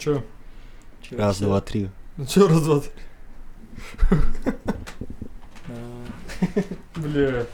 Че? 0.00 0.22
Раз, 1.12 1.40
два, 1.40 1.60
три. 1.60 1.90
Ну 2.16 2.26
че 2.26 2.48
раз, 2.48 2.62
два, 2.62 2.80
три? 2.80 2.90
Бля. 6.96 7.46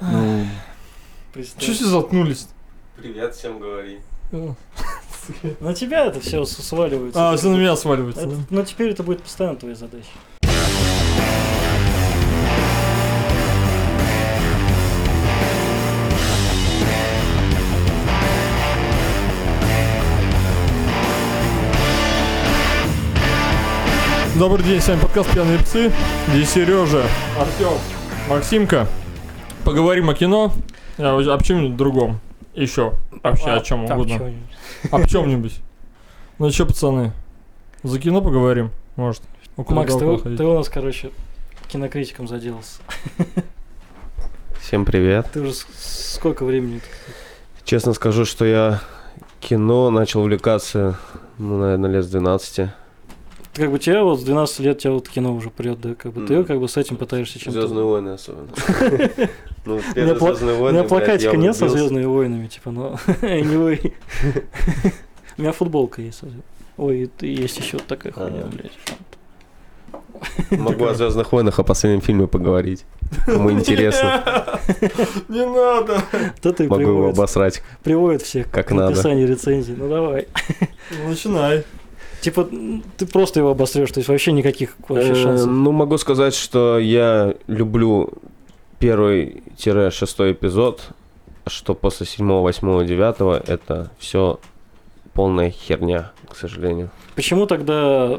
Ну. 0.00 0.46
Че 1.58 1.72
все 1.72 1.84
заткнулись? 1.84 2.48
Привет 2.96 3.34
всем 3.36 3.60
говори. 3.60 4.00
На 5.60 5.74
тебя 5.74 6.06
это 6.06 6.18
все 6.18 6.44
сваливается. 6.44 7.30
А, 7.30 7.36
все 7.36 7.48
на 7.48 7.56
меня 7.56 7.76
сваливается. 7.76 8.28
Но 8.50 8.64
теперь 8.64 8.90
это 8.90 9.04
будет 9.04 9.22
постоянно 9.22 9.56
твоя 9.56 9.76
задача. 9.76 10.08
Добрый 24.38 24.66
день, 24.66 24.82
с 24.82 24.88
вами 24.88 25.00
подкаст 25.00 25.32
«Пьяные 25.32 25.58
псы». 25.58 25.90
Здесь 26.28 26.50
Сережа, 26.50 27.04
Артем, 27.38 27.72
Максимка. 28.28 28.86
Поговорим 29.64 30.10
о 30.10 30.14
кино, 30.14 30.52
а 30.98 31.18
об 31.18 31.42
чем-нибудь 31.42 31.74
другом. 31.74 32.20
Еще. 32.54 32.92
Вообще 33.22 33.52
о 33.52 33.60
чем 33.60 33.86
угодно. 33.86 34.34
Об 34.90 35.06
чем-нибудь. 35.06 35.58
Ну 36.38 36.50
что, 36.50 36.66
пацаны, 36.66 37.12
за 37.82 37.98
кино 37.98 38.20
поговорим, 38.20 38.72
может? 38.96 39.22
Ну, 39.56 39.64
Макс, 39.70 39.94
ты, 39.94 40.36
ты 40.36 40.44
у 40.44 40.54
нас, 40.54 40.68
короче, 40.68 41.12
кинокритиком 41.68 42.28
заделался. 42.28 42.82
Всем 44.60 44.84
привет. 44.84 45.28
Ты 45.32 45.40
уже 45.40 45.54
сколько 45.78 46.44
времени? 46.44 46.82
Честно 47.64 47.94
скажу, 47.94 48.26
что 48.26 48.44
я 48.44 48.80
кино 49.40 49.88
начал 49.88 50.20
увлекаться, 50.20 50.98
ну, 51.38 51.58
наверное, 51.58 51.90
лет 51.90 52.04
с 52.04 52.08
12. 52.08 52.68
Ты 53.56 53.62
как 53.62 53.72
бы 53.72 53.78
тебя 53.78 54.04
вот 54.04 54.20
с 54.20 54.22
12 54.22 54.60
лет 54.60 54.78
тебя 54.80 54.92
вот 54.92 55.08
кино 55.08 55.34
уже 55.34 55.48
прет, 55.48 55.80
да? 55.80 55.94
Как 55.94 56.12
бы 56.12 56.26
ты 56.26 56.34
М. 56.34 56.44
как 56.44 56.60
бы 56.60 56.68
с 56.68 56.76
этим 56.76 56.96
пытаешься 56.96 57.38
чем-то... 57.38 57.60
Звездные 57.62 57.84
войны 57.84 58.10
особенно. 58.10 58.48
Ну, 59.64 59.76
У 59.76 59.98
меня 59.98 60.84
плакатика 60.84 61.36
нет 61.38 61.56
со. 61.56 61.66
Звездными 61.68 62.04
войнами, 62.04 62.48
типа, 62.48 62.70
но 62.70 63.00
anyway. 63.22 63.94
У 65.38 65.40
меня 65.42 65.52
футболка 65.52 66.02
есть. 66.02 66.20
Ой, 66.76 67.10
и 67.20 67.26
есть 67.26 67.56
еще 67.58 67.78
вот 67.78 67.86
такая 67.86 68.12
хуйня, 68.12 68.44
блядь. 68.44 68.72
Могу 70.50 70.84
о 70.84 70.94
Звездных 70.94 71.32
войнах, 71.32 71.58
о 71.58 71.64
последнем 71.64 72.02
фильме 72.02 72.26
поговорить. 72.26 72.84
Кому 73.24 73.50
интересно, 73.52 74.60
Не 75.28 75.46
надо. 75.46 76.02
То 76.42 76.52
ты 76.52 76.68
могу 76.68 76.82
его 76.82 77.08
обосрать. 77.08 77.62
приводит 77.82 78.20
всех 78.20 78.50
как 78.50 78.68
к 78.68 78.70
надо. 78.72 78.90
написанию 78.90 79.26
рецензий. 79.26 79.74
Ну 79.76 79.88
давай. 79.88 80.28
Ну, 80.90 81.08
Начинай. 81.08 81.64
Типа, 82.20 82.48
ты 82.96 83.06
просто 83.06 83.40
его 83.40 83.50
обострешь, 83.50 83.90
то 83.92 83.98
есть 84.00 84.08
вообще 84.08 84.32
никаких 84.32 84.76
вообще 84.88 85.12
Э, 85.12 85.14
шансов. 85.14 85.48
Ну, 85.50 85.72
могу 85.72 85.96
сказать, 85.98 86.34
что 86.34 86.78
я 86.78 87.34
люблю 87.46 88.10
первый-шестой 88.78 90.32
эпизод, 90.32 90.82
что 91.46 91.74
после 91.74 92.06
седьмого, 92.06 92.42
восьмого, 92.42 92.84
девятого 92.84 93.42
это 93.46 93.90
все 93.98 94.40
полная 95.12 95.50
херня, 95.50 96.12
к 96.28 96.36
сожалению. 96.36 96.90
Почему 97.14 97.46
тогда 97.46 98.18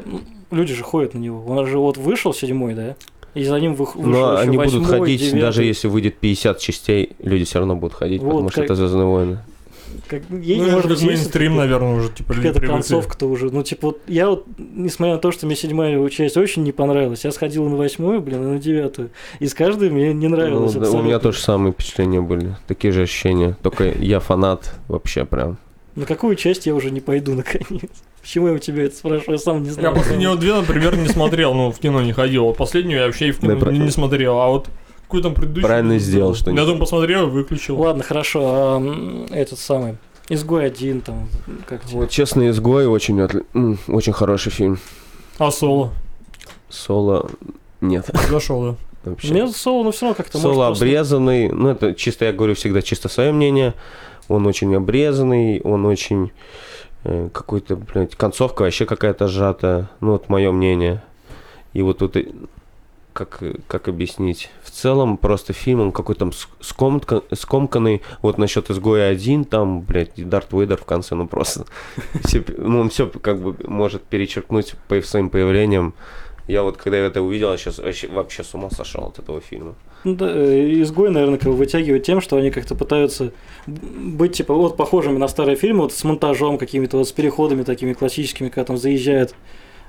люди 0.50 0.74
же 0.74 0.82
ходят 0.82 1.14
на 1.14 1.18
него? 1.18 1.44
Он 1.46 1.66
же 1.66 1.78
вот 1.78 1.96
вышел 1.96 2.32
седьмой, 2.32 2.74
да? 2.74 2.96
И 3.34 3.44
за 3.44 3.60
ним 3.60 3.74
вышел 3.74 4.00
Но 4.00 4.32
еще 4.32 4.38
они 4.40 4.56
будут 4.56 4.72
восьмой, 4.74 4.98
ходить, 5.00 5.20
девятый. 5.20 5.40
даже 5.40 5.64
если 5.64 5.86
выйдет 5.86 6.16
50 6.18 6.58
частей, 6.58 7.12
люди 7.18 7.44
все 7.44 7.58
равно 7.58 7.76
будут 7.76 7.94
ходить, 7.96 8.22
Вот 8.22 8.30
потому 8.30 8.48
что 8.50 8.56
как- 8.62 8.64
это 8.64 8.74
Звездные 8.74 9.04
войны. 9.06 9.38
Как, 10.06 10.22
ей, 10.30 10.58
Ну, 10.58 10.64
может 10.64 10.78
это 10.80 10.88
быть, 10.88 11.00
есть 11.02 11.06
мейнстрим, 11.06 11.56
наверное, 11.56 11.94
уже, 11.94 12.08
типа, 12.10 12.34
Какая-то 12.34 12.60
концовка-то 12.60 13.26
уже. 13.26 13.50
Ну, 13.50 13.62
типа, 13.62 13.88
вот 13.88 14.00
я 14.06 14.28
вот, 14.30 14.46
несмотря 14.58 15.14
на 15.14 15.20
то, 15.20 15.32
что 15.32 15.46
мне 15.46 15.56
седьмая 15.56 16.08
часть 16.08 16.36
очень 16.36 16.62
не 16.62 16.72
понравилась, 16.72 17.24
я 17.24 17.32
сходил 17.32 17.68
на 17.68 17.76
восьмую, 17.76 18.20
блин, 18.20 18.42
и 18.42 18.46
на 18.54 18.58
девятую. 18.58 19.10
И 19.40 19.46
с 19.46 19.54
каждой 19.54 19.90
мне 19.90 20.12
не 20.14 20.28
Ну, 20.28 20.36
нравилось 20.36 20.74
да, 20.74 20.90
у 20.90 21.02
меня 21.02 21.18
тоже 21.18 21.40
самые 21.40 21.72
впечатления 21.72 22.20
были, 22.20 22.56
такие 22.66 22.92
же 22.92 23.02
ощущения. 23.02 23.56
Только 23.62 23.84
я 23.84 24.20
фанат 24.20 24.74
вообще 24.88 25.24
прям. 25.24 25.58
На 25.94 26.06
какую 26.06 26.36
часть 26.36 26.66
я 26.66 26.74
уже 26.74 26.90
не 26.90 27.00
пойду, 27.00 27.34
наконец? 27.36 27.90
Почему 28.20 28.48
я 28.48 28.52
у 28.54 28.58
тебя 28.58 28.84
это 28.84 28.94
спрашиваю? 28.96 29.32
Я 29.34 29.38
сам 29.38 29.62
не 29.62 29.68
Я 29.68 29.74
знаю. 29.74 29.94
последние 29.94 30.28
вот 30.28 30.40
две, 30.40 30.54
например, 30.54 30.96
не 30.96 31.08
смотрел, 31.08 31.54
ну, 31.54 31.70
в 31.72 31.78
кино 31.78 32.02
не 32.02 32.12
ходил. 32.12 32.44
Вот 32.44 32.56
последнюю 32.56 33.00
я 33.00 33.06
вообще 33.06 33.28
и 33.28 33.30
в 33.32 33.40
кино 33.40 33.54
не 33.70 33.90
смотрел. 33.90 34.38
А 34.38 34.48
вот 34.48 34.68
какой 35.08 35.22
там 35.22 35.34
предыдущий... 35.34 35.66
Правильно 35.66 35.98
сделал, 35.98 36.34
что 36.34 36.50
Я 36.50 36.62
думаю, 36.64 36.80
посмотрел 36.80 37.28
и 37.28 37.30
выключил. 37.30 37.80
Ладно, 37.80 38.02
хорошо. 38.04 38.40
а, 38.44 39.26
этот 39.32 39.58
самый. 39.58 39.96
Изгой 40.28 40.66
один, 40.66 41.00
там, 41.00 41.28
как 41.66 41.84
тебе? 41.86 42.00
Вот 42.00 42.10
«Честный 42.10 42.50
изгой» 42.50 42.86
очень, 42.86 43.18
отли- 43.18 43.78
очень 43.88 44.12
хороший 44.12 44.52
фильм. 44.52 44.78
А 45.38 45.50
соло? 45.50 45.92
Соло 46.68 47.30
нет 47.80 48.04
Зашел, 48.28 48.62
да. 49.04 49.10
вообще. 49.10 49.32
Мне 49.32 49.48
соло, 49.48 49.84
ну 49.84 49.90
все 49.90 50.02
равно 50.06 50.14
как-то 50.16 50.36
Соло 50.36 50.52
может 50.52 50.66
просто- 50.68 50.84
обрезанный, 50.84 51.48
ну 51.50 51.70
это 51.70 51.94
чисто, 51.94 52.26
я 52.26 52.32
говорю 52.32 52.54
всегда 52.54 52.82
чисто 52.82 53.08
свое 53.08 53.32
мнение. 53.32 53.72
Он 54.28 54.46
очень 54.46 54.74
обрезанный, 54.74 55.62
он 55.62 55.86
очень 55.86 56.30
э, 57.04 57.30
какой-то, 57.32 57.76
блядь, 57.76 58.14
концовка 58.14 58.62
вообще 58.62 58.84
какая-то 58.84 59.28
сжатая. 59.28 59.88
Ну 60.00 60.12
вот 60.12 60.28
мое 60.28 60.52
мнение. 60.52 61.02
И 61.72 61.80
вот 61.80 61.98
тут 61.98 62.16
как, 63.18 63.42
как 63.66 63.88
объяснить? 63.88 64.50
В 64.62 64.70
целом 64.70 65.16
просто 65.16 65.52
фильм, 65.52 65.80
он 65.80 65.92
какой-то 65.92 66.20
там 66.20 66.28
ск- 66.30 66.48
скомка- 66.60 67.22
скомканный. 67.34 68.02
Вот 68.22 68.38
насчет 68.38 68.70
изгоя 68.70 69.10
один, 69.10 69.44
там, 69.44 69.80
блядь, 69.80 70.12
Дарт 70.16 70.52
Вейдер 70.52 70.76
в 70.76 70.84
конце, 70.84 71.14
ну 71.16 71.26
просто. 71.26 71.66
ну, 72.56 72.80
он 72.80 72.90
все 72.90 73.08
как 73.08 73.40
бы 73.40 73.56
может 73.66 74.02
перечеркнуть 74.02 74.74
по 74.86 75.00
своим 75.02 75.30
появлением. 75.30 75.94
Я 76.46 76.62
вот 76.62 76.78
когда 76.78 76.96
это 76.96 77.20
увидел, 77.20 77.56
сейчас 77.58 77.78
вообще, 77.78 78.08
вообще 78.08 78.44
с 78.44 78.54
ума 78.54 78.70
сошел 78.70 79.04
от 79.04 79.18
этого 79.18 79.40
фильма. 79.40 79.74
Ну 80.04 80.14
да, 80.14 80.30
э, 80.30 80.80
изгой, 80.80 81.10
наверное, 81.10 81.38
как 81.38 81.48
бы 81.48 81.56
вытягивает 81.56 82.04
тем, 82.04 82.20
что 82.20 82.36
они 82.36 82.50
как-то 82.50 82.74
пытаются 82.74 83.32
быть, 83.66 84.36
типа, 84.36 84.54
вот 84.54 84.76
похожими 84.76 85.18
на 85.18 85.28
старые 85.28 85.56
фильмы, 85.56 85.82
вот 85.82 85.92
с 85.92 86.04
монтажом 86.04 86.56
какими-то, 86.56 86.98
вот 86.98 87.08
с 87.08 87.12
переходами 87.12 87.64
такими 87.64 87.92
классическими, 87.92 88.48
когда 88.48 88.64
там 88.64 88.78
заезжает 88.78 89.34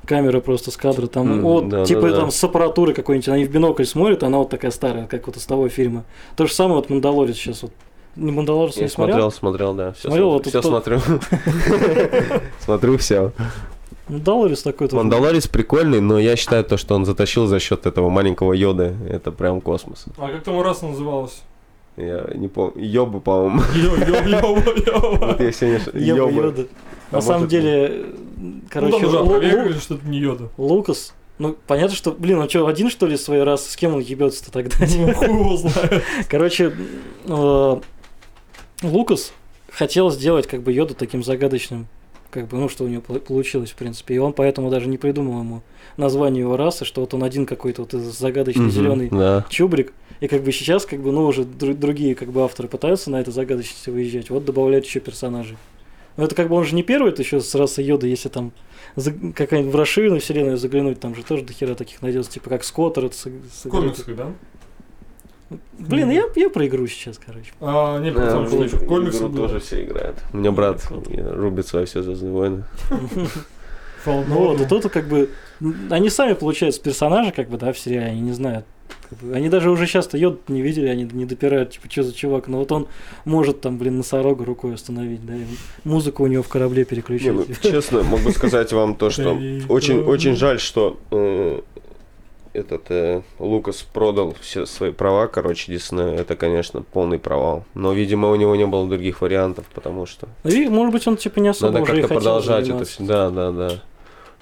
камера 0.09 0.39
просто 0.39 0.71
с 0.71 0.77
кадра, 0.77 1.05
там, 1.05 1.31
М, 1.33 1.41
вот, 1.41 1.69
да, 1.69 1.85
типа, 1.85 2.01
да, 2.01 2.09
да. 2.09 2.19
там, 2.21 2.31
с 2.31 2.43
аппаратуры 2.43 2.93
какой-нибудь, 2.95 3.29
они 3.29 3.45
в 3.45 3.51
бинокль 3.51 3.83
смотрят, 3.85 4.23
она 4.23 4.39
вот 4.39 4.49
такая 4.49 4.71
старая, 4.71 5.05
как 5.05 5.27
вот 5.27 5.37
из 5.37 5.45
того 5.45 5.69
фильма. 5.69 6.03
То 6.35 6.47
же 6.47 6.53
самое 6.53 6.77
вот 6.77 6.89
«Мандалорец» 6.89 7.35
сейчас 7.35 7.61
вот. 7.61 7.71
Не 8.15 8.31
«Мандалорец» 8.31 8.75
Я 8.77 8.83
не 8.83 8.89
смотрел? 8.89 9.31
смотрел, 9.31 9.31
смотрел, 9.31 9.73
да. 9.75 9.91
Все, 9.93 10.07
Смотрел, 10.07 10.29
вот 10.31 10.43
тут 10.43 10.49
все 10.51 10.61
смотрю. 10.63 10.99
Смотрю 12.59 12.97
все. 12.97 13.31
«Мандалорец» 14.07 14.63
такой 14.63 14.87
тоже. 14.87 14.97
Мандалорец 14.97 15.47
прикольный, 15.47 16.01
но 16.01 16.17
я 16.17 16.35
считаю 16.35 16.63
то, 16.63 16.77
что 16.77 16.95
он 16.95 17.05
затащил 17.05 17.45
за 17.45 17.59
счет 17.59 17.85
этого 17.85 18.09
маленького 18.09 18.53
йоды. 18.53 18.95
Это 19.07 19.31
прям 19.31 19.61
космос. 19.61 20.05
А 20.17 20.27
как 20.29 20.43
там 20.43 20.59
раз 20.61 20.81
называлось? 20.81 21.43
Я 21.97 22.25
не 22.33 22.47
помню. 22.47 22.73
Йоба, 22.83 23.19
по-моему. 23.19 23.61
Йо, 23.75 23.95
йо, 23.95 24.27
йо, 24.27 24.57
йо. 24.87 25.17
Вот 25.21 25.39
я 25.39 25.51
сегодня... 25.51 25.79
Йоба, 25.93 26.31
Йоба. 26.31 26.63
А 27.11 27.15
На 27.15 27.21
самом 27.21 27.47
деле, 27.47 28.05
Ну, 28.37 28.61
короче, 28.69 28.97
это 29.05 29.99
не 30.05 30.19
йода. 30.19 30.49
Лукас, 30.57 31.13
ну, 31.39 31.55
понятно, 31.67 31.95
что, 31.95 32.11
блин, 32.11 32.39
он 32.39 32.49
что, 32.49 32.67
один, 32.67 32.89
что 32.89 33.07
ли, 33.07 33.17
своей 33.17 33.43
раз, 33.43 33.67
с 33.67 33.75
кем 33.75 33.93
он 33.95 34.01
ебется-то 34.01 34.51
тогда? 34.51 34.75
Ну, 34.97 35.13
хуй 35.13 35.27
его 35.27 35.57
знает. 35.57 36.03
Короче, 36.29 36.73
э, 37.25 37.79
Лукас 38.83 39.33
хотел 39.71 40.11
сделать 40.11 40.47
как 40.47 40.61
бы 40.61 40.71
Йоду 40.71 40.95
таким 40.95 41.23
загадочным, 41.23 41.87
как 42.29 42.47
бы, 42.47 42.57
ну, 42.57 42.69
что 42.69 42.83
у 42.83 42.87
него 42.87 43.01
пол- 43.01 43.19
получилось, 43.19 43.71
в 43.71 43.75
принципе. 43.75 44.15
И 44.15 44.17
он 44.17 44.33
поэтому 44.33 44.69
даже 44.69 44.87
не 44.87 44.97
придумал 44.97 45.39
ему 45.39 45.61
название 45.97 46.41
его 46.41 46.57
расы, 46.57 46.85
что 46.85 47.01
вот 47.01 47.13
он 47.13 47.23
один 47.23 47.45
какой-то 47.45 47.81
вот 47.83 47.91
загадочный 47.93 48.69
зеленый 48.69 49.09
Да. 49.09 49.45
чубрик. 49.49 49.93
И 50.19 50.27
как 50.27 50.43
бы 50.43 50.51
сейчас, 50.51 50.85
как 50.85 50.99
бы, 51.01 51.11
ну, 51.11 51.25
уже 51.25 51.43
дру- 51.43 51.73
другие 51.73 52.13
как 52.15 52.29
бы 52.31 52.43
авторы 52.43 52.67
пытаются 52.67 53.09
на 53.09 53.21
этой 53.21 53.31
загадочности 53.33 53.89
выезжать. 53.89 54.29
Вот 54.29 54.43
добавляют 54.45 54.85
еще 54.85 54.99
персонажей. 54.99 55.57
Но 56.19 56.25
это 56.25 56.35
как 56.35 56.49
бы 56.49 56.55
он 56.57 56.65
же 56.65 56.75
не 56.75 56.83
первый, 56.83 57.11
это 57.13 57.21
еще 57.21 57.39
с 57.39 57.55
расы 57.55 57.81
Йода, 57.81 58.05
если 58.05 58.27
там 58.27 58.51
за- 58.97 59.13
какая-нибудь 59.33 59.73
в 59.73 59.77
расширенную 59.77 60.19
вселенную 60.19 60.57
заглянуть, 60.57 60.99
там 60.99 61.15
же 61.15 61.23
тоже 61.23 61.43
до 61.45 61.53
хера 61.53 61.75
таких 61.75 62.01
найдется, 62.01 62.29
типа 62.31 62.49
как 62.49 62.65
Скоттер. 62.65 63.05
это 63.05 63.15
с- 63.15 63.23
с- 63.53 63.69
Комиксы, 63.69 64.13
да? 64.13 64.27
Блин, 65.79 66.09
я, 66.11 66.25
я 66.35 66.49
про 66.49 66.67
игру 66.67 66.85
сейчас, 66.87 67.17
короче. 67.17 67.51
А, 67.61 67.99
не, 67.99 68.11
Да, 68.11 68.25
потому 68.25 68.47
что 68.47 68.57
в 68.57 68.63
еще 68.65 68.77
комиксы 68.79 69.19
игру 69.23 69.29
тоже 69.33 69.59
все 69.61 69.83
играют. 69.85 70.17
У 70.33 70.37
меня 70.37 70.51
брат 70.51 70.85
Вот. 70.91 71.07
рубит 71.07 71.65
свои 71.67 71.85
все 71.85 72.03
Звездные 72.03 72.33
войны. 72.33 72.63
Ну 74.05 74.23
вот, 74.27 74.59
и 74.61 74.65
тут 74.65 74.83
как 74.91 75.07
бы... 75.07 75.29
Они 75.89 76.09
сами, 76.09 76.33
получается, 76.33 76.81
персонажи, 76.81 77.31
как 77.31 77.49
бы, 77.49 77.57
да, 77.57 77.71
в 77.73 77.79
сериале, 77.79 78.07
они 78.07 78.21
не 78.21 78.31
знают. 78.33 78.65
Как 79.09 79.19
бы, 79.19 79.33
они 79.33 79.49
даже 79.49 79.71
уже 79.71 79.87
часто 79.87 80.17
йод 80.17 80.49
не 80.49 80.61
видели, 80.61 80.87
они 80.87 81.03
не 81.11 81.25
допирают, 81.25 81.71
типа, 81.71 81.89
что 81.89 82.03
за 82.03 82.13
чувак. 82.13 82.47
Но 82.47 82.59
вот 82.59 82.71
он 82.71 82.87
может 83.25 83.61
там, 83.61 83.77
блин, 83.77 83.97
носорога 83.97 84.45
рукой 84.45 84.75
остановить, 84.75 85.25
да, 85.25 85.35
и 85.35 85.45
музыку 85.83 86.23
у 86.23 86.27
него 86.27 86.43
в 86.43 86.47
корабле 86.47 86.85
переключить. 86.85 87.27
Не, 87.27 87.31
ну, 87.31 87.45
честно, 87.61 88.03
могу 88.03 88.31
сказать 88.31 88.71
вам 88.71 88.95
то, 88.95 89.09
что 89.09 89.37
очень, 89.69 90.01
очень 90.01 90.35
жаль, 90.35 90.59
что 90.59 90.99
э, 91.11 91.61
этот 92.53 92.83
э, 92.89 93.21
Лукас 93.39 93.81
продал 93.81 94.35
все 94.41 94.65
свои 94.65 94.91
права, 94.91 95.27
короче, 95.27 95.71
Диснею, 95.71 96.13
это, 96.13 96.35
конечно, 96.35 96.81
полный 96.81 97.19
провал. 97.19 97.63
Но, 97.73 97.93
видимо, 97.93 98.29
у 98.29 98.35
него 98.35 98.55
не 98.55 98.65
было 98.65 98.87
других 98.87 99.21
вариантов, 99.21 99.65
потому 99.73 100.05
что 100.05 100.27
Ну, 100.43 100.51
И, 100.51 100.67
может 100.67 100.93
быть, 100.93 101.07
он 101.07 101.17
типа 101.17 101.39
не 101.39 101.49
особо 101.49 101.71
надо 101.71 101.83
уже 101.83 102.01
как-то 102.01 102.15
продолжать 102.15 102.67
это 102.67 102.85
заниматься. 102.85 102.93
все. 102.93 103.03
Да, 103.05 103.29
да, 103.29 103.51
да. 103.51 103.83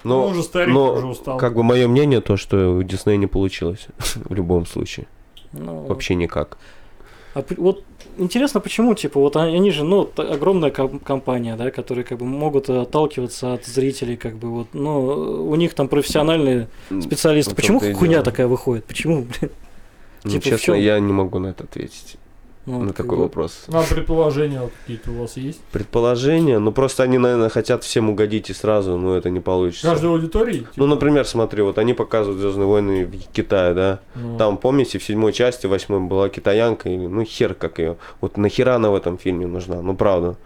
Ну, 0.08 0.14
Но, 0.14 0.24
он 0.26 0.32
уже 0.32 0.42
старик, 0.42 0.74
но 0.74 0.92
уже 0.94 1.06
устал. 1.06 1.38
как 1.38 1.54
бы 1.54 1.62
мое 1.62 1.86
мнение 1.88 2.20
то, 2.20 2.36
что 2.36 2.76
у 2.76 2.82
Диснея 2.82 3.16
не 3.18 3.26
получилось 3.26 3.86
в 4.14 4.34
любом 4.34 4.66
случае. 4.66 5.06
Ну, 5.52 5.84
Вообще 5.86 6.14
никак. 6.14 6.58
А 7.34 7.44
вот 7.56 7.84
интересно, 8.16 8.60
почему, 8.60 8.94
типа, 8.94 9.20
вот 9.20 9.36
они 9.36 9.70
же, 9.70 9.84
ну, 9.84 10.08
огромная 10.16 10.70
ком- 10.70 10.98
компания, 10.98 11.56
да, 11.56 11.70
которые 11.70 12.04
как 12.04 12.18
бы 12.18 12.24
могут 12.26 12.68
отталкиваться 12.70 13.52
от 13.54 13.64
зрителей, 13.66 14.16
как 14.16 14.36
бы 14.36 14.48
вот, 14.50 14.68
ну, 14.72 15.46
у 15.48 15.54
них 15.56 15.74
там 15.74 15.88
профессиональные 15.88 16.68
специалисты. 17.00 17.52
в 17.52 17.56
Почему 17.56 17.80
хуйня 17.80 18.14
дело. 18.14 18.24
такая 18.24 18.46
выходит? 18.46 18.84
Почему, 18.86 19.22
блин? 19.22 19.50
Ну, 20.24 20.30
типа, 20.30 20.44
честно, 20.44 20.72
я 20.74 20.98
не 20.98 21.12
могу 21.12 21.38
на 21.38 21.48
это 21.48 21.64
ответить. 21.64 22.16
Ну, 22.68 22.80
на 22.84 22.92
такой 22.92 23.16
бы, 23.16 23.22
вопрос. 23.22 23.64
А 23.68 23.82
предположения 23.82 24.60
вот 24.60 24.72
какие-то 24.82 25.10
у 25.10 25.20
вас 25.22 25.38
есть? 25.38 25.60
Предположение, 25.72 26.58
ну 26.58 26.70
просто 26.70 27.02
они, 27.02 27.16
наверное, 27.16 27.48
хотят 27.48 27.82
всем 27.82 28.10
угодить 28.10 28.50
и 28.50 28.52
сразу, 28.52 28.98
но 28.98 29.16
это 29.16 29.30
не 29.30 29.40
получится. 29.40 29.88
Каждой 29.88 30.10
аудитории? 30.10 30.66
Ну, 30.76 30.86
например, 30.86 31.26
смотри, 31.26 31.62
вот 31.62 31.78
они 31.78 31.94
показывают 31.94 32.40
Звездные 32.40 32.66
войны 32.66 33.06
в 33.06 33.32
Китае, 33.32 33.72
да? 33.72 34.00
Ну, 34.14 34.36
Там, 34.36 34.58
помните, 34.58 34.98
в 34.98 35.02
седьмой 35.02 35.32
части, 35.32 35.66
восьмой 35.66 36.00
была 36.00 36.28
китаянка, 36.28 36.90
ну 36.90 37.24
хер 37.24 37.54
как 37.54 37.78
ее. 37.78 37.96
Вот 38.20 38.36
нахера 38.36 38.74
она 38.74 38.90
в 38.90 38.94
этом 38.94 39.16
фильме 39.16 39.46
нужна, 39.46 39.80
ну 39.80 39.96
правда. 39.96 40.36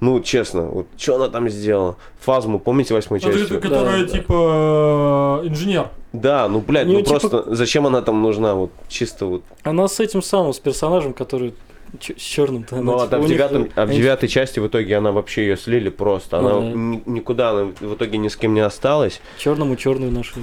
Ну, 0.00 0.20
честно, 0.20 0.62
вот 0.62 0.86
что 0.96 1.16
она 1.16 1.28
там 1.28 1.48
сделала? 1.48 1.96
Фазму, 2.20 2.58
помните 2.58 2.94
Ну, 2.94 3.00
ты- 3.00 3.20
части? 3.20 3.58
которая 3.58 4.04
да. 4.04 4.08
типа 4.08 5.40
э, 5.44 5.48
инженер. 5.48 5.88
Да, 6.12 6.48
ну, 6.48 6.60
блядь, 6.60 6.86
У 6.86 6.90
неё 6.90 6.98
ну 6.98 7.04
типа- 7.04 7.18
просто 7.20 7.54
зачем 7.54 7.86
она 7.86 8.00
там 8.02 8.22
нужна? 8.22 8.54
Вот 8.54 8.70
чисто 8.88 9.26
вот. 9.26 9.42
Она 9.64 9.88
с 9.88 10.00
этим 10.00 10.22
самым, 10.22 10.52
с 10.52 10.58
персонажем, 10.58 11.12
который 11.12 11.52
ч- 12.00 12.14
с 12.16 12.22
черным-то. 12.22 12.76
она, 12.76 12.84
Ну, 12.92 12.98
а, 13.00 13.04
типа, 13.06 13.16
в 13.16 13.20
у 13.20 13.22
них- 13.24 13.28
девятом, 13.32 13.68
а 13.74 13.86
в 13.86 13.90
девятой 13.90 14.28
части 14.28 14.60
в 14.60 14.66
итоге 14.66 14.96
она 14.96 15.10
вообще 15.12 15.42
ее 15.42 15.56
слили 15.56 15.88
просто. 15.90 16.38
Она 16.38 16.50
Ага. 16.50 16.60
ни- 16.60 17.02
никуда 17.06 17.50
она 17.50 17.72
в 17.80 17.94
итоге 17.94 18.18
ни 18.18 18.28
с 18.28 18.36
кем 18.36 18.54
не 18.54 18.60
осталась. 18.60 19.20
Черному 19.38 19.76
черную 19.76 20.12
нашли. 20.12 20.42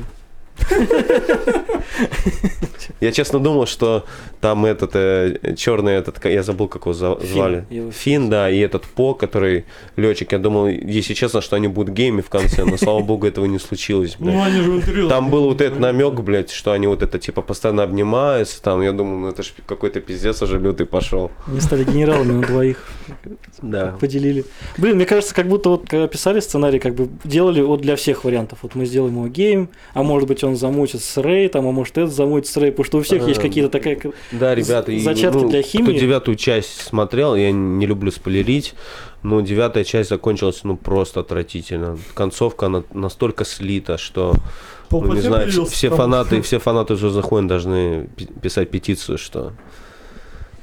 Я 3.00 3.12
честно 3.12 3.40
думал, 3.40 3.66
что 3.68 4.06
там 4.42 4.66
этот 4.66 4.94
черный 5.58 5.94
этот, 5.94 6.24
я 6.26 6.44
забыл, 6.44 6.68
как 6.68 6.84
его 6.84 6.94
за- 6.94 7.20
звали. 7.22 7.66
его 7.70 7.92
Фин, 7.92 8.30
да, 8.30 8.50
и 8.50 8.60
этот 8.60 8.84
По, 8.84 9.14
который 9.14 9.66
летчик. 9.96 10.32
Я 10.32 10.40
думал, 10.40 10.68
если 10.68 11.14
честно, 11.14 11.42
что 11.42 11.56
они 11.56 11.68
будут 11.68 11.94
гейми 11.94 12.22
в 12.22 12.30
конце, 12.30 12.64
но 12.64 12.78
слава 12.78 13.02
богу, 13.02 13.28
этого 13.28 13.46
не 13.46 13.60
случилось. 13.60 14.16
блядь. 14.20 14.36
Ну, 14.36 14.44
они 14.44 14.62
же 14.62 14.72
интервью. 14.76 15.10
Там 15.10 15.30
был 15.30 15.46
вот 15.46 15.62
этот 15.62 15.80
намек, 15.80 16.14
блядь, 16.22 16.52
что 16.52 16.72
они 16.72 16.88
вот 16.88 17.02
это 17.04 17.20
типа 17.20 17.42
постоянно 17.42 17.84
обнимаются. 17.84 18.62
Там, 18.62 18.82
я 18.82 18.92
думал, 18.92 19.18
ну 19.18 19.28
это 19.30 19.44
ж 19.44 19.54
какой-то 19.66 20.00
пиздец 20.02 20.42
уже 20.42 20.60
лютый 20.60 20.86
пошел. 20.86 21.32
Они 21.48 21.60
стали 21.60 21.84
генералами 21.84 22.34
на 22.34 22.42
двоих. 22.42 22.88
Да. 23.62 23.96
поделили. 24.00 24.46
Блин, 24.78 24.96
мне 24.96 25.06
кажется, 25.06 25.34
как 25.34 25.48
будто 25.48 25.70
вот 25.70 25.88
когда 25.90 26.08
писали 26.08 26.40
сценарий, 26.40 26.80
как 26.80 26.94
бы 26.96 27.10
делали 27.24 27.62
вот 27.62 27.82
для 27.82 27.96
всех 27.96 28.24
вариантов. 28.24 28.60
Вот 28.62 28.76
мы 28.76 28.86
сделаем 28.86 29.16
его 29.16 29.28
гейм, 29.28 29.70
а 29.94 30.04
может 30.04 30.28
быть 30.28 30.44
он 30.46 30.56
замутит 30.56 31.02
с 31.02 31.18
Рэй, 31.18 31.48
там, 31.50 31.68
а 31.68 31.72
может 31.72 31.98
это 31.98 32.08
замутит 32.08 32.48
с 32.50 32.58
Рэй, 32.58 32.72
потому 32.72 32.86
что 32.86 32.98
у 32.98 33.02
всех 33.02 33.28
есть 33.28 33.40
А, 33.40 33.42
какие-то 33.42 33.70
такая... 33.70 34.00
Да, 34.32 34.54
ребята, 34.56 34.92
и, 34.92 35.00
Зачатки 35.00 35.38
ну, 35.38 35.50
для 35.50 35.62
кто 35.62 35.70
химии. 35.72 35.98
девятую 36.00 36.36
часть 36.36 36.82
смотрел, 36.82 37.36
я 37.36 37.52
не 37.52 37.86
люблю 37.86 38.12
спойлерить, 38.12 38.74
но 39.24 39.42
девятая 39.42 39.84
часть 39.84 40.10
закончилась, 40.10 40.62
ну, 40.64 40.78
просто 40.78 41.20
отвратительно. 41.22 41.98
Концовка, 42.14 42.68
она 42.68 42.84
настолько 42.94 43.46
слита, 43.46 43.98
что, 43.98 44.36
ну, 44.92 45.14
не 45.14 45.22
знаю, 45.22 45.50
все, 45.66 45.90
фанаты, 45.90 46.42
все 46.42 46.60
фанаты 46.60 46.96
Звездных 46.96 47.32
войн 47.32 47.48
должны 47.48 48.08
пи- 48.16 48.28
писать 48.42 48.70
петицию, 48.70 49.18
что 49.18 49.54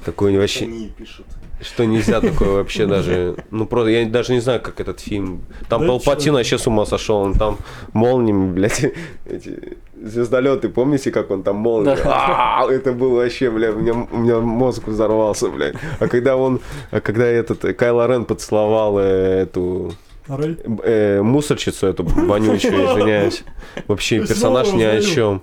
такое 0.03 0.37
вообще, 0.37 0.65
Они 0.65 0.87
пишут. 0.89 1.25
что 1.61 1.85
нельзя 1.85 2.21
такое 2.21 2.49
вообще 2.49 2.85
даже, 2.85 3.35
ну, 3.51 3.65
просто, 3.65 3.89
я 3.89 4.05
даже 4.05 4.33
не 4.33 4.39
знаю, 4.39 4.61
как 4.61 4.79
этот 4.79 4.99
фильм, 4.99 5.41
там 5.69 5.81
Да 5.81 5.87
Палпатин 5.87 6.33
вообще 6.33 6.57
с 6.57 6.67
ума 6.67 6.85
сошел, 6.85 7.17
он 7.17 7.33
там 7.33 7.57
молниями, 7.93 8.53
блядь, 8.53 8.85
эти 9.25 9.77
звездолеты, 10.03 10.69
помните, 10.69 11.11
как 11.11 11.31
он 11.31 11.43
там 11.43 11.55
молниями? 11.55 11.99
Да. 12.03 12.65
Это 12.69 12.91
было 12.93 13.15
вообще, 13.21 13.49
бля, 13.49 13.71
у 13.71 13.79
меня, 13.79 13.93
у 13.93 14.17
меня 14.17 14.39
мозг 14.39 14.87
взорвался, 14.87 15.49
блядь. 15.49 15.75
А 15.99 16.07
когда 16.07 16.35
он, 16.35 16.59
а 16.91 16.99
когда 16.99 17.25
этот 17.25 17.63
э, 17.65 17.73
Кайло 17.73 18.07
Рен 18.07 18.25
поцеловал 18.25 18.99
э, 18.99 19.43
эту 19.43 19.93
э, 20.27 21.21
мусорщицу, 21.21 21.87
эту 21.87 22.03
вонючую, 22.03 22.85
извиняюсь, 22.91 23.43
вообще 23.87 24.19
персонаж 24.19 24.73
ни 24.73 24.83
о 24.83 25.01
чем. 25.01 25.41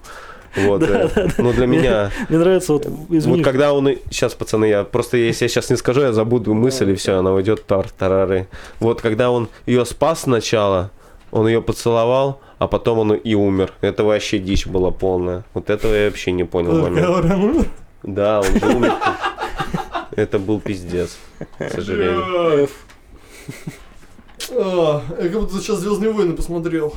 Вот, 0.57 0.83
э, 0.83 1.29
ну 1.39 1.53
для 1.53 1.67
меня, 1.67 2.11
Мне 2.29 2.39
нравится 2.39 2.73
вот, 2.73 2.87
извини, 3.09 3.37
вот 3.37 3.45
когда 3.45 3.73
он, 3.73 3.89
сейчас, 4.11 4.35
пацаны, 4.35 4.65
я 4.65 4.85
просто, 4.85 5.17
если 5.17 5.45
я 5.45 5.49
сейчас 5.49 5.71
не 5.71 5.77
скажу, 5.77 6.01
я 6.01 6.13
забуду 6.13 6.55
мысль, 6.55 6.91
и 6.91 6.95
все, 6.95 7.19
она 7.19 7.33
уйдет 7.33 7.67
тар 7.67 7.89
тарары. 7.89 8.49
Вот 8.81 9.01
когда 9.01 9.31
он 9.31 9.49
ее 9.67 9.85
спас 9.87 10.23
сначала, 10.23 10.91
он 11.31 11.47
ее 11.47 11.63
поцеловал, 11.63 12.41
а 12.59 12.67
потом 12.67 12.99
он 12.99 13.13
и 13.13 13.35
умер. 13.35 13.73
Это 13.81 14.05
вообще 14.05 14.39
дичь 14.39 14.67
была 14.67 14.91
полная. 14.91 15.45
Вот 15.55 15.71
этого 15.71 15.95
я 15.95 16.07
вообще 16.07 16.33
не 16.33 16.45
понял. 16.45 16.73
Да, 18.03 18.41
он 18.41 18.59
же 18.59 18.77
умер. 18.77 18.93
Это 20.17 20.39
был 20.39 20.61
пиздец, 20.61 21.19
к 21.59 21.71
сожалению. 21.71 22.69
Я 24.51 25.29
как 25.29 25.41
будто 25.41 25.59
сейчас 25.59 25.79
Звездные 25.79 26.13
войны 26.13 26.35
посмотрел. 26.35 26.95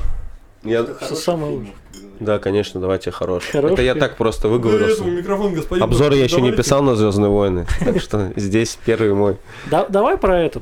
Я... 0.63 0.86
Всё 1.01 1.15
самое 1.15 1.51
лучшее. 1.54 1.74
Да, 2.19 2.39
конечно, 2.39 2.80
давайте 2.80 3.12
хороший. 3.12 3.51
Хороший. 3.51 3.74
Это 3.74 3.81
я 3.81 3.95
так 3.95 4.15
просто 4.18 4.48
Вы 4.48 4.54
выговорился. 4.60 5.01
этому 5.01 5.12
микрофон, 5.12 5.54
господин. 5.54 5.83
Обзоры 5.83 6.15
я 6.15 6.24
еще 6.24 6.42
не 6.42 6.51
писал 6.51 6.81
на 6.83 6.95
Звездные 6.95 7.30
войны, 7.30 7.65
так 7.83 8.00
что 8.00 8.31
здесь 8.36 8.77
первый 8.86 9.13
мой. 9.13 9.38
Да- 9.69 9.88
давай 9.89 10.18
про 10.18 10.39
это, 10.39 10.62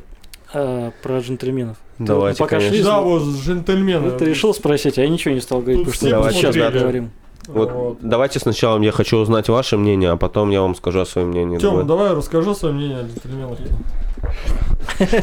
э, 0.54 0.92
про 1.04 1.20
джентльменов. 1.20 1.78
Ты 1.98 2.06
Давайте, 2.06 2.42
вот 2.42 2.50
пока 2.50 2.56
конечно. 2.58 2.76
шли, 2.76 2.84
Да, 2.84 3.02
ну, 3.02 3.20
вот 3.20 3.24
джентльмены. 3.44 4.12
ты 4.18 4.26
решил 4.26 4.54
спросить, 4.56 4.98
а 4.98 5.02
я 5.04 5.10
ничего 5.10 5.36
не 5.36 5.42
стал 5.42 5.60
говорить, 5.62 5.84
Тут 5.86 5.94
потому 5.94 6.10
что 6.10 6.22
все 6.22 6.26
мы 6.26 6.34
сейчас 6.34 6.56
посмотрели. 6.56 6.80
говорим. 6.82 7.12
Вот, 7.48 7.98
давайте 8.02 8.40
сначала 8.40 8.80
я 8.82 8.92
хочу 8.92 9.18
узнать 9.18 9.50
ваше 9.50 9.78
мнение, 9.78 10.10
а 10.12 10.16
потом 10.18 10.50
я 10.52 10.62
вам 10.62 10.74
скажу 10.76 11.06
свое 11.06 11.28
мнение. 11.28 11.60
Тёма, 11.60 11.84
Давай. 11.84 11.88
давай 12.08 12.14
расскажи 12.18 12.56
свое 12.56 12.74
мнение 12.74 13.00
о 13.00 13.04
джентльменах. 13.04 13.60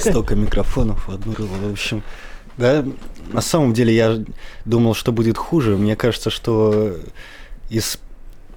Столько 0.01 0.35
микрофонов 0.37 1.09
в 1.09 1.13
одну. 1.15 1.33
В 1.37 1.73
общем, 1.73 2.03
да, 2.59 2.85
на 3.33 3.41
самом 3.41 3.73
деле 3.73 3.95
я 3.95 4.19
думал, 4.65 4.95
что 4.95 5.13
будет 5.13 5.39
хуже. 5.39 5.77
Мне 5.77 5.97
кажется, 5.97 6.31
что 6.31 6.95
из 7.71 7.99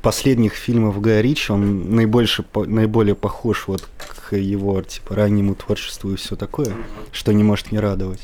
последних 0.02 0.54
фильмов 0.54 1.00
Гая 1.00 1.22
Ричи 1.22 1.52
он 1.52 1.96
наибольше, 1.96 2.44
наиболее 2.56 3.16
похож 3.16 3.68
вот 3.68 3.88
к 3.98 4.36
его 4.36 4.82
типа 4.82 5.16
раннему 5.16 5.54
творчеству 5.54 6.12
и 6.12 6.16
все 6.16 6.36
такое, 6.36 6.74
что 7.12 7.32
не 7.32 7.44
может 7.44 7.72
не 7.72 7.80
радовать. 7.80 8.22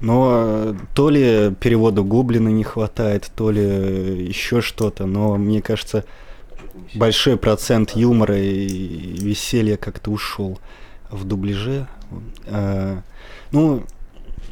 Но 0.00 0.44
э, 0.44 0.74
то 0.94 1.10
ли 1.10 1.52
перевода 1.58 2.02
Гоблина 2.02 2.48
не 2.48 2.62
хватает, 2.62 3.30
то 3.34 3.50
ли 3.50 4.28
еще 4.28 4.60
что-то, 4.60 5.06
но 5.06 5.36
мне 5.36 5.60
кажется, 5.60 6.04
большой 6.94 7.36
процент 7.36 7.96
юмора 7.96 8.38
и 8.38 8.68
веселья 8.68 9.76
как-то 9.76 10.12
ушел 10.12 10.60
в 11.10 11.24
дубляже. 11.24 11.88
Э, 12.46 13.00
Ну, 13.50 13.82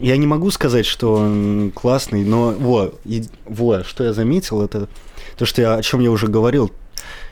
я 0.01 0.17
не 0.17 0.27
могу 0.27 0.51
сказать, 0.51 0.87
что 0.87 1.15
он 1.15 1.73
классный, 1.75 2.25
но 2.25 2.51
во, 2.59 2.93
и- 3.05 3.25
во, 3.47 3.85
что 3.85 4.05
я 4.05 4.13
заметил, 4.13 4.63
это 4.63 4.89
то, 5.39 5.45
что 5.47 5.63
я, 5.63 5.75
о 5.75 5.83
чем 5.83 6.01
я 6.01 6.11
уже 6.11 6.27
говорил. 6.29 6.71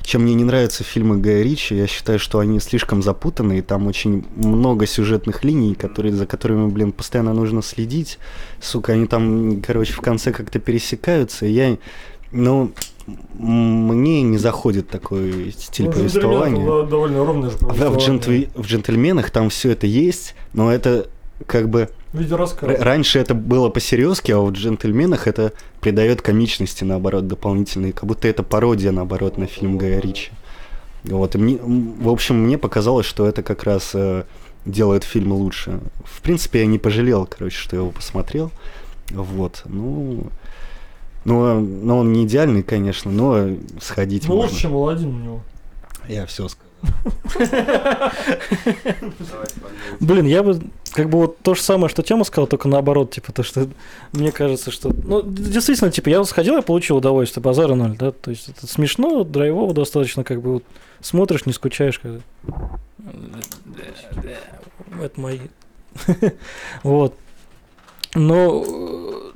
Чем 0.03 0.23
мне 0.25 0.35
не 0.35 0.45
нравятся 0.45 0.85
фильмы 0.85 1.17
Гая 1.17 1.43
Ричи, 1.43 1.75
я 1.75 1.87
считаю, 1.87 2.19
что 2.19 2.39
они 2.39 2.61
слишком 2.61 3.03
запутанные, 3.03 3.63
там 3.63 3.87
очень 3.87 4.27
много 4.37 4.87
сюжетных 4.87 5.43
линий, 5.45 5.75
которые, 5.75 6.15
за 6.15 6.27
которыми, 6.27 6.69
блин, 6.69 6.93
постоянно 6.93 7.33
нужно 7.33 7.63
следить. 7.63 8.19
Сука, 8.61 8.93
они 8.93 9.07
там, 9.07 9.63
короче, 9.63 9.95
в 9.95 10.01
конце 10.03 10.31
как-то 10.33 10.59
пересекаются, 10.59 11.47
и 11.47 11.53
я, 11.53 11.79
ну, 12.33 12.73
мне 13.39 14.23
не 14.23 14.39
заходит 14.39 14.89
такой 14.89 15.55
стиль 15.59 15.87
Ну, 15.87 15.93
повествования. 15.93 16.87
Довольно 16.87 17.25
ровное 17.25 17.51
же 17.51 17.57
В, 17.57 17.63
в, 17.63 17.67
повествование. 17.67 18.07
джентли- 18.19 18.49
в 18.55 18.67
джентльменах 18.67 19.31
там 19.31 19.49
все 19.49 19.71
это 19.71 19.87
есть, 19.87 20.35
но 20.53 20.71
это 20.71 21.09
как 21.47 21.69
бы 21.71 21.89
В 22.15 22.19
виде 22.19 22.33
р- 22.35 22.39
рассказа. 22.41 22.77
раньше 22.83 23.19
это 23.19 23.35
было 23.35 23.69
по-серьезки, 23.69 24.33
а 24.33 24.39
в 24.41 24.51
джентльменах 24.53 25.27
это 25.27 25.53
придает 25.81 26.23
комичности, 26.23 26.85
наоборот, 26.85 27.27
дополнительные, 27.29 27.93
как 27.93 28.05
будто 28.07 28.27
это 28.29 28.43
пародия, 28.43 28.93
наоборот, 28.93 29.37
на 29.37 29.47
фильм 29.47 29.77
Гая 29.77 30.01
Ричи. 30.01 30.31
Вот, 31.05 31.35
и 31.35 31.39
мне, 31.39 31.59
в 31.61 32.09
общем, 32.09 32.37
мне 32.37 32.57
показалось, 32.57 33.05
что 33.05 33.27
это 33.27 33.43
как 33.43 33.65
раз 33.65 33.91
э, 33.95 34.25
делает 34.65 35.05
фильм 35.05 35.33
лучше. 35.33 35.81
В 36.05 36.23
принципе, 36.23 36.61
я 36.61 36.67
не 36.67 36.79
пожалел, 36.79 37.27
короче, 37.27 37.57
что 37.59 37.77
я 37.77 37.83
его 37.83 37.91
посмотрел. 37.91 38.51
Вот, 39.11 39.63
ну... 39.67 40.29
Ну, 41.27 41.59
но 41.61 41.99
он 42.01 42.13
не 42.13 42.25
идеальный, 42.25 42.63
конечно, 42.63 43.11
но 43.11 43.57
сходить 43.81 44.29
Ну, 44.29 44.35
можно. 44.37 44.51
лучше, 44.51 44.61
чем 44.63 44.75
Аладдин 44.75 45.09
у 45.09 45.19
него. 45.19 45.41
Я 46.07 46.27
все 46.27 46.49
сказал. 46.49 46.64
Блин, 50.01 50.27
я 50.27 50.43
бы 50.43 50.61
как 50.93 51.11
бы 51.11 51.19
вот 51.19 51.39
то 51.39 51.55
же 51.55 51.63
самое, 51.63 51.89
что 51.89 52.03
Тёма 52.03 52.25
сказал, 52.25 52.47
только 52.47 52.69
наоборот, 52.69 53.11
типа, 53.11 53.33
то, 53.33 53.43
что 53.43 53.69
мне 54.13 54.31
кажется, 54.31 54.71
что... 54.71 54.91
Ну, 54.93 55.23
действительно, 55.23 55.91
типа, 55.91 56.09
я 56.09 56.23
сходил, 56.25 56.57
я 56.57 56.63
получил 56.63 56.99
удовольствие, 56.99 57.43
базара 57.43 57.75
ноль, 57.75 57.97
да, 57.97 58.13
то 58.13 58.31
есть 58.31 58.49
это 58.49 58.67
смешно, 58.67 59.25
драйвово 59.25 59.75
достаточно, 59.75 60.23
как 60.23 60.41
бы 60.41 60.55
вот 60.55 60.65
смотришь, 61.01 61.47
не 61.47 61.53
скучаешь, 61.53 61.99
как 61.99 62.13
Это 65.01 65.21
мои. 65.21 65.41
Вот. 66.83 67.15
Но, 68.15 68.65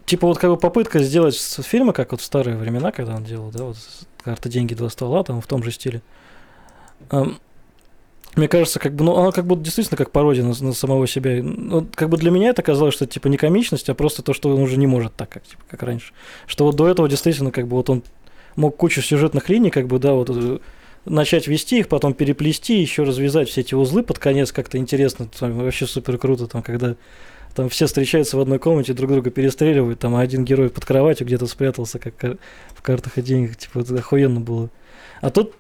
типа, 0.07 0.29
вот 0.29 0.39
как 0.39 0.51
бы 0.51 0.57
попытка 0.57 1.01
сделать 1.01 1.35
с 1.35 1.63
фильма, 1.63 1.93
как 1.93 2.13
вот 2.13 2.21
в 2.21 2.25
старые 2.25 2.57
времена, 2.57 2.93
когда 2.93 3.17
он 3.17 3.25
делал, 3.25 3.51
да, 3.51 3.65
вот 3.65 3.77
карта 4.23 4.49
деньги, 4.49 4.75
два 4.75 4.89
ствола, 4.89 5.25
там 5.25 5.41
в 5.41 5.47
том 5.47 5.65
же 5.65 5.73
стиле. 5.73 6.03
Мне 8.39 8.47
кажется, 8.47 8.79
как 8.79 8.95
бы, 8.95 9.05
ну, 9.05 9.17
она 9.17 9.33
как 9.33 9.47
бы 9.47 9.57
действительно 9.57 9.97
как 9.97 10.13
пародия 10.13 10.45
на, 10.45 10.55
на 10.61 10.73
самого 10.73 11.07
себя. 11.07 11.43
Ну, 11.43 11.87
как 11.93 12.09
бы 12.09 12.17
для 12.17 12.31
меня 12.31 12.51
это 12.51 12.63
казалось, 12.63 12.95
что 12.95 13.07
типа 13.07 13.27
не 13.29 13.37
комичность, 13.37 13.89
а 13.89 13.95
просто 13.95 14.23
то, 14.23 14.33
что 14.33 14.55
он 14.55 14.63
уже 14.63 14.77
не 14.77 14.87
может 14.87 15.15
так, 15.15 15.29
как, 15.29 15.43
типа, 15.43 15.63
как 15.69 15.83
раньше. 15.83 16.13
Что 16.47 16.65
вот 16.65 16.77
до 16.77 16.89
этого 16.89 17.09
действительно 17.09 17.51
как 17.51 17.67
бы 17.67 17.77
вот 17.77 17.91
он 17.91 18.03
мог 18.55 18.77
кучу 18.77 19.03
сюжетных 19.03 19.49
линий, 19.49 19.71
как 19.71 19.87
бы, 19.87 19.99
да, 19.99 20.13
вот 20.13 20.31
э, 20.31 20.59
начать 21.05 21.49
вести 21.49 21.81
их, 21.81 21.89
потом 21.89 22.15
переплести, 22.15 22.81
еще 22.81 23.03
развязать 23.03 23.49
все 23.49 23.63
эти 23.63 23.75
узлы 23.75 24.03
под 24.03 24.19
конец 24.19 24.53
как-то 24.53 24.79
интересно, 24.79 25.29
там, 25.39 25.59
вообще 25.59 25.87
супер 25.87 26.19
круто, 26.19 26.47
там, 26.47 26.63
когда 26.63 26.95
там 27.55 27.69
все 27.69 27.87
встречаются 27.87 28.37
в 28.37 28.41
одной 28.41 28.61
комнате, 28.61 28.93
друг 28.93 29.11
друга 29.11 29.31
перестреливают, 29.31 29.99
там 29.99 30.15
а 30.15 30.21
один 30.21 30.45
герой 30.45 30.71
под 30.71 30.85
кроватью 30.85 31.27
где-то 31.27 31.47
спрятался, 31.47 31.99
как 31.99 32.39
в 32.75 32.83
картах 32.83 33.19
и 33.19 33.23
деньгах, 33.23 33.57
типа, 33.57 33.81
это 33.81 33.97
охуенно 33.97 34.39
было. 34.39 34.71
А 35.21 35.31
тут 35.31 35.55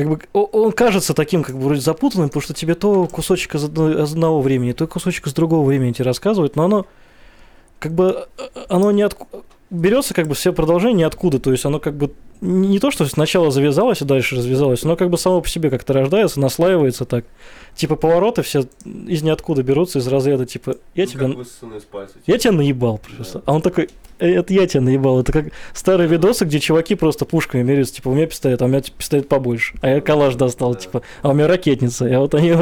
как 0.00 0.08
бы 0.08 0.20
он 0.32 0.72
кажется 0.72 1.14
таким, 1.14 1.42
как 1.42 1.56
бы 1.56 1.62
вроде 1.62 1.80
запутанным, 1.80 2.28
потому 2.28 2.42
что 2.42 2.54
тебе 2.54 2.74
то 2.74 3.06
кусочек 3.06 3.54
из 3.54 3.64
одного 3.64 4.40
времени, 4.40 4.72
то 4.72 4.86
кусочек 4.86 5.26
из 5.26 5.34
другого 5.34 5.66
времени 5.66 5.92
тебе 5.92 6.04
рассказывают, 6.06 6.56
но 6.56 6.64
оно 6.64 6.86
как 7.78 7.92
бы 7.92 8.28
оно 8.68 8.90
не 8.90 9.02
от... 9.02 9.16
берется 9.70 10.14
как 10.14 10.28
бы 10.28 10.34
все 10.34 10.52
продолжение 10.52 10.98
ниоткуда, 10.98 11.38
то 11.38 11.52
есть 11.52 11.64
оно 11.64 11.80
как 11.80 11.94
бы 11.94 12.12
не 12.40 12.78
то, 12.78 12.90
что 12.90 13.04
сначала 13.06 13.50
завязалось 13.50 14.00
и 14.00 14.04
дальше 14.04 14.36
развязалось, 14.36 14.82
но 14.82 14.96
как 14.96 15.10
бы 15.10 15.18
само 15.18 15.40
по 15.40 15.48
себе 15.48 15.70
как-то 15.70 15.92
рождается, 15.92 16.40
наслаивается 16.40 17.04
так. 17.04 17.24
Типа 17.74 17.96
повороты 17.96 18.42
все 18.42 18.64
из 18.84 19.22
ниоткуда 19.22 19.62
берутся, 19.62 19.98
из 20.00 20.06
разряда, 20.08 20.46
типа, 20.46 20.76
я 20.94 21.04
Ну, 21.04 21.10
тебя... 21.10 21.26
Я 21.28 21.34
типа. 21.34 22.38
тебя 22.38 22.52
наебал 22.52 22.98
просто. 22.98 23.42
А 23.46 23.52
он 23.54 23.62
такой, 23.62 23.88
«Э, 24.18 24.28
это 24.28 24.52
я 24.52 24.66
тебя 24.66 24.80
наебал. 24.82 25.20
Это 25.20 25.32
как 25.32 25.46
старые 25.72 26.08
видосы, 26.08 26.44
где 26.44 26.60
чуваки 26.60 26.94
просто 26.94 27.24
пушками 27.24 27.62
меряются. 27.62 27.94
Типа, 27.94 28.08
у 28.08 28.14
меня 28.14 28.26
пистолет, 28.26 28.60
а 28.60 28.64
у 28.64 28.68
меня 28.68 28.82
пистолет 28.82 29.28
побольше. 29.28 29.76
А 29.82 29.88
я 29.88 30.00
калаш 30.00 30.34
достал, 30.34 30.74
Да. 30.74 30.80
типа, 30.80 31.02
а 31.22 31.30
у 31.30 31.32
меня 31.32 31.46
ракетница. 31.46 32.06
И 32.06 32.14
вот 32.16 32.34
они 32.34 32.54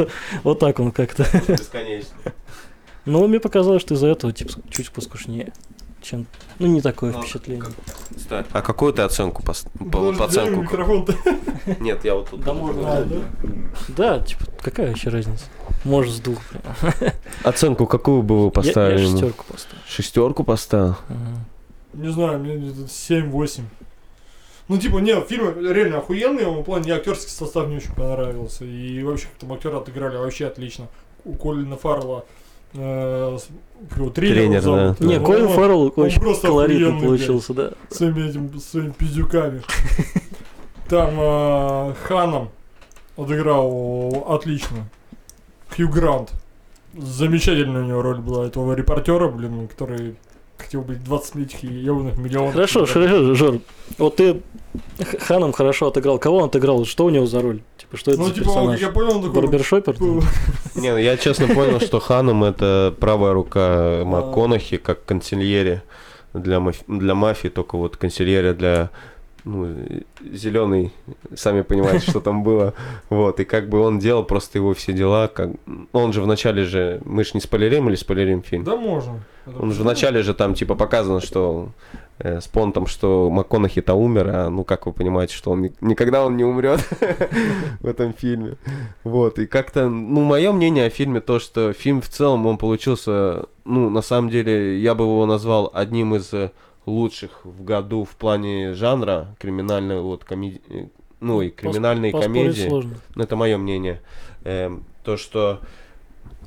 вот 0.43 0.59
так 0.59 0.79
он 0.79 0.91
как-то. 0.91 1.25
Бесконечно. 1.47 2.09
Но 3.05 3.27
мне 3.27 3.39
показалось, 3.39 3.81
что 3.81 3.95
из-за 3.95 4.07
этого, 4.07 4.31
типа, 4.31 4.51
чуть 4.69 4.91
поскушнее. 4.91 5.51
Чем... 6.01 6.25
Ну, 6.59 6.67
не 6.67 6.81
такое 6.81 7.11
Ну, 7.11 7.21
впечатление. 7.21 7.65
Кстати, 8.15 8.47
а 8.51 8.61
какую 8.61 8.93
ты 8.93 9.01
оценку 9.01 9.43
по, 9.43 9.53
по 9.91 10.11
дай 10.13 10.25
оценку? 10.27 10.63
мне. 10.63 11.15
Нет, 11.79 12.05
я 12.05 12.15
вот 12.15 12.29
тут. 12.29 12.41
Да 12.41 12.53
можно, 12.53 12.81
А, 12.99 13.03
да? 13.03 13.17
Да, 13.89 14.19
типа, 14.19 14.45
какая 14.61 14.87
вообще 14.89 15.09
разница? 15.09 15.45
Может, 15.83 16.15
с 16.15 16.19
двух. 16.19 16.39
Оценку 17.43 17.85
какую 17.87 18.21
бы 18.21 18.39
вы 18.39 18.45
Я, 18.45 18.51
поставили? 18.51 18.97
я 18.99 19.03
ему? 19.07 19.17
шестерку 19.17 19.45
поставил. 19.51 19.81
Шестерку 19.87 20.43
поставил? 20.43 20.95
Мгм. 21.09 21.45
Не 22.03 22.11
знаю, 22.11 22.39
мне 22.39 22.55
где-то 22.57 22.81
7-8. 22.87 23.61
Ну, 24.67 24.77
типа, 24.77 24.97
нет, 24.99 25.27
фильм 25.27 25.47
реально 25.59 25.97
охуенный, 25.97 26.45
в 26.45 26.63
плане 26.63 26.83
мне 26.85 26.93
актерский 26.93 27.31
состав 27.31 27.67
не 27.67 27.77
очень 27.77 27.93
понравился. 27.93 28.65
И 28.65 29.01
вообще, 29.03 29.25
как 29.27 29.35
там 29.39 29.53
актеры 29.53 29.77
отыграли 29.77 30.17
вообще 30.17 30.45
отлично. 30.47 30.87
У 31.25 31.33
Колина 31.33 31.75
Фаррелла 31.75 32.25
э, 32.73 33.37
тренера 34.13 34.35
Тренер, 34.35 34.61
зовут. 34.61 34.97
да. 34.99 35.05
Не, 35.05 35.17
Ну, 35.19 35.25
Колин 35.25 35.47
Фаррелл 35.49 35.93
очень 35.95 36.21
охуенный, 36.85 37.01
получился, 37.07 37.53
да. 37.53 37.71
Своими, 37.89 38.29
этим, 38.29 38.59
своими 38.59 38.91
пиздюками. 38.91 39.61
Там 40.89 41.09
э, 41.17 41.93
Ханом 42.03 42.49
отыграл 43.17 44.25
отлично. 44.29 44.89
Хью 45.75 45.89
Грант. 45.89 46.33
Замечательная 46.97 47.83
у 47.83 47.85
него 47.85 48.01
роль 48.01 48.19
была 48.19 48.47
этого 48.47 48.73
репортера, 48.73 49.27
блин, 49.27 49.67
который 49.67 50.15
хотел 50.59 50.81
быть 50.81 51.03
20 51.03 51.35
этих 51.37 51.63
ебаных 51.63 52.17
миллионов. 52.17 52.53
Хорошо, 52.53 52.85
хорошо, 52.85 53.33
Жор. 53.33 53.59
Вот 53.97 54.15
ты 54.17 54.41
Ханом 55.21 55.51
хорошо 55.51 55.87
отыграл. 55.87 56.19
Кого 56.19 56.37
он 56.37 56.43
отыграл? 56.45 56.85
Что 56.85 57.05
у 57.05 57.09
него 57.09 57.25
за 57.25 57.41
роль? 57.41 57.61
Типа, 57.77 57.97
что 57.97 58.11
это 58.11 58.19
Ну, 58.19 58.27
за 58.27 58.33
типа, 58.33 58.45
персонаж? 58.45 58.79
я 58.79 58.89
понял, 58.89 59.15
он 59.17 59.23
такой... 59.23 59.41
Барбершопер? 59.41 59.95
Не, 60.75 60.91
ну 60.91 60.97
я 60.97 61.17
честно 61.17 61.47
понял, 61.47 61.79
что 61.79 61.99
Ханом 61.99 62.43
это 62.43 62.93
правая 62.99 63.33
рука 63.33 64.03
МакКонахи, 64.05 64.77
как 64.77 65.05
консильере 65.05 65.83
для, 66.33 66.57
маф- 66.57 66.83
для 66.87 67.15
мафии, 67.15 67.47
только 67.47 67.77
вот 67.77 67.97
консильере 67.97 68.53
для 68.53 68.89
ну, 69.43 69.75
зеленый, 70.31 70.91
сами 71.35 71.61
понимаете, 71.61 72.09
что 72.09 72.19
там 72.19 72.43
было. 72.43 72.73
Вот, 73.09 73.39
и 73.39 73.45
как 73.45 73.69
бы 73.69 73.79
он 73.79 73.99
делал 73.99 74.23
просто 74.23 74.57
его 74.57 74.73
все 74.73 74.93
дела, 74.93 75.27
как... 75.27 75.51
Он 75.91 76.13
же 76.13 76.21
вначале 76.21 76.63
же, 76.65 77.01
мы 77.05 77.23
же 77.23 77.31
не 77.33 77.41
спойлерим 77.41 77.89
или 77.89 77.95
спойлерим 77.95 78.41
фильм? 78.43 78.63
Да, 78.63 78.75
можно. 78.75 79.21
Он 79.57 79.71
же 79.71 79.83
вначале 79.83 80.21
же 80.21 80.33
там 80.33 80.53
типа 80.53 80.75
показано, 80.75 81.21
что 81.21 81.69
э, 82.19 82.39
с 82.39 82.47
понтом, 82.47 82.85
что 82.87 83.29
МакКонахи-то 83.29 83.93
умер, 83.95 84.29
а 84.33 84.49
ну 84.49 84.63
как 84.63 84.85
вы 84.85 84.93
понимаете, 84.93 85.33
что 85.33 85.51
он 85.51 85.61
ни- 85.63 85.73
никогда 85.81 86.25
он 86.25 86.37
не 86.37 86.43
умрет 86.43 86.81
в 87.79 87.87
этом 87.87 88.13
фильме. 88.13 88.57
Вот, 89.03 89.39
и 89.39 89.47
как-то, 89.47 89.89
ну, 89.89 90.21
мое 90.21 90.51
мнение 90.51 90.85
о 90.85 90.89
фильме 90.89 91.21
то, 91.21 91.39
что 91.39 91.73
фильм 91.73 92.01
в 92.01 92.09
целом, 92.09 92.45
он 92.45 92.57
получился, 92.57 93.45
ну, 93.65 93.89
на 93.89 94.01
самом 94.01 94.29
деле, 94.29 94.79
я 94.79 94.93
бы 94.93 95.05
его 95.05 95.25
назвал 95.25 95.71
одним 95.73 96.15
из 96.15 96.31
лучших 96.89 97.45
в 97.45 97.63
году 97.63 98.03
в 98.03 98.15
плане 98.15 98.73
жанра 98.73 99.35
криминальной 99.39 100.01
вот 100.01 100.23
комедии, 100.23 100.89
ну, 101.19 101.41
и 101.41 101.49
криминальные 101.49 102.11
комедии. 102.11 102.67
сложно. 102.67 102.95
Ну, 103.15 103.23
Это 103.23 103.35
мое 103.35 103.57
мнение. 103.57 104.01
Эм, 104.43 104.83
то, 105.03 105.17
что 105.17 105.59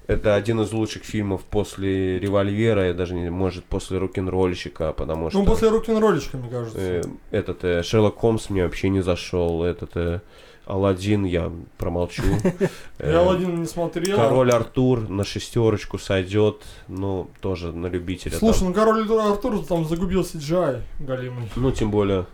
это 0.06 0.34
один 0.34 0.61
из 0.61 0.72
лучших 0.72 1.04
фильмов 1.04 1.42
после 1.42 2.18
револьвера, 2.18 2.90
и 2.90 2.92
даже 2.92 3.14
не 3.14 3.30
может 3.30 3.64
после 3.64 3.99
рок-н-ролльщика, 3.99 4.92
потому 4.92 5.30
что 5.30 5.38
Ну, 5.38 5.44
после 5.46 5.68
рок-н-ролльчика, 5.68 6.37
мне 6.37 6.49
кажется. 6.50 6.78
э, 6.78 7.02
этот 7.30 7.64
э, 7.64 7.82
Шерлок 7.82 8.16
Холмс 8.16 8.50
мне 8.50 8.64
вообще 8.64 8.88
не 8.88 9.02
зашел, 9.02 9.62
этот 9.62 9.96
э, 9.96 10.20
Алладин 10.66 11.25
я 11.25 11.52
промолчу. 11.78 12.23
Э, 12.99 13.11
Я 13.11 13.21
Аладдин 13.21 13.61
не 13.61 13.66
смотрел. 13.66 14.16
Король 14.16 14.52
Артур 14.52 15.09
на 15.09 15.25
шестерочку 15.25 15.99
сойдет, 15.99 16.62
ну 16.88 17.28
тоже 17.40 17.73
на 17.73 17.88
любителя. 17.88 18.37
Слушай, 18.37 18.64
ну 18.64 18.75
Король 18.75 19.02
Артур 19.21 19.64
там 19.66 19.85
загубил 19.87 20.23
CGI 20.23 20.83
галимый. 21.00 21.50
Ну, 21.57 21.73
тем 21.73 21.90
более. 21.90 22.26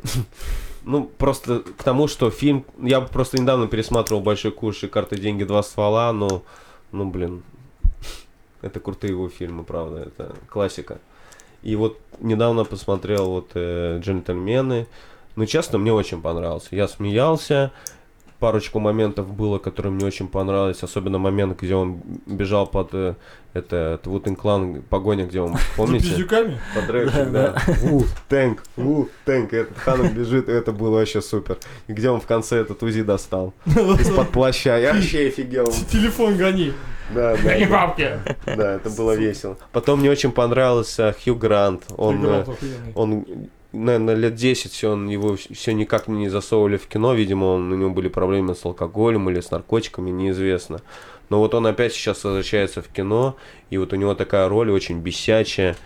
Ну, 0.84 1.04
просто 1.04 1.60
к 1.60 1.82
тому, 1.82 2.08
что 2.08 2.30
фильм... 2.30 2.64
Я 2.78 3.00
просто 3.02 3.38
недавно 3.38 3.66
пересматривал 3.66 4.22
«Большой 4.22 4.52
куш» 4.52 4.84
и 4.84 4.86
«Карты, 4.86 5.18
деньги, 5.18 5.44
два 5.44 5.62
ствола», 5.62 6.10
но... 6.14 6.42
Ну, 6.92 7.04
блин. 7.10 7.42
Это 8.62 8.80
крутые 8.80 9.10
его 9.10 9.28
фильмы, 9.28 9.64
правда. 9.64 9.98
Это 9.98 10.34
классика. 10.48 10.98
И 11.62 11.76
вот 11.76 11.98
недавно 12.20 12.64
посмотрел 12.64 13.28
вот 13.28 13.50
э, 13.54 14.00
«Джентльмены». 14.02 14.86
Ну, 15.36 15.44
честно, 15.46 15.78
мне 15.78 15.92
очень 15.92 16.22
понравился. 16.22 16.68
Я 16.74 16.88
смеялся. 16.88 17.70
Парочку 18.38 18.78
моментов 18.78 19.32
было, 19.32 19.58
которые 19.58 19.92
мне 19.92 20.06
очень 20.06 20.28
понравились. 20.28 20.82
Особенно 20.82 21.18
момент, 21.18 21.60
где 21.60 21.74
он 21.74 22.00
бежал 22.26 22.66
под... 22.66 22.90
э, 22.92 23.14
это 23.52 24.00
Вутин 24.04 24.36
Клан, 24.36 24.82
погоня, 24.82 25.26
где 25.26 25.40
он... 25.40 25.56
Помните? 25.76 26.10
пиздюками? 26.10 26.60
Подрывчик, 26.74 27.32
да. 27.32 27.56
Ву, 27.80 28.04
тэнк, 28.28 28.62
ву, 28.76 29.08
тэнк. 29.24 29.52
И 29.52 29.56
этот 29.56 29.78
Ханом 29.78 30.14
бежит, 30.14 30.48
и 30.48 30.52
это 30.52 30.70
было 30.70 30.98
вообще 30.98 31.20
супер. 31.20 31.58
И 31.88 31.92
где 31.92 32.10
он 32.10 32.20
в 32.20 32.26
конце 32.26 32.58
этот 32.58 32.82
УЗИ 32.82 33.02
достал? 33.02 33.54
Из-под 33.66 34.30
плаща. 34.30 34.78
Я 34.78 34.94
вообще 34.94 35.28
офигел. 35.28 35.66
Телефон 35.90 36.36
гони. 36.36 36.72
Да, 37.12 37.36
да. 37.36 37.42
Гони 37.42 37.66
да. 37.66 37.70
бабки. 37.70 38.10
Да, 38.46 38.74
это 38.74 38.90
было 38.90 39.16
весело. 39.16 39.56
Потом 39.72 40.00
мне 40.00 40.10
очень 40.10 40.30
понравился 40.30 41.14
Хью 41.24 41.34
Грант. 41.34 41.84
Он, 41.96 42.24
э, 42.24 42.44
он 42.94 43.24
наверное, 43.72 44.14
лет 44.14 44.34
10 44.34 44.84
он 44.84 45.08
его 45.08 45.36
все 45.36 45.72
никак 45.72 46.08
не 46.08 46.28
засовывали 46.28 46.76
в 46.76 46.86
кино. 46.86 47.14
Видимо, 47.14 47.46
он, 47.46 47.72
у 47.72 47.76
него 47.76 47.90
были 47.90 48.08
проблемы 48.08 48.54
с 48.54 48.64
алкоголем 48.64 49.28
или 49.30 49.40
с 49.40 49.50
наркотиками, 49.50 50.10
неизвестно. 50.10 50.80
Но 51.28 51.40
вот 51.40 51.54
он 51.54 51.66
опять 51.66 51.92
сейчас 51.92 52.24
возвращается 52.24 52.80
в 52.80 52.88
кино, 52.88 53.36
и 53.70 53.76
вот 53.76 53.92
у 53.92 53.96
него 53.96 54.14
такая 54.14 54.48
роль 54.48 54.70
очень 54.70 55.00
бесячая. 55.00 55.76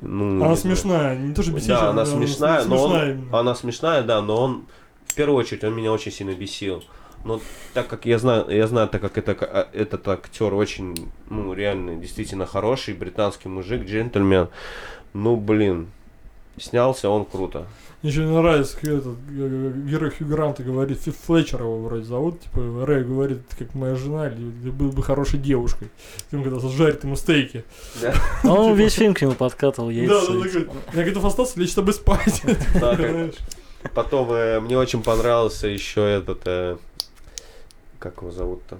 Ну, 0.00 0.42
Она 0.42 0.50
не 0.50 0.56
смешная, 0.56 1.16
не 1.16 1.34
то 1.34 1.42
что 1.42 1.52
бесячая. 1.52 1.80
Да, 1.80 1.90
она 1.90 2.06
смешная, 2.06 2.64
но 2.64 2.82
он, 2.82 2.90
смешная 2.90 3.12
именно. 3.12 3.38
она 3.38 3.54
смешная, 3.54 4.02
да, 4.02 4.22
но 4.22 4.42
он 4.42 4.64
в 5.04 5.14
первую 5.14 5.38
очередь 5.38 5.64
он 5.64 5.74
меня 5.74 5.92
очень 5.92 6.12
сильно 6.12 6.34
бесил. 6.34 6.82
Но 7.24 7.40
так 7.74 7.88
как 7.88 8.06
я 8.06 8.18
знаю, 8.18 8.46
я 8.48 8.66
знаю, 8.68 8.88
так 8.88 9.00
как 9.00 9.18
это, 9.18 9.32
а, 9.40 9.68
этот 9.72 10.06
актер 10.06 10.54
очень, 10.54 11.10
ну, 11.28 11.52
реально, 11.54 11.96
действительно 11.96 12.46
хороший 12.46 12.94
британский 12.94 13.48
мужик, 13.48 13.84
джентльмен, 13.84 14.48
ну, 15.12 15.36
блин, 15.36 15.88
снялся, 16.58 17.08
он 17.08 17.24
круто. 17.24 17.66
Мне 18.02 18.12
еще 18.12 18.24
не 18.24 18.30
нравится, 18.36 18.76
как 18.76 18.84
этот 18.84 19.18
герой 19.28 20.10
Хью 20.10 20.26
Гранта 20.28 20.62
говорит, 20.62 20.98
Флетчер 21.00 21.62
его 21.62 21.78
вроде 21.78 22.04
зовут, 22.04 22.40
типа, 22.40 22.86
Рэй 22.86 23.04
говорит, 23.04 23.48
ты 23.48 23.64
как 23.64 23.74
моя 23.74 23.94
жена, 23.94 24.28
или 24.28 24.50
ты 24.62 24.70
был 24.70 24.90
бы 24.90 25.02
хорошей 25.02 25.38
девушкой. 25.40 25.88
Ты 26.30 26.40
когда 26.42 26.60
жарит 26.68 27.04
ему 27.04 27.16
стейки. 27.16 27.64
А 28.02 28.12
Он 28.48 28.74
весь 28.74 28.94
фильм 28.94 29.14
к 29.14 29.22
нему 29.22 29.32
подкатывал 29.32 29.88
Да, 29.88 29.94
яйца. 29.94 30.32
да, 30.32 30.46
эти. 30.46 30.58
такой, 30.60 30.76
я 30.92 31.04
готов 31.04 31.24
остаться, 31.24 31.58
лечь 31.58 31.70
с 31.72 31.74
тобой 31.74 31.94
спать. 31.94 32.42
Потом 33.94 34.30
э, 34.32 34.60
мне 34.60 34.76
очень 34.78 35.02
понравился 35.02 35.66
еще 35.66 36.02
этот, 36.02 36.42
э, 36.44 36.76
как 37.98 38.18
его 38.18 38.30
зовут-то? 38.30 38.78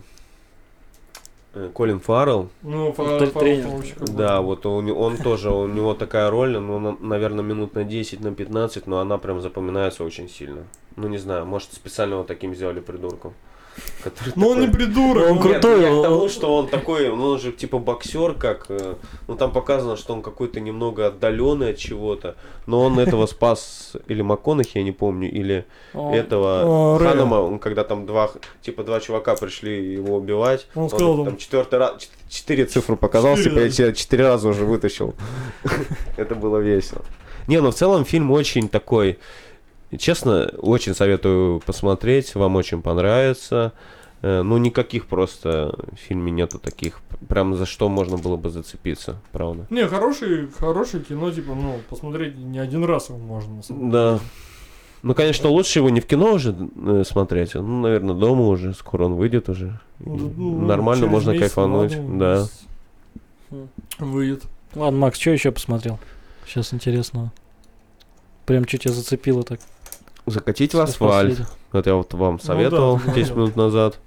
Э, 1.56 1.70
Колин 1.72 2.00
Фаррелл. 2.00 2.50
Ну, 2.62 2.92
фа- 2.92 3.02
Тр- 3.18 3.30
фа- 3.30 3.40
тренер. 3.40 3.64
фа- 3.68 3.76
вообще 3.76 3.94
как 3.94 4.14
Да, 4.14 4.42
вот 4.42 4.66
он, 4.66 4.90
он 4.90 5.16
тоже, 5.16 5.50
у 5.50 5.66
него 5.66 5.94
такая 5.94 6.28
роль, 6.30 6.58
ну, 6.58 6.98
наверное, 7.00 7.42
минут 7.42 7.74
на 7.74 7.82
10, 7.84 8.20
на 8.20 8.34
15, 8.34 8.86
но 8.86 8.98
она 8.98 9.16
прям 9.16 9.40
запоминается 9.40 10.04
очень 10.04 10.28
сильно. 10.28 10.64
Ну, 10.96 11.08
не 11.08 11.16
знаю, 11.16 11.46
может, 11.46 11.72
специально 11.72 12.18
вот 12.18 12.26
таким 12.26 12.54
сделали 12.54 12.80
придурком. 12.80 13.32
Который 14.02 14.32
Ну, 14.36 14.48
он 14.48 14.60
не 14.60 14.66
такой- 14.66 14.78
придурок. 14.80 15.24
Он 15.30 15.32
он- 15.32 15.38
крутой. 15.38 15.80
Нет, 15.80 15.82
я 15.82 15.90
к 15.90 15.92
он- 15.94 16.02
тому, 16.02 16.28
что 16.28 16.54
он 16.56 16.68
такой, 16.68 17.08
ну 17.08 17.24
он 17.30 17.38
же 17.40 17.52
типа 17.52 17.78
боксер, 17.78 18.34
как, 18.34 18.66
э, 18.68 18.94
ну 19.28 19.36
там 19.36 19.52
показано, 19.52 19.96
что 19.96 20.12
он 20.12 20.22
какой-то 20.22 20.60
немного 20.60 21.06
отдаленный 21.06 21.70
от 21.70 21.78
чего-то, 21.78 22.36
но 22.66 22.82
он 22.82 22.98
этого 22.98 23.26
спас 23.26 23.92
или 24.08 24.22
МакКонахи, 24.22 24.78
я 24.78 24.84
не 24.84 24.92
помню, 24.92 25.30
или 25.30 25.64
Он- 25.94 26.14
этого. 26.14 26.98
Ханама, 26.98 27.36
он 27.36 27.58
когда 27.58 27.84
там 27.84 28.06
два, 28.06 28.30
типа 28.62 28.82
два 28.84 29.00
чувака 29.00 29.34
пришли 29.36 29.92
его 29.94 30.16
убивать, 30.16 30.66
Он 30.74 30.88
сказал, 30.88 31.24
там 31.24 31.36
четвертый 31.36 31.78
раз, 31.78 31.92
чет- 32.02 32.10
четыре 32.28 32.64
цифры 32.66 32.96
показал, 32.96 33.36
типа 33.36 33.54
я 33.58 33.64
раза. 33.64 33.76
тебя 33.76 33.92
четыре 33.92 34.24
раза 34.24 34.48
уже 34.48 34.64
вытащил. 34.64 35.14
Это 36.16 36.34
было 36.34 36.58
весело. 36.58 37.02
Не, 37.46 37.60
ну 37.60 37.70
в 37.70 37.74
целом 37.74 38.04
фильм 38.04 38.30
очень 38.32 38.68
такой, 38.68 39.18
честно, 39.98 40.50
очень 40.58 40.94
советую 40.94 41.60
посмотреть, 41.60 42.34
вам 42.34 42.56
очень 42.56 42.82
понравится. 42.82 43.72
Э, 44.22 44.42
Ну, 44.42 44.58
никаких 44.58 45.06
просто 45.06 45.74
в 45.92 45.96
фильме 45.96 46.32
нету 46.32 46.58
таких, 46.58 47.00
прям 47.28 47.54
за 47.54 47.66
что 47.66 47.88
можно 47.88 48.16
было 48.16 48.36
бы 48.36 48.50
зацепиться, 48.50 49.16
правда. 49.32 49.66
Не, 49.70 49.86
хороший, 49.86 50.48
хороший 50.58 51.00
кино, 51.00 51.30
типа, 51.30 51.54
ну, 51.54 51.80
посмотреть 51.88 52.36
не 52.36 52.58
один 52.58 52.84
раз 52.84 53.08
его 53.08 53.18
можно. 53.18 53.56
на 53.56 53.62
самом 53.62 53.90
Да. 53.90 54.18
Ну, 55.02 55.14
конечно, 55.14 55.48
лучше 55.50 55.78
его 55.78 55.90
не 55.90 56.00
в 56.00 56.06
кино 56.06 56.32
уже 56.32 56.56
э, 56.86 57.04
смотреть, 57.06 57.54
ну, 57.54 57.82
наверное, 57.82 58.14
дома 58.14 58.46
уже, 58.48 58.72
скоро 58.74 59.04
он 59.04 59.14
выйдет 59.14 59.48
уже. 59.48 59.78
И 60.00 60.08
Ну, 60.08 60.32
ну, 60.36 60.60
Нормально 60.66 61.06
можно 61.06 61.30
месяц, 61.30 61.42
кайфануть, 61.42 61.92
ладно, 61.92 62.18
да. 62.18 62.36
месяц 62.40 62.66
Выйдет. 63.98 64.44
Ладно, 64.74 64.98
Макс, 64.98 65.18
что 65.18 65.30
еще 65.30 65.52
посмотрел? 65.52 65.98
Сейчас 66.46 66.72
интересного. 66.74 67.32
Прям 68.46 68.66
что 68.66 68.78
тебя 68.78 68.92
зацепило 68.94 69.42
так? 69.42 69.60
Закатить 70.26 70.74
в 70.74 70.80
асфальт. 70.80 71.40
Вот 71.72 71.86
я 71.86 71.94
вот 71.94 72.12
вам 72.14 72.32
Ну 72.32 72.38
да, 72.38 72.44
советовал 72.44 72.98
ты 72.98 73.12
10 73.12 73.14
говорил. 73.14 73.36
минут 73.36 73.56
назад. 73.56 73.98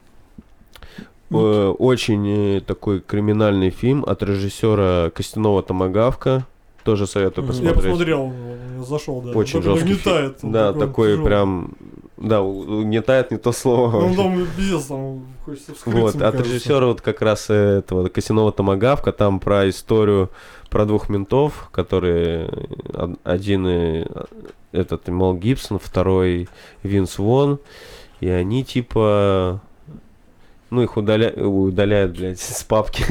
Э, 1.31 1.73
Очень 1.77 2.57
э, 2.57 2.61
такой 2.61 2.99
криминальный 3.01 3.69
фильм 3.69 4.03
от 4.07 4.23
режиссера 4.23 5.09
Костяного 5.11 5.61
Томагавка. 5.63 6.45
Тоже 6.83 7.07
советую 7.07 7.45
Мгм. 7.45 7.53
Я 7.53 7.59
посмотреть. 7.73 7.83
посмотрел, 7.91 8.33
зашел, 8.87 9.21
да. 9.21 9.31
Очень 9.31 9.61
жесткий 9.61 9.93
фильм. 9.93 10.35
он 10.43 10.51
Да, 10.51 10.73
такой 10.73 11.09
тяжелый. 11.11 11.25
прям... 11.25 11.71
Да, 12.17 12.41
угнетает 12.41 13.31
не 13.31 13.37
то 13.37 13.51
слово. 13.53 13.91
Ну, 14.01 14.07
вообще. 14.07 14.15
там 14.23 14.47
пиздец, 14.57 14.85
там 14.85 15.21
хочется 15.45 15.73
вскрыться, 15.73 16.01
Вот, 16.01 16.15
мне 16.15 16.25
от 16.25 16.31
кажется. 16.33 16.53
режиссера 16.53 16.85
вот 16.87 16.99
как 17.01 17.21
раз 17.21 17.49
этого 17.49 18.09
Косиного 18.09 18.51
Томагавка, 18.51 19.11
там 19.13 19.39
про 19.39 19.69
историю 19.69 20.29
про 20.69 20.85
двух 20.85 21.09
ментов, 21.09 21.69
которые 21.71 22.47
э, 22.47 22.65
од- 22.93 23.19
один 23.23 23.65
э, 23.67 24.05
этот 24.71 25.07
Мел 25.07 25.33
Гибсон, 25.35 25.79
второй 25.79 26.47
Винс 26.83 27.17
Вон, 27.17 27.59
и 28.19 28.29
они 28.29 28.63
типа, 28.63 29.61
ну 30.69 30.81
их 30.81 30.97
удаля... 30.97 31.31
удаляют, 31.31 32.17
блядь, 32.17 32.39
с 32.39 32.63
папки, 32.63 33.03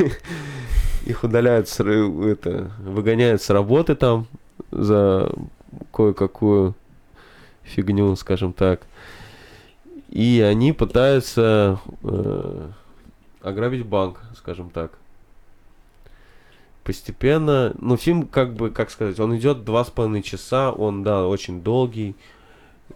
их 1.07 1.25
удаляют, 1.25 1.69
с 1.69 1.81
это, 1.81 2.71
выгоняют 2.79 3.43
с 3.43 3.51
работы 3.51 3.95
там 3.95 4.27
за 4.71 5.33
кое-какую 5.93 6.75
фигню, 7.63 8.15
скажем 8.17 8.53
так. 8.53 8.83
И 10.09 10.41
они 10.41 10.73
пытаются 10.73 11.81
э, 12.03 12.71
ограбить 13.43 13.85
банк, 13.85 14.23
скажем 14.37 14.71
так. 14.71 14.93
Постепенно, 16.89 17.75
ну 17.79 17.99
фильм 17.99 18.27
как 18.27 18.55
бы, 18.55 18.71
как 18.71 18.89
сказать, 18.91 19.21
он 19.21 19.37
идет 19.37 19.63
два 19.63 19.85
с 19.85 19.91
половиной 19.91 20.23
часа, 20.23 20.73
он, 20.73 21.03
да, 21.03 21.29
очень 21.29 21.61
долгий. 21.61 22.17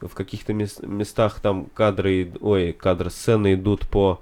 В 0.00 0.14
каких-то 0.14 0.54
мес- 0.54 0.80
местах 0.80 1.40
там 1.40 1.66
кадры, 1.74 2.32
ой, 2.40 2.72
кадры, 2.72 3.10
сцены 3.10 3.52
идут 3.52 3.86
по, 3.86 4.18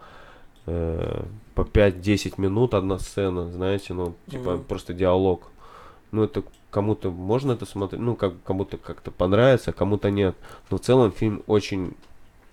э, 0.66 1.22
по 1.54 1.62
5-10 1.62 2.36
минут 2.36 2.74
одна 2.74 2.98
сцена, 2.98 3.48
знаете, 3.52 3.94
ну, 3.94 4.16
типа 4.28 4.54
Мгм. 4.54 4.64
просто 4.64 4.92
диалог. 4.92 5.52
Ну, 6.10 6.24
это 6.24 6.42
кому-то 6.72 7.12
можно 7.12 7.52
это 7.52 7.64
смотреть, 7.64 8.02
ну, 8.02 8.16
как, 8.16 8.42
кому-то 8.42 8.76
как-то 8.76 9.12
понравится, 9.12 9.70
а 9.70 9.72
кому-то 9.72 10.10
нет. 10.10 10.34
Но 10.72 10.78
в 10.78 10.80
целом 10.80 11.12
фильм 11.12 11.44
очень, 11.46 11.94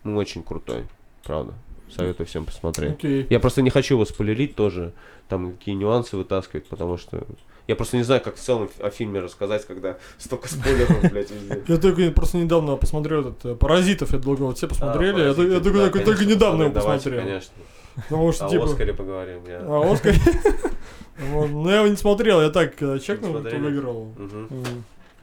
ну, 0.03 0.17
очень 0.17 0.43
крутой, 0.43 0.83
правда. 1.23 1.55
Советую 1.95 2.27
всем 2.27 2.45
посмотреть. 2.45 2.91
Окей. 2.93 3.27
Я 3.29 3.39
просто 3.39 3.61
не 3.61 3.69
хочу 3.69 3.95
его 3.95 4.05
спойлерить 4.05 4.55
тоже, 4.55 4.91
там 5.29 5.53
какие 5.53 5.75
нюансы 5.75 6.17
вытаскивать, 6.17 6.65
потому 6.65 6.97
что 6.97 7.23
я 7.67 7.75
просто 7.75 7.97
не 7.97 8.03
знаю, 8.03 8.21
как 8.21 8.35
в 8.35 8.39
целом 8.39 8.69
о 8.79 8.89
фильме 8.89 9.19
рассказать, 9.19 9.65
когда 9.65 9.97
столько 10.17 10.47
спойлеров, 10.47 11.01
блядь, 11.11 11.31
везде. 11.31 11.61
Я 11.67 11.77
только 11.77 12.11
просто 12.11 12.37
недавно 12.37 12.75
посмотрел 12.77 13.21
этот 13.21 13.45
э, 13.45 13.55
«Паразитов», 13.55 14.11
я 14.13 14.19
долго 14.19 14.43
вот 14.43 14.57
все 14.57 14.67
посмотрели, 14.67 15.19
я, 15.21 15.31
А, 15.31 15.33
только- 15.33 15.53
я 15.53 15.59
только, 16.05 16.25
недавно 16.25 16.63
его 16.63 16.73
давайте, 16.73 17.03
посмотрел. 17.09 17.25
конечно. 17.25 17.53
Потому 17.95 18.31
что, 18.31 18.47
типа... 18.47 18.65
Оскаре 18.65 18.93
поговорим. 18.93 19.41
я- 19.47 19.61
А 19.63 19.91
Оскар... 19.91 20.13
Вот, 21.19 21.49
Ну, 21.49 21.67
я 21.69 21.77
его 21.77 21.87
не 21.87 21.95
смотрел, 21.95 22.41
я 22.41 22.49
так 22.51 22.75
когда 22.75 22.99
чекнул, 22.99 23.33
кто 23.39 23.49
выиграл. 23.57 24.13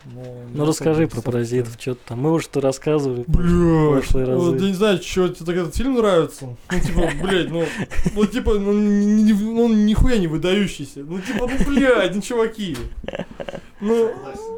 Мгм. 0.04 0.14
Ну, 0.16 0.34
Ну 0.54 0.64
расскажи 0.66 1.06
про 1.06 1.14
смотрел. 1.20 1.32
паразитов, 1.32 1.76
что 1.80 1.94
там. 1.94 2.20
Мы 2.20 2.32
уже 2.32 2.44
что 2.44 2.60
рассказывали. 2.60 3.24
Бля, 3.26 3.90
прошлые 3.90 4.26
разы. 4.26 4.50
вот 4.50 4.60
я 4.60 4.68
не 4.68 4.74
знаю, 4.74 4.98
что 5.02 5.28
тебе 5.28 5.46
так 5.46 5.56
этот 5.56 5.74
фильм 5.76 5.94
нравится. 5.94 6.46
Ну, 6.70 6.80
типа, 6.80 7.10
блядь, 7.22 7.50
ну, 7.50 7.64
ну, 8.14 8.26
типа, 8.26 8.54
ну, 8.54 8.72
ни- 8.72 9.22
ни- 9.22 9.32
ну, 9.32 9.64
он 9.64 9.86
нихуя 9.86 10.18
не 10.18 10.26
выдающийся. 10.26 11.00
Ну, 11.00 11.20
типа, 11.20 11.48
ну, 11.48 11.64
блядь, 11.66 12.14
ну, 12.14 12.20
чуваки. 12.20 12.76
Ну, 13.80 14.10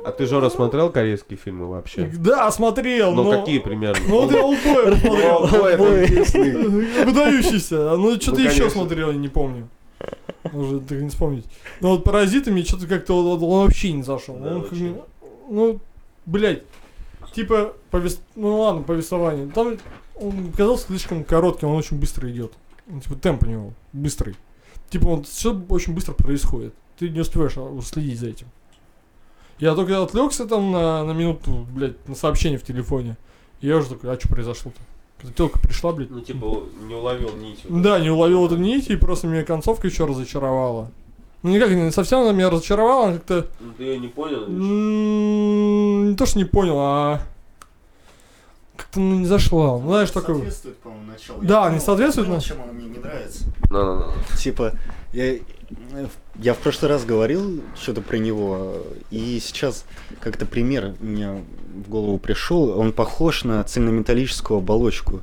А 0.04 0.12
ты, 0.12 0.26
Жора, 0.26 0.50
смотрел 0.50 0.90
корейские 0.90 1.38
фильмы 1.38 1.68
вообще? 1.68 2.10
да, 2.16 2.50
смотрел, 2.50 3.12
Ну, 3.14 3.24
но... 3.24 3.30
какие 3.40 3.58
примерно? 3.58 4.00
Ну, 4.08 4.22
вот 4.22 4.32
я. 4.32 4.42
Олдбой, 4.44 4.92
это 4.94 5.36
Олдбой. 5.36 6.02
единственный. 6.04 7.04
Выдающийся. 7.04 7.92
А 7.92 7.96
Ну, 7.96 8.14
что-то 8.20 8.40
Ну, 8.40 8.46
еще 8.50 8.68
смотрел, 8.70 9.10
я 9.10 9.16
не 9.16 9.28
помню. 9.28 9.68
Уже 10.52 10.78
так 10.80 11.00
не 11.00 11.08
вспомнить. 11.08 11.44
Но 11.80 11.90
вот 11.92 12.04
паразитами 12.04 12.62
что-то 12.62 12.86
как-то 12.86 13.14
он 13.18 13.38
вообще 13.40 13.92
не 13.92 14.02
зашел. 14.02 14.36
Да, 14.36 14.56
Он 14.56 14.64
ну, 15.48 15.80
блядь, 16.24 16.62
типа, 17.32 17.74
повес... 17.90 18.20
ну 18.34 18.60
ладно, 18.60 18.82
повествование. 18.82 19.48
Там 19.48 19.78
он 20.14 20.52
казался 20.52 20.86
слишком 20.86 21.24
коротким, 21.24 21.68
он 21.68 21.76
очень 21.76 21.98
быстро 21.98 22.30
идет. 22.30 22.52
Ну, 22.86 23.00
типа, 23.00 23.16
темп 23.16 23.44
у 23.44 23.46
него 23.46 23.72
быстрый. 23.92 24.36
Типа, 24.88 25.08
он 25.08 25.24
все 25.24 25.58
очень 25.68 25.94
быстро 25.94 26.14
происходит. 26.14 26.74
Ты 26.98 27.08
не 27.10 27.20
успеваешь 27.20 27.54
а, 27.56 27.78
следить 27.82 28.20
за 28.20 28.28
этим. 28.28 28.46
Я 29.58 29.74
только 29.74 30.02
отвлекся 30.02 30.46
там 30.46 30.70
на, 30.70 31.04
на 31.04 31.12
минуту, 31.12 31.66
блядь, 31.70 32.08
на 32.08 32.14
сообщение 32.14 32.58
в 32.58 32.62
телефоне. 32.62 33.16
И 33.60 33.68
я 33.68 33.78
уже 33.78 33.90
такой, 33.90 34.14
а 34.14 34.18
что 34.18 34.28
произошло-то? 34.28 34.78
Когда 35.18 35.34
телка 35.34 35.58
пришла, 35.58 35.92
блядь. 35.92 36.10
Ну, 36.10 36.20
типа, 36.20 36.64
не 36.82 36.94
уловил 36.94 37.34
нить. 37.36 37.60
вот 37.64 37.82
Да, 37.82 37.98
не 37.98 38.10
уловил 38.10 38.46
эту 38.46 38.56
нить, 38.56 38.88
и 38.90 38.96
просто 38.96 39.26
меня 39.26 39.44
концовка 39.44 39.86
еще 39.86 40.04
разочаровала. 40.04 40.90
Ну, 41.46 41.52
никак 41.52 41.70
не 41.70 41.92
совсем 41.92 42.22
она 42.22 42.32
меня 42.32 42.50
разочаровала, 42.50 43.12
как-то... 43.12 43.46
Ну, 43.60 43.72
Ты 43.78 43.84
ее 43.84 43.98
не 44.00 44.08
понял? 44.08 44.48
Не 44.48 46.16
то, 46.16 46.26
что 46.26 46.38
не 46.38 46.44
понял, 46.44 46.76
а... 46.76 47.20
Как-то 48.76 48.98
ну, 48.98 49.20
не 49.20 49.26
зашла. 49.26 49.78
Ну, 49.78 49.86
знаешь, 49.86 50.10
такое... 50.10 50.34
Соответствует, 50.34 50.76
по-моему, 50.78 51.12
началу. 51.12 51.42
Да, 51.42 51.68
Я 51.68 51.74
не 51.74 51.78
соответствует, 51.78 52.26
понял, 52.26 52.40
но- 52.40 52.44
чем 52.44 52.62
она 52.62 52.72
мне 52.72 52.88
не 52.88 52.98
нравится. 52.98 53.44
Ну-ну-ну. 53.70 54.12
Типа, 54.36 54.72
я, 55.12 55.36
я 56.34 56.54
в 56.54 56.58
прошлый 56.58 56.90
раз 56.90 57.04
говорил 57.04 57.62
что-то 57.80 58.00
про 58.00 58.16
него, 58.16 58.78
и 59.12 59.38
сейчас 59.40 59.84
как-то 60.18 60.46
пример 60.46 60.96
мне 60.98 61.44
в 61.76 61.88
голову 61.88 62.18
пришел. 62.18 62.76
Он 62.76 62.92
похож 62.92 63.44
на 63.44 63.62
цельнометаллическую 63.62 64.58
оболочку. 64.58 65.20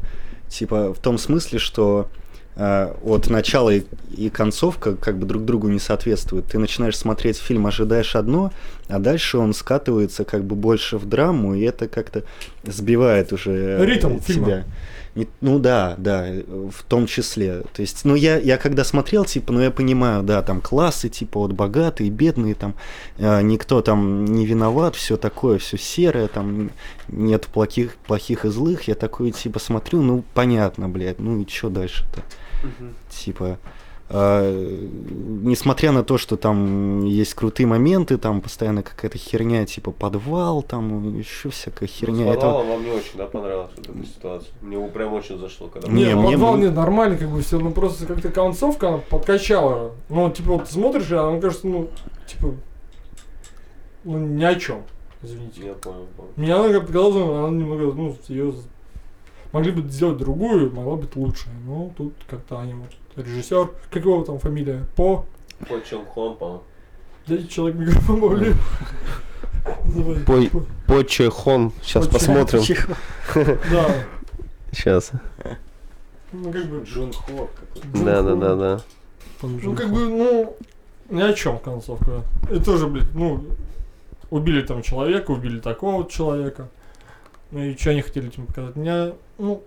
Типа 0.47 0.93
в 0.93 0.99
том 0.99 1.17
смысле, 1.17 1.59
что 1.59 2.07
от 2.55 3.29
начала 3.29 3.71
и, 3.71 3.83
и 4.15 4.29
концовка 4.29 4.95
как 4.95 5.17
бы 5.17 5.25
друг 5.25 5.43
другу 5.43 5.69
не 5.69 5.79
соответствуют. 5.79 6.45
Ты 6.47 6.59
начинаешь 6.59 6.97
смотреть 6.97 7.37
фильм, 7.37 7.65
ожидаешь 7.65 8.15
одно, 8.15 8.51
а 8.87 8.99
дальше 8.99 9.37
он 9.37 9.53
скатывается 9.53 10.23
как 10.23 10.43
бы 10.43 10.55
больше 10.55 10.97
в 10.97 11.05
драму, 11.07 11.55
и 11.55 11.61
это 11.61 11.87
как-то 11.87 12.23
сбивает 12.63 13.33
уже 13.33 13.51
э, 13.51 13.85
Ритм 13.85 14.19
фильма. 14.19 14.65
Не- 15.15 15.28
ну 15.41 15.60
да, 15.60 15.93
да, 15.97 16.26
э, 16.28 16.43
в 16.71 16.84
том 16.84 17.06
числе. 17.06 17.62
То 17.73 17.82
есть, 17.82 18.04
ну 18.04 18.15
я, 18.15 18.38
я 18.38 18.58
когда 18.58 18.84
смотрел, 18.84 19.26
типа, 19.26 19.54
ну 19.54 19.60
я 19.62 19.69
понимаю, 19.69 20.23
да, 20.23 20.41
там 20.41 20.60
классы, 20.60 21.08
типа, 21.08 21.39
вот 21.39 21.52
богатые, 21.52 22.10
бедные, 22.10 22.56
там, 22.56 22.73
э, 23.17 23.41
никто 23.43 23.82
там 23.82 24.26
не 24.26 24.45
виноват, 24.47 24.95
все 24.95 25.15
такое, 25.17 25.60
все 25.60 25.78
серое, 25.78 26.28
там, 26.28 26.71
нет 27.10 27.45
плохих, 27.47 27.95
плохих 28.08 28.45
и 28.45 28.49
злых. 28.49 28.88
Я 28.88 28.95
такой, 28.95 29.32
типа, 29.32 29.60
смотрю, 29.60 30.02
ну 30.02 30.23
понятно, 30.34 30.89
блядь, 30.89 31.19
ну 31.19 31.41
и 31.41 31.47
что 31.47 31.69
дальше-то? 31.69 32.23
Типа, 33.10 33.60
э, 34.09 34.87
несмотря 35.43 35.91
на 35.91 36.03
то, 36.03 36.17
что 36.17 36.37
там 36.37 37.05
есть 37.05 37.33
крутые 37.33 37.67
моменты, 37.67 38.17
там 38.17 38.41
постоянно 38.41 38.83
какая-то 38.83 39.17
херня, 39.17 39.65
типа 39.65 39.91
подвал, 39.91 40.61
там 40.63 41.17
еще 41.17 41.49
всякая 41.49 41.87
херня. 41.87 42.25
С 42.25 42.35
Это- 42.35 42.41
подвалом 42.41 42.67
вам 42.69 42.83
не 42.83 42.91
очень, 42.91 43.17
да, 43.17 43.25
понравилась 43.27 43.71
вот 43.77 43.89
эта 43.89 44.05
ситуация? 44.05 44.49
Мне 44.61 44.87
прям 44.87 45.13
очень 45.13 45.37
зашло, 45.37 45.67
когда... 45.67 45.87
Не, 45.89 46.05
Не, 46.05 46.15
мне- 46.15 46.31
подвал 46.33 46.55
мне- 46.57 46.65
нет, 46.67 46.75
нормально, 46.75 47.17
как 47.17 47.29
бы 47.29 47.41
все, 47.41 47.59
ну 47.59 47.71
просто 47.71 48.05
как-то 48.05 48.29
концовка 48.29 48.87
она 48.89 48.97
подкачала. 48.97 49.91
Ну, 50.09 50.29
типа, 50.31 50.53
вот 50.53 50.69
смотришь, 50.69 51.09
и 51.11 51.15
она 51.15 51.39
кажется, 51.39 51.67
ну, 51.67 51.89
типа, 52.27 52.53
ну, 54.03 54.17
ни 54.19 54.43
о 54.43 54.55
чем. 54.55 54.83
Извините. 55.21 55.65
Я 55.67 55.73
понял, 55.73 56.05
понял. 56.17 56.29
Меня 56.35 56.59
она 56.59 56.73
как 56.73 56.87
показалось, 56.87 57.15
она 57.15 57.49
немного, 57.49 57.93
ну, 57.93 58.15
ее 58.27 58.53
могли 59.53 59.71
бы 59.71 59.87
сделать 59.89 60.17
другую, 60.17 60.73
могла 60.75 60.97
быть 60.97 61.15
лучше. 61.15 61.47
Ну, 61.65 61.93
тут 61.97 62.13
как-то 62.29 62.59
они 62.59 62.73
вот 62.73 62.89
режиссер, 63.15 63.69
как 63.91 64.04
его 64.04 64.23
там 64.23 64.39
фамилия? 64.39 64.86
По. 64.95 65.26
По 65.67 65.80
Чон 65.82 66.06
Хон, 66.06 66.36
по 66.38 66.63
Дайте 67.28 67.47
человек 67.47 67.78
микрофон. 67.78 68.56
Забыл. 69.88 70.15
По- 70.26 70.65
По 70.88 71.04
Че 71.04 71.30
Хон. 71.30 71.71
Сейчас 71.82 72.08
По 72.08 72.13
посмотрим. 72.13 72.62
Да. 73.71 73.89
Сейчас. 74.71 75.12
Ну, 76.32 76.52
как 76.52 76.65
бы, 76.65 76.84
Джон 76.84 77.13
Хо 77.13 77.49
какой-то. 77.56 78.04
Да, 78.04 78.21
да, 78.23 78.36
да, 78.36 78.56
да. 78.56 78.82
Ну, 79.43 79.76
как 79.76 79.89
бы, 79.91 79.99
ну, 80.08 80.58
ни 81.10 81.21
о 81.21 81.34
чем 81.34 81.60
концовка. 81.60 82.23
И 82.52 82.60
тоже, 82.60 82.88
блядь, 82.88 83.13
ну, 83.13 83.45
убили 84.32 84.62
там 84.62 84.82
человека, 84.82 85.32
убили 85.32 85.60
такого 85.60 85.97
вот 85.97 86.12
человека. 86.12 86.69
Ну 87.52 87.63
и 87.63 87.78
что 87.78 87.91
они 87.91 88.02
хотели 88.02 88.30
этим 88.30 88.47
показать? 88.47 88.76
Меня, 88.76 89.13
ну, 89.38 89.63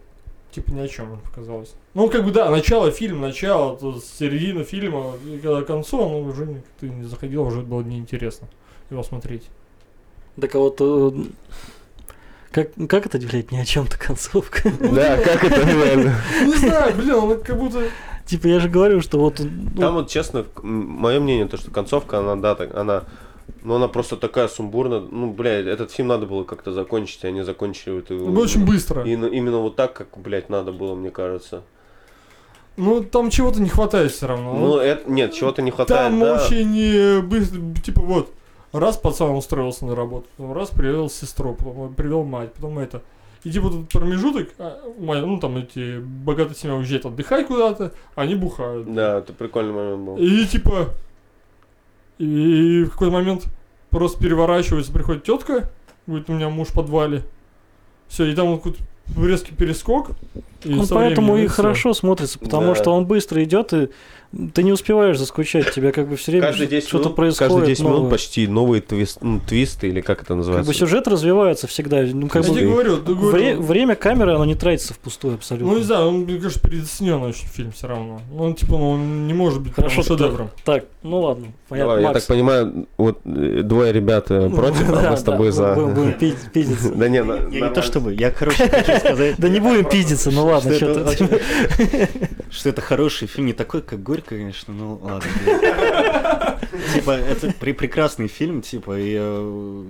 типа 0.57 0.71
ни 0.71 0.81
о 0.81 0.88
чем 0.88 1.09
мне 1.11 1.19
показалось. 1.19 1.75
Ну, 1.92 2.09
как 2.09 2.25
бы, 2.25 2.31
да, 2.33 2.51
начало 2.51 2.90
фильма, 2.90 3.27
начало, 3.29 3.77
то 3.77 4.01
середина 4.01 4.64
фильма, 4.64 5.12
и 5.27 5.37
когда 5.38 5.61
к 5.61 5.66
концу, 5.66 6.03
оно 6.03 6.21
уже 6.21 6.47
не- 6.47 6.62
ты 6.81 6.88
не 6.88 7.05
заходил, 7.05 7.42
уже 7.42 7.61
было 7.61 7.83
неинтересно 7.83 8.49
его 8.88 9.03
смотреть. 9.03 9.42
Так 10.40 10.55
а 10.55 10.59
вот 10.59 10.79
э, 10.81 11.11
как, 12.53 12.71
как 12.88 13.05
это, 13.05 13.19
блядь, 13.19 13.53
ни 13.53 13.59
о 13.59 13.66
чем-то 13.66 13.99
концовка? 13.99 14.62
Да, 14.81 15.19
как 15.19 15.45
это 15.45 15.61
реально? 15.61 16.14
Не 16.47 16.55
знаю, 16.55 16.95
блин, 16.97 17.14
он 17.14 17.40
как 17.42 17.59
будто... 17.59 17.83
Типа 18.25 18.47
я 18.47 18.59
же 18.59 18.71
говорю, 18.71 19.03
что 19.03 19.19
вот... 19.19 19.38
ну, 19.40 19.79
Там 19.79 19.95
вот, 19.95 20.09
честно, 20.09 20.47
мое 20.62 21.21
мнение, 21.21 21.47
то, 21.47 21.59
что 21.59 21.71
концовка, 21.71 22.21
она, 22.21 22.35
да, 22.37 22.55
так, 22.55 22.75
она, 22.75 23.05
ну, 23.62 23.75
она 23.75 23.88
просто 23.88 24.16
такая 24.16 24.49
сумбурная. 24.49 25.01
Ну, 25.01 25.33
блядь, 25.33 25.66
этот 25.66 25.90
фильм 25.90 26.09
надо 26.09 26.27
было 26.27 26.45
как-то 26.45 26.73
закончить, 26.73 27.25
а 27.25 27.29
они 27.29 27.42
закончили 27.42 27.99
это... 27.99 28.14
Ну, 28.14 28.40
очень 28.40 28.64
быстро. 28.64 29.03
И, 29.05 29.12
именно 29.12 29.59
вот 29.59 29.77
так, 29.77 29.92
как, 29.92 30.16
блядь, 30.19 30.49
надо 30.49 30.73
было, 30.73 30.95
мне 30.95 31.11
кажется. 31.11 31.62
Ну, 32.77 33.03
там 33.03 33.31
чего-то 33.31 33.61
не 33.61 33.69
хватает 33.69 34.12
все 34.12 34.27
равно. 34.27 34.55
Ну, 34.55 34.77
это, 34.79 35.11
нет, 35.11 35.33
чего-то 35.33 35.62
не 35.62 35.71
хватает, 35.71 36.11
Там 36.11 36.21
да. 36.21 36.45
очень 36.45 37.23
быстро, 37.23 37.61
типа 37.83 38.03
вот, 38.03 38.33
раз 38.73 38.97
пацан 38.99 39.31
устроился 39.31 39.87
на 39.87 39.95
работу, 39.95 40.27
потом 40.37 40.53
раз 40.53 40.71
привел 40.71 41.09
сестру, 41.09 41.55
потом 41.55 41.95
привел 41.95 42.25
мать, 42.25 42.53
потом 42.53 42.79
это. 42.79 43.03
И 43.45 43.51
типа 43.51 43.71
тут 43.71 43.88
промежуток, 43.90 44.49
а, 44.59 44.81
ну 44.99 45.38
там 45.38 45.57
эти 45.57 45.99
богатые 46.01 46.57
семья 46.57 46.75
уезжают 46.75 47.07
отдыхать 47.07 47.47
куда-то, 47.47 47.92
они 48.14 48.35
бухают. 48.35 48.92
Да, 48.92 49.19
это 49.19 49.33
прикольный 49.33 49.73
момент 49.73 50.05
был. 50.05 50.16
И 50.16 50.45
типа, 50.47 50.90
и 52.18 52.85
в 52.85 52.90
какой-то 52.90 53.12
момент 53.12 53.46
просто 53.90 54.20
переворачивается, 54.20 54.92
приходит 54.92 55.24
тетка, 55.24 55.70
говорит, 56.07 56.29
у 56.31 56.33
меня 56.33 56.48
муж 56.48 56.68
в 56.68 56.72
подвале. 56.72 57.24
Все, 58.09 58.24
и 58.24 58.35
там 58.35 58.48
вот 58.48 58.59
какой-то 58.59 58.79
резкий 59.16 59.53
перескок. 59.55 60.11
И 60.64 60.75
Он 60.75 60.87
поэтому 60.88 61.37
и 61.37 61.47
всё. 61.47 61.55
хорошо 61.57 61.95
смотрится, 61.95 62.38
потому 62.38 62.69
Да. 62.69 62.75
что 62.75 62.90
он 62.92 63.07
быстро 63.07 63.42
идет, 63.45 63.73
и 63.73 63.88
ты 64.53 64.64
не 64.64 64.73
успеваешь 64.73 65.16
заскучать, 65.16 65.73
тебя 65.73 65.92
как 65.92 66.09
бы 66.09 66.16
все 66.16 66.33
время 66.33 66.49
Каждые 66.49 66.66
10 66.66 66.88
что-то 66.88 67.05
минут, 67.05 67.16
происходит. 67.16 67.53
каждые 67.53 67.66
10 67.69 67.85
минут 67.85 67.97
новое. 67.99 68.11
почти 68.11 68.47
новые 68.49 68.81
твист, 68.83 69.19
ну, 69.23 69.38
твисты, 69.47 69.88
или 69.88 70.01
как 70.01 70.19
это 70.19 70.29
Как 70.29 70.37
называется? 70.38 70.69
бы 70.69 70.75
сюжет 70.77 71.07
развивается 71.07 71.69
всегда. 71.69 72.03
Ну, 72.03 72.27
как 72.27 72.42
Я 72.45 72.53
бы 72.53 72.59
тебе 72.59 72.69
говорю, 72.69 72.97
ты 72.97 73.14
говорю, 73.14 73.31
вре- 73.31 73.57
время 73.57 73.95
камеры, 73.95 74.35
оно 74.35 74.45
не 74.45 74.57
тратится 74.57 74.92
впустую 74.95 75.35
абсолютно. 75.35 75.71
Ну 75.73 75.79
не 75.79 75.85
знаю, 75.85 76.09
он, 76.09 76.14
мне 76.23 76.38
кажется, 76.40 76.61
переоценен 76.69 77.23
очень 77.23 77.47
фильм 77.47 77.71
все 77.71 77.87
равно. 77.87 78.21
Ну, 78.33 78.42
он 78.42 78.55
типа, 78.55 78.73
ну, 78.73 78.90
он 78.90 79.27
не 79.29 79.35
может 79.35 79.61
быть 79.61 79.73
Хорошо, 79.75 80.03
шедевром. 80.03 80.51
Так, 80.64 80.87
ну 81.05 81.21
ладно, 81.21 81.47
понятно. 81.69 81.90
Давай, 81.92 82.03
я 82.05 82.12
так 82.12 82.27
понимаю, 82.27 82.87
вот 82.99 83.21
э, 83.25 83.61
двое 83.62 83.92
ребят 83.92 84.31
э, 84.31 84.51
против, 84.51 84.88
а 84.90 85.03
Да, 85.03 85.11
мы 85.12 85.16
с 85.16 85.23
тобой 85.23 85.53
за. 85.53 85.75
Будем, 85.75 85.95
будем 85.95 86.12
пи- 86.14 86.35
пиздиться. 86.53 86.90
Да 86.92 87.09
не, 87.09 87.21
не 87.53 87.69
то 87.71 87.81
чтобы, 87.83 88.12
я, 88.14 88.33
короче, 88.33 88.64
сказать, 88.99 89.37
Да 89.39 89.49
не 89.49 89.61
будем 89.61 89.89
пиздиться, 89.89 90.31
ну 90.31 90.47
ладно, 90.47 90.75
что 90.75 91.07
что 92.51 92.69
это 92.69 92.81
хороший 92.81 93.29
фильм, 93.29 93.47
не 93.47 93.53
такой, 93.53 93.83
как 93.83 94.03
Горько, 94.03 94.37
конечно, 94.37 94.73
ну 94.73 94.99
ладно. 95.03 95.29
Типа, 96.95 97.11
это 97.13 97.53
при- 97.59 97.73
прекрасный 97.73 98.29
фильм, 98.29 98.63
типа, 98.63 98.99
и 98.99 99.15
э, 99.19 99.85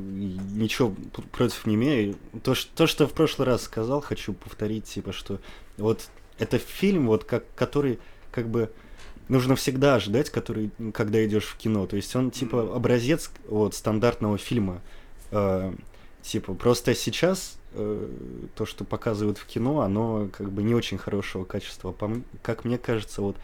ничего 0.54 0.94
против 1.32 1.66
не 1.66 1.74
имею. 1.74 2.16
То, 2.42 2.54
что 2.54 3.06
в 3.06 3.12
прошлый 3.12 3.46
раз 3.46 3.62
сказал, 3.62 4.00
хочу 4.00 4.32
повторить, 4.32 4.84
типа, 4.84 5.12
что 5.12 5.38
вот 5.76 6.02
это 6.38 6.58
фильм, 6.58 7.06
вот 7.06 7.24
как, 7.24 7.44
который, 7.54 7.98
как 8.30 8.48
бы, 8.48 8.70
нужно 9.28 9.56
всегда 9.56 9.96
ожидать, 9.96 10.30
который, 10.30 10.70
когда 10.92 11.24
идешь 11.24 11.44
в 11.44 11.56
кино. 11.56 11.86
То 11.86 11.96
есть 11.96 12.14
он, 12.14 12.30
типа, 12.30 12.74
образец 12.74 13.30
вот 13.48 13.74
стандартного 13.74 14.38
фильма. 14.38 14.80
Э, 15.30 15.72
Типа, 16.22 16.54
просто 16.54 16.92
сейчас 16.96 17.56
э, 17.76 18.08
то, 18.54 18.66
что 18.66 18.84
показывают 18.84 19.38
в 19.38 19.46
кино, 19.46 19.80
оно 19.80 20.28
как 20.36 20.50
бы 20.50 20.62
не 20.62 20.74
очень 20.74 20.98
хорошего 20.98 21.44
качества. 21.44 21.94
Как 22.42 22.64
мне 22.64 22.78
кажется, 22.78 23.22
вот 23.22 23.36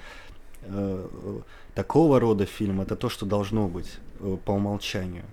э, 0.62 1.08
э, 1.12 1.40
такого 1.74 2.18
рода 2.20 2.46
фильм 2.46 2.80
это 2.80 2.96
то, 2.96 3.08
что 3.08 3.26
должно 3.26 3.68
быть 3.68 3.98
э, 4.20 4.36
по 4.44 4.52
умолчанию. 4.52 5.24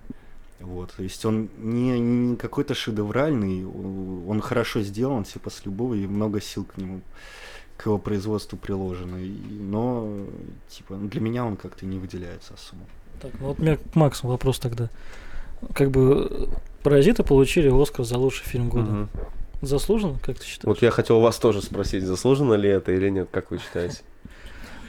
Вот, 0.60 0.92
то 0.94 1.02
есть 1.02 1.24
он 1.24 1.48
не, 1.56 1.98
не 1.98 2.36
какой-то 2.36 2.74
шедевральный, 2.74 3.64
он 3.64 4.40
хорошо 4.42 4.82
сделан, 4.82 5.24
типа 5.24 5.48
с 5.48 5.64
любовью, 5.64 6.04
и 6.04 6.06
много 6.06 6.40
сил 6.42 6.64
к 6.66 6.76
нему, 6.76 7.00
к 7.78 7.86
его 7.86 7.96
производству 7.96 8.58
приложено. 8.58 9.16
И- 9.16 9.30
но, 9.30 10.06
типа, 10.68 10.96
для 10.96 11.20
меня 11.22 11.46
он 11.46 11.56
как-то 11.56 11.86
не 11.86 11.98
выделяется 11.98 12.52
особо. 12.54 12.82
Так, 13.22 13.32
ну 13.40 13.48
вот 13.48 13.58
у 13.58 13.62
меня 13.62 13.76
к 13.78 13.94
Максу 13.96 14.26
вопрос 14.28 14.58
тогда. 14.58 14.90
Как 15.74 15.90
бы 15.90 16.48
паразиты 16.82 17.22
получили 17.22 17.68
Оскар 17.68 18.04
за 18.04 18.18
лучший 18.18 18.46
фильм 18.46 18.68
года. 18.68 18.90
Мгм. 18.90 19.08
Заслуженно, 19.62 20.18
как 20.24 20.38
ты 20.38 20.46
считаешь? 20.46 20.64
Вот 20.64 20.82
я 20.82 20.90
хотел 20.90 21.20
вас 21.20 21.36
тоже 21.38 21.60
спросить, 21.60 22.04
заслуженно 22.04 22.54
ли 22.54 22.68
это 22.68 22.92
или 22.92 23.10
нет, 23.10 23.28
как 23.30 23.50
вы 23.50 23.58
считаете? 23.58 23.98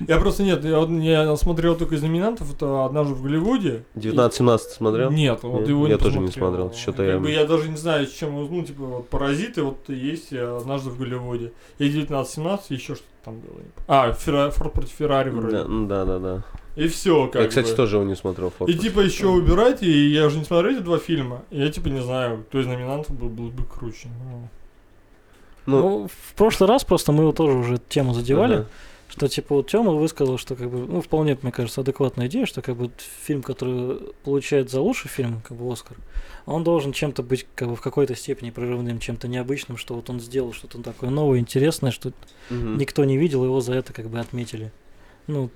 Я 0.07 0.17
просто 0.19 0.43
нет, 0.43 0.63
я, 0.63 0.79
я 0.79 1.35
смотрел 1.35 1.75
только 1.75 1.95
из 1.95 2.01
номинантов, 2.01 2.53
это 2.53 2.85
однажды 2.85 3.13
в 3.13 3.21
Голливуде. 3.23 3.83
19-17 3.95 4.57
смотрел? 4.57 5.11
Нет, 5.11 5.39
вот 5.43 5.59
Нет? 5.61 5.69
его 5.69 5.87
Я 5.87 5.93
не 5.93 5.99
тоже 5.99 6.19
не 6.19 6.27
смотрел, 6.29 6.71
что-то 6.73 6.97
Как 6.99 7.07
я- 7.07 7.19
бы 7.19 7.29
я 7.31 7.45
даже 7.45 7.69
не 7.69 7.77
знаю, 7.77 8.07
с 8.07 8.11
чем, 8.11 8.35
ну, 8.35 8.63
типа, 8.63 8.83
вот 8.83 9.09
паразиты 9.09 9.63
вот 9.63 9.87
есть 9.89 10.33
э, 10.33 10.57
однажды 10.57 10.89
в 10.89 10.97
Голливуде. 10.97 11.51
И 11.79 11.89
19-17, 11.89 12.59
еще 12.69 12.95
что-то 12.95 13.03
там 13.25 13.39
было. 13.39 13.59
А, 13.87 14.11
Ферра- 14.13 14.51
Форд 14.51 14.73
против 14.73 14.89
Феррари 14.91 15.29
вроде. 15.29 15.57
Да, 15.57 15.65
ну 15.65 15.87
да, 15.87 16.05
да, 16.05 16.19
да. 16.19 16.43
И 16.75 16.87
все, 16.87 17.27
как 17.27 17.41
Я, 17.41 17.47
кстати, 17.49 17.69
бы. 17.71 17.75
тоже 17.75 17.97
его 17.97 18.05
не 18.05 18.15
смотрел. 18.15 18.49
Форд 18.57 18.69
И 18.69 18.73
типа 18.77 19.01
еще 19.01 19.27
выбирать, 19.27 19.83
и 19.83 20.07
я 20.09 20.25
уже 20.27 20.37
не 20.37 20.45
смотрел 20.45 20.73
эти 20.75 20.81
два 20.81 20.97
фильма. 20.99 21.41
И 21.51 21.59
я 21.59 21.69
типа 21.69 21.87
не 21.89 22.01
знаю, 22.01 22.45
кто 22.49 22.59
из 22.59 22.65
номинантов 22.67 23.15
был, 23.19 23.27
был 23.29 23.49
бы 23.49 23.63
круче. 23.65 24.07
Ну, 24.25 24.47
Ну, 25.67 25.79
Ну, 25.79 26.07
в 26.07 26.33
прошлый 26.35 26.67
раз 26.69 26.83
просто 26.83 27.11
мы 27.11 27.23
его 27.23 27.31
тоже 27.33 27.55
уже 27.57 27.77
тему 27.89 28.13
задевали, 28.13 28.53
ага. 28.55 28.67
Что 29.11 29.27
типа 29.27 29.55
вот 29.55 29.67
Тёма 29.67 29.91
высказал, 29.91 30.37
что 30.37 30.55
как 30.55 30.71
бы, 30.71 30.79
ну, 30.87 31.01
вполне, 31.01 31.37
мне 31.41 31.51
кажется, 31.51 31.81
адекватная 31.81 32.27
идея, 32.27 32.45
что 32.45 32.61
как 32.61 32.77
бы 32.77 32.89
фильм, 32.97 33.43
который 33.43 33.99
получает 34.23 34.69
за 34.71 34.79
лучший 34.81 35.09
фильм, 35.09 35.41
как 35.41 35.57
бы 35.57 35.71
Оскар, 35.71 35.97
он 36.45 36.63
должен 36.63 36.93
чем-то 36.93 37.21
быть 37.21 37.45
как 37.55 37.67
бы 37.67 37.75
в 37.75 37.81
какой-то 37.81 38.15
степени 38.15 38.51
прорывным, 38.51 38.99
чем-то 38.99 39.27
необычным, 39.27 39.77
что 39.77 39.95
вот 39.95 40.09
он 40.09 40.19
сделал 40.21 40.53
что-то 40.53 40.81
такое 40.81 41.09
новое, 41.09 41.39
интересное, 41.39 41.91
что 41.91 42.13
Мгм. 42.49 42.77
никто 42.77 43.03
не 43.03 43.17
видел, 43.17 43.43
его 43.43 43.59
за 43.59 43.73
это 43.73 43.91
как 43.93 44.07
бы 44.07 44.19
отметили. 44.19 44.71
Ну, 45.27 45.49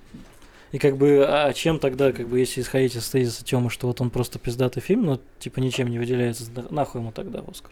и 0.72 0.78
как 0.78 0.98
бы, 0.98 1.26
а 1.26 1.54
чем 1.54 1.80
тогда, 1.80 2.12
как 2.12 2.28
бы, 2.28 2.40
если 2.40 2.60
исходить 2.62 2.96
из 2.96 3.08
тезиса 3.08 3.46
Тёмы, 3.46 3.70
что 3.70 3.88
вот 3.88 4.02
он 4.02 4.10
просто 4.10 4.38
пиздатый 4.38 4.82
фильм, 4.84 5.06
но 5.06 5.20
типа 5.40 5.60
ничем 5.60 5.88
не 5.88 5.98
выделяется, 5.98 6.44
на- 6.54 6.68
нахуй 6.70 7.00
ему 7.00 7.12
тогда 7.14 7.42
Оскар? 7.48 7.72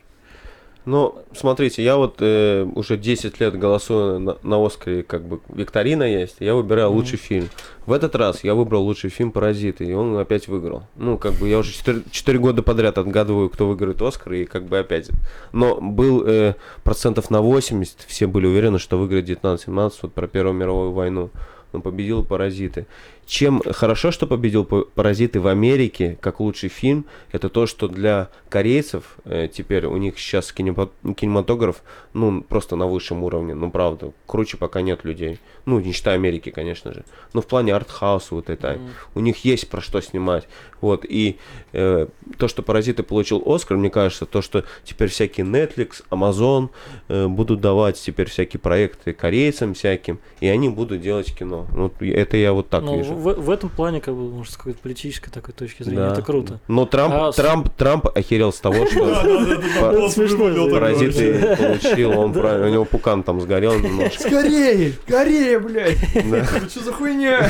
Ну, 0.86 1.16
смотрите, 1.34 1.82
я 1.82 1.96
вот 1.96 2.18
э, 2.20 2.68
уже 2.76 2.98
10 2.98 3.40
лет 3.40 3.58
голосую 3.58 4.20
на, 4.20 4.38
на 4.44 4.66
Оскаре, 4.66 5.04
как 5.04 5.24
бы 5.26 5.40
викторина 5.48 6.04
есть, 6.04 6.38
я 6.40 6.56
выбираю 6.56 6.90
Мгм. 6.90 6.98
лучший 6.98 7.18
фильм. 7.18 7.50
В 7.86 7.94
этот 7.94 8.16
раз 8.16 8.44
я 8.44 8.54
выбрал 8.54 8.84
лучший 8.84 9.10
фильм 9.10 9.32
«Паразиты», 9.32 9.86
и 9.86 9.94
он 9.94 10.18
опять 10.18 10.48
выиграл. 10.50 10.84
Ну, 10.98 11.18
как 11.18 11.34
бы 11.36 11.48
я 11.48 11.60
уже 11.60 11.72
4, 11.74 12.40
года 12.40 12.64
подряд 12.64 12.98
отгадываю, 12.98 13.50
кто 13.50 13.68
выиграет 13.68 14.02
Оскар, 14.02 14.34
и 14.34 14.46
как 14.46 14.66
бы 14.66 14.78
опять. 14.80 15.10
Но 15.54 15.80
был 15.80 16.24
э, 16.26 16.56
процентов 16.84 17.30
на 17.30 17.42
80, 17.42 18.00
все 18.08 18.28
были 18.28 18.46
уверены, 18.46 18.78
что 18.78 18.98
выиграет 18.98 19.30
19-17, 19.30 19.94
вот 20.02 20.14
про 20.14 20.28
Первую 20.28 20.54
мировую 20.54 20.92
войну. 20.92 21.30
Но 21.72 21.80
победил 21.80 22.24
«Паразиты». 22.24 22.86
Чем 23.26 23.62
хорошо, 23.66 24.12
что 24.12 24.28
победил 24.28 24.66
«Па- 24.66 24.84
«Паразиты» 24.96 25.40
в 25.40 25.48
Америке, 25.48 26.18
как 26.22 26.40
лучший 26.40 26.70
фильм, 26.70 27.06
это 27.32 27.48
то, 27.50 27.66
что 27.68 27.88
для 27.88 28.30
корейцев 28.50 29.16
э, 29.26 29.48
теперь 29.52 29.86
у 29.86 29.98
них 29.98 30.20
сейчас 30.20 30.54
кинемато- 30.54 30.92
кинематограф, 31.16 31.84
ну, 32.14 32.42
просто 32.42 32.76
на 32.76 32.86
высшем 32.86 33.24
уровне, 33.24 33.54
ну, 33.56 33.72
правда, 33.72 34.12
круче 34.28 34.58
пока 34.58 34.82
нет 34.82 35.06
людей. 35.06 35.40
Ну, 35.66 35.80
не 35.80 35.94
считая 35.94 36.16
Америки, 36.16 36.50
конечно 36.52 36.94
же. 36.94 37.06
Но 37.34 37.42
в 37.42 37.48
плане 37.48 37.74
артхауса 37.74 38.36
вот 38.36 38.50
это, 38.50 38.74
Мгм. 38.74 38.90
у 39.16 39.20
них 39.22 39.46
есть 39.46 39.70
про 39.70 39.80
что 39.82 40.02
снимать. 40.02 40.48
Вот, 40.82 41.06
и 41.08 41.38
э, 41.72 42.08
то, 42.38 42.48
что 42.50 42.62
«Паразиты» 42.62 43.04
получил 43.04 43.42
Оскар, 43.46 43.78
мне 43.78 43.90
кажется, 43.90 44.26
то, 44.26 44.42
что 44.42 44.66
теперь 44.84 45.08
всякие 45.08 45.46
Netflix, 45.46 46.04
Amazon 46.12 46.70
э, 47.08 47.28
будут 47.28 47.62
давать 47.62 47.98
теперь 48.02 48.30
всякие 48.30 48.60
проекты 48.60 49.14
корейцам 49.14 49.74
всяким, 49.74 50.20
и 50.42 50.48
они 50.48 50.68
будут 50.68 51.02
делать 51.02 51.34
кино. 51.34 51.68
Вот 51.72 52.02
это 52.02 52.36
я 52.36 52.52
вот 52.52 52.68
так 52.70 52.84
Ну, 52.84 52.98
вижу. 52.98 53.13
В, 53.14 53.34
в 53.42 53.50
этом 53.50 53.70
плане, 53.70 54.02
как 54.02 54.14
бы, 54.16 54.30
может, 54.30 54.54
с 54.54 54.58
какой-то 54.58 54.80
политической 54.80 55.30
такой 55.32 55.54
точки 55.54 55.84
зрения, 55.84 56.08
Да. 56.08 56.14
это 56.14 56.22
круто. 56.22 56.60
Но 56.68 56.86
Трамп, 56.86 57.14
А 57.16 57.32
с- 57.32 57.36
Трамп, 57.36 57.70
Трамп 57.70 58.08
охерел 58.16 58.52
с 58.52 58.60
того, 58.60 58.86
что 58.86 60.70
паразиты 60.72 61.56
получил, 61.58 62.20
он 62.20 62.34
правильно, 62.34 62.68
у 62.68 62.70
него 62.72 62.86
пукан 62.86 63.24
там 63.24 63.40
сгорел 63.42 63.80
немножко. 63.80 64.20
Скорее! 64.24 64.94
Скорее, 65.08 65.60
блядь! 65.60 65.98
Да. 66.30 66.46
Что 66.70 66.84
за 66.84 66.94
хуйня? 66.94 67.50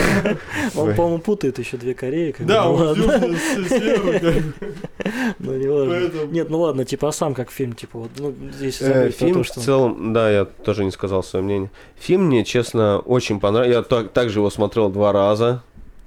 Он, 0.75 0.93
по-моему, 0.95 1.19
путает 1.19 1.59
еще 1.59 1.77
две 1.77 1.93
Кореи. 1.93 2.33
Да, 2.39 2.65
ну 2.65 2.73
он. 2.75 2.95
Ну, 5.39 5.53
не 5.57 5.67
важно. 5.67 6.25
Нет, 6.31 6.49
ну 6.49 6.59
ладно, 6.61 6.85
типа, 6.85 7.09
а 7.09 7.11
сам 7.11 7.33
как 7.33 7.51
фильм, 7.51 7.73
типа, 7.73 7.99
вот, 7.99 8.09
ну, 8.17 8.33
здесь 8.55 8.81
Э, 8.81 9.09
Фильм 9.11 9.43
в 9.43 9.49
целом, 9.49 10.13
да, 10.13 10.29
я 10.31 10.45
тоже 10.45 10.85
не 10.85 10.91
сказал 10.91 11.23
свое 11.23 11.43
мнение. 11.43 11.71
Фильм 11.99 12.25
мне, 12.27 12.43
честно, 12.45 12.99
очень 12.99 13.39
понравился. 13.39 13.77
Я 13.77 13.83
так- 13.83 14.11
также 14.13 14.39
его 14.39 14.49
смотрел 14.49 14.89
два 14.89 15.11
раза. 15.11 15.52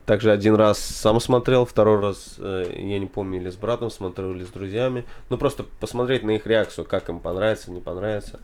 Также 0.07 0.31
один 0.31 0.55
раз 0.55 0.79
сам 0.79 1.19
смотрел, 1.19 1.66
второй 1.66 2.01
раз, 2.01 2.37
э, 2.38 2.73
я 2.79 2.99
не 3.01 3.07
помню, 3.07 3.40
или 3.40 3.51
с 3.51 3.57
братом 3.57 3.90
смотрел, 3.90 4.33
или 4.33 4.45
с 4.45 4.49
друзьями. 4.49 5.05
Ну, 5.31 5.37
просто 5.37 5.64
посмотреть 5.81 6.23
на 6.23 6.31
их 6.37 6.47
реакцию, 6.47 6.85
как 6.85 7.09
им 7.09 7.19
понравится, 7.19 7.73
не 7.73 7.81
понравится. 7.81 8.38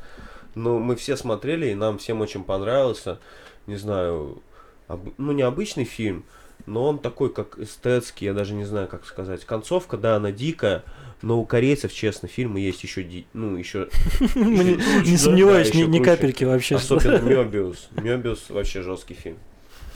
Ну, 0.56 0.80
мы 0.80 0.96
все 0.96 1.16
смотрели, 1.16 1.68
и 1.70 1.74
нам 1.74 1.98
всем 1.98 2.20
очень 2.20 2.42
понравился. 2.42 3.20
Не 3.68 3.76
знаю, 3.76 4.42
об- 4.88 5.14
ну, 5.18 5.30
необычный 5.30 5.84
фильм, 5.84 6.24
но 6.66 6.84
он 6.84 6.98
такой, 6.98 7.32
как 7.32 7.56
эстетский, 7.60 8.24
я 8.24 8.34
даже 8.34 8.54
не 8.54 8.64
знаю, 8.64 8.88
как 8.88 9.06
сказать. 9.06 9.44
Концовка, 9.44 9.96
да, 9.96 10.16
она 10.16 10.32
дикая, 10.32 10.82
но 11.22 11.40
у 11.40 11.44
корейцев, 11.44 11.92
честно, 11.92 12.26
фильмы 12.26 12.58
есть 12.58 12.82
еще, 12.82 13.04
ди... 13.04 13.24
ну, 13.34 13.56
еще 13.56 13.88
Не 14.34 15.16
сомневаюсь, 15.16 15.72
ни 15.72 16.02
капельки 16.02 16.42
вообще. 16.42 16.74
Особенно 16.74 17.18
Мёбиус. 17.20 17.88
Мёбиус 17.92 18.50
вообще 18.50 18.82
жесткий 18.82 19.14
фильм. 19.14 19.38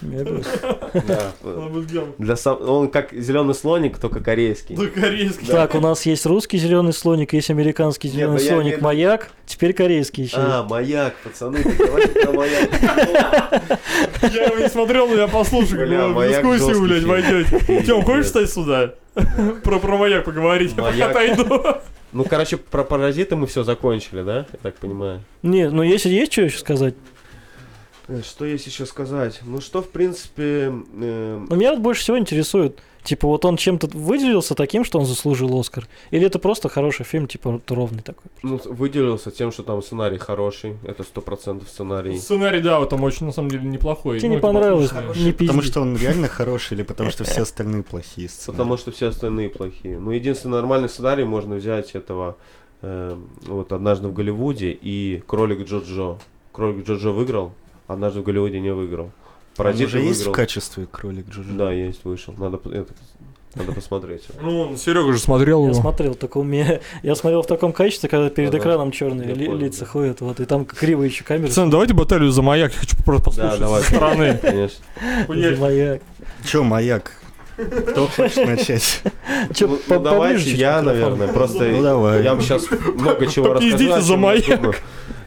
Да. 0.01 1.33
Для 2.19 2.37
сам... 2.37 2.61
Он 2.69 2.89
как 2.89 3.13
зеленый 3.13 3.55
слоник, 3.55 3.99
только 3.99 4.21
корейский. 4.21 4.77
Да, 4.77 4.87
корейский. 4.87 5.47
Так, 5.47 5.75
у 5.75 5.81
нас 5.81 6.05
есть 6.07 6.27
русский 6.27 6.59
зеленый 6.59 6.93
слоник, 6.93 7.33
есть 7.33 7.51
американский 7.51 8.09
зеленый 8.09 8.41
ну 8.43 8.49
слоник 8.49 8.81
маяк, 8.81 9.31
теперь 9.47 9.73
корейский 9.73 10.25
еще. 10.25 10.37
А, 10.39 10.63
маяк, 10.65 11.15
пацаны, 11.25 11.63
давайте 11.79 12.31
маяк. 12.31 12.71
Я 14.23 14.45
его 14.45 14.59
не 14.59 14.69
смотрел, 14.69 15.09
но 15.09 15.15
я 15.15 15.29
послушаю, 15.29 15.87
Бля, 15.87 16.09
в 16.09 16.15
маяк 16.15 16.43
дискуссию, 16.45 16.83
блядь, 16.83 17.05
войдете. 17.05 17.83
Тем, 17.87 18.03
хочешь 18.03 18.27
встать 18.27 18.51
сюда? 18.51 18.95
Про, 19.65 19.79
про 19.79 19.97
маяк 19.97 20.25
поговорить, 20.25 20.75
я 20.77 20.83
пока 20.83 21.11
отойду. 21.11 21.81
Ну, 22.13 22.25
короче, 22.25 22.57
про 22.57 22.85
паразиты 22.85 23.37
мы 23.37 23.47
все 23.47 23.63
закончили, 23.63 24.23
да? 24.23 24.47
Я 24.53 24.59
так 24.63 24.77
понимаю. 24.77 25.23
Не, 25.43 25.69
ну 25.69 25.83
если 25.83 26.09
есть 26.09 26.33
что 26.33 26.43
еще 26.43 26.59
сказать. 26.59 26.95
Э, 28.09 28.23
Что 28.23 28.45
есть 28.45 28.67
еще 28.67 28.87
сказать? 28.87 29.41
Ну, 29.45 29.61
что, 29.61 29.83
в 29.83 29.89
принципе... 29.89 30.73
э, 31.01 31.45
Но 31.49 31.57
меня 31.57 31.73
вот 31.73 31.81
больше 31.81 32.03
всего 32.03 32.19
интересует, 32.19 32.79
типа, 33.03 33.27
вот 33.27 33.45
он 33.45 33.57
чем-то 33.57 33.89
выделился 33.97 34.55
таким, 34.55 34.85
что 34.85 34.99
он 34.99 35.07
заслужил 35.07 35.59
Оскар? 35.59 35.89
Или 36.13 36.27
это 36.27 36.39
просто 36.39 36.69
хороший 36.69 37.05
фильм, 37.05 37.27
типа, 37.27 37.61
ровный 37.69 38.03
такой? 38.03 38.31
ну, 38.43 38.61
выделился 38.65 39.31
тем, 39.31 39.51
что 39.53 39.63
там 39.65 39.83
сценарий 39.83 40.19
хороший. 40.19 40.77
Это 40.85 41.03
сто 41.03 41.21
процентов 41.21 41.69
сценарий. 41.69 42.17
Сценарий, 42.19 42.61
да, 42.61 42.79
вот 42.79 42.91
там 42.91 43.03
очень, 43.03 43.27
на 43.27 43.33
самом 43.33 43.51
деле, 43.51 43.65
неплохой. 43.69 44.19
Тебе 44.19 44.29
Ну, 44.29 44.35
не 44.35 44.39
типа, 44.41 44.49
понравилось? 44.53 44.93
отличный. 44.93 45.25
Не 45.25 45.33
пизди. 45.33 45.47
Потому 45.53 45.63
что 45.63 45.81
он 45.81 45.97
реально 45.97 46.29
хороший 46.29 46.75
или 46.75 46.83
потому 46.85 47.11
что 47.11 47.25
все 47.25 47.43
остальные 47.43 47.83
плохие 47.83 48.29
сценарии? 48.29 48.57
Потому 48.59 48.77
что 48.77 48.91
все 48.93 49.09
остальные 49.09 49.49
плохие. 49.51 49.99
Ну, 49.99 50.13
единственный 50.13 50.53
нормальный 50.53 50.89
сценарий 50.89 51.25
можно 51.25 51.57
взять 51.57 51.93
этого 51.97 52.37
э, 52.83 53.17
вот 53.47 53.73
однажды 53.73 54.07
в 54.09 54.13
Голливуде 54.15 54.71
и 54.81 55.23
кролик 55.27 55.67
Джоджо. 55.67 56.19
Кролик 56.53 56.87
Джоджо 56.87 57.11
выиграл, 57.11 57.53
однажды 57.87 58.21
в 58.21 58.25
Голливуде 58.25 58.61
не 58.61 58.73
выиграл. 58.73 59.07
Он 59.07 59.13
Паразиты 59.57 59.87
уже 59.87 59.99
есть 60.01 60.17
в 60.21 60.25
выиграл. 60.27 60.35
качестве 60.35 60.87
кролик 60.91 61.29
Джоджо? 61.31 61.53
Да, 61.53 61.73
есть, 61.73 62.05
вышел. 62.05 62.35
Надо, 62.37 62.59
это, 62.71 62.93
надо 63.55 63.73
посмотреть. 63.73 64.25
Ну, 64.43 64.77
Серега 64.77 65.13
же 65.13 65.19
смотрел 65.19 65.63
Я 65.65 65.71
его. 65.71 65.81
смотрел, 65.81 66.15
только 66.15 66.37
у 66.39 66.43
меня... 66.43 66.81
Я 67.03 67.15
смотрел 67.15 67.41
в 67.43 67.47
таком 67.47 67.73
качестве, 67.73 68.09
когда 68.11 68.29
перед 68.29 68.51
Ага. 68.51 68.59
экраном 68.59 68.91
черные 68.91 69.29
Я 69.31 69.35
ли- 69.35 69.47
понял, 69.47 69.59
лица 69.61 69.81
да. 69.81 69.87
ходят, 69.87 70.21
вот, 70.21 70.41
и 70.41 70.45
там 70.45 70.67
кривые 70.67 71.09
еще 71.09 71.25
камеры. 71.25 71.49
Пацаны, 71.49 71.71
давайте 71.71 71.95
баталию 71.95 72.31
за 72.31 72.43
маяк, 72.43 72.73
я 72.75 72.81
хочу 72.81 72.97
просто 73.03 73.25
послушать 73.25 73.53
Да, 73.61 73.65
давай. 73.67 73.83
со 73.83 73.89
стороны. 73.91 74.39
Конечно. 74.43 74.85
За 75.29 75.57
маяк. 75.61 76.03
Че, 76.45 76.63
маяк? 76.63 77.13
Кто 77.57 78.07
хочет 78.07 78.47
начать? 78.47 79.03
Чё, 79.55 79.67
ну, 79.69 79.77
по- 79.89 79.95
ну, 79.95 80.01
давайте 80.01 80.51
я, 80.51 80.83
наверное, 80.83 81.29
просто 81.29 81.65
Ну, 81.65 81.83
давай. 81.83 82.23
я 82.23 82.31
вам 82.35 82.43
сейчас 82.43 82.67
много 82.71 83.27
чего 83.27 83.55
рассказать. 83.55 84.05
за 84.05 84.17
маяк. 84.17 84.83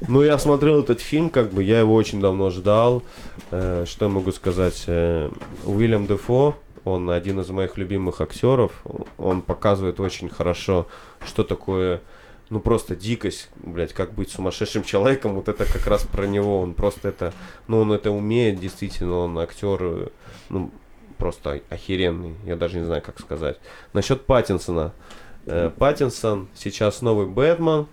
Ну, 0.07 0.21
я 0.23 0.37
смотрел 0.37 0.79
этот 0.81 1.01
фильм, 1.01 1.29
как 1.29 1.51
бы, 1.51 1.63
я 1.63 1.79
его 1.79 1.93
очень 1.93 2.21
давно 2.21 2.49
ждал. 2.49 3.03
Э, 3.51 3.85
что 3.87 4.05
я 4.05 4.09
могу 4.11 4.31
сказать? 4.31 4.83
Э, 4.87 5.29
Уильям 5.65 6.07
Дефо, 6.07 6.55
он 6.85 7.09
один 7.09 7.39
из 7.41 7.49
моих 7.49 7.77
любимых 7.77 8.21
актеров. 8.21 8.71
Он 9.17 9.41
показывает 9.41 9.99
очень 9.99 10.29
хорошо, 10.29 10.87
что 11.27 11.43
такое, 11.43 12.01
ну, 12.49 12.59
просто 12.59 12.95
дикость, 12.95 13.49
блядь, 13.63 13.93
как 13.93 14.13
быть 14.13 14.31
сумасшедшим 14.31 14.83
человеком. 14.83 15.33
Вот 15.35 15.49
это 15.49 15.65
как 15.65 15.85
раз 15.87 16.03
про 16.03 16.25
него. 16.25 16.61
Он 16.61 16.73
просто 16.73 17.09
это, 17.09 17.33
ну, 17.67 17.79
он 17.81 17.91
это 17.91 18.09
умеет, 18.11 18.59
действительно, 18.59 19.17
он 19.17 19.37
актер, 19.37 19.77
э, 19.81 20.07
ну, 20.49 20.71
просто 21.19 21.61
охеренный. 21.69 22.33
Я 22.45 22.55
даже 22.55 22.79
не 22.79 22.85
знаю, 22.85 23.03
как 23.03 23.19
сказать. 23.19 23.57
Насчет 23.93 24.25
Паттинсона. 24.25 24.93
Э, 25.45 25.69
Паттинсон 25.77 26.47
сейчас 26.55 27.01
новый 27.03 27.27
Бэтмен. 27.27 27.85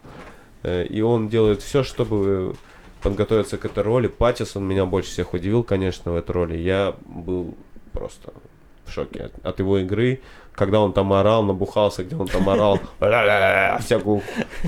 Э, 0.63 0.87
И 0.87 1.03
он 1.03 1.29
делает 1.29 1.61
все, 1.61 1.83
чтобы 1.83 2.55
подготовиться 3.03 3.59
к 3.59 3.65
этой 3.67 3.83
роли. 3.83 4.07
Паттисон 4.07 4.65
меня 4.65 4.87
больше 4.87 5.11
всех 5.11 5.35
удивил, 5.35 5.63
конечно, 5.63 6.13
в 6.13 6.17
этой 6.17 6.31
роли. 6.31 6.57
Я 6.57 6.95
был 7.05 7.55
просто 7.93 8.33
в 8.87 8.93
шоке 8.93 9.25
от, 9.25 9.47
от 9.47 9.59
его 9.59 9.79
игры. 9.79 10.21
Когда 10.53 10.81
он 10.81 10.93
там 10.95 11.13
орал, 11.13 11.43
набухался, 11.43 12.03
где 12.03 12.17
он 12.17 12.29
там 12.29 12.49
орал, 12.49 12.81
всякую 13.81 14.23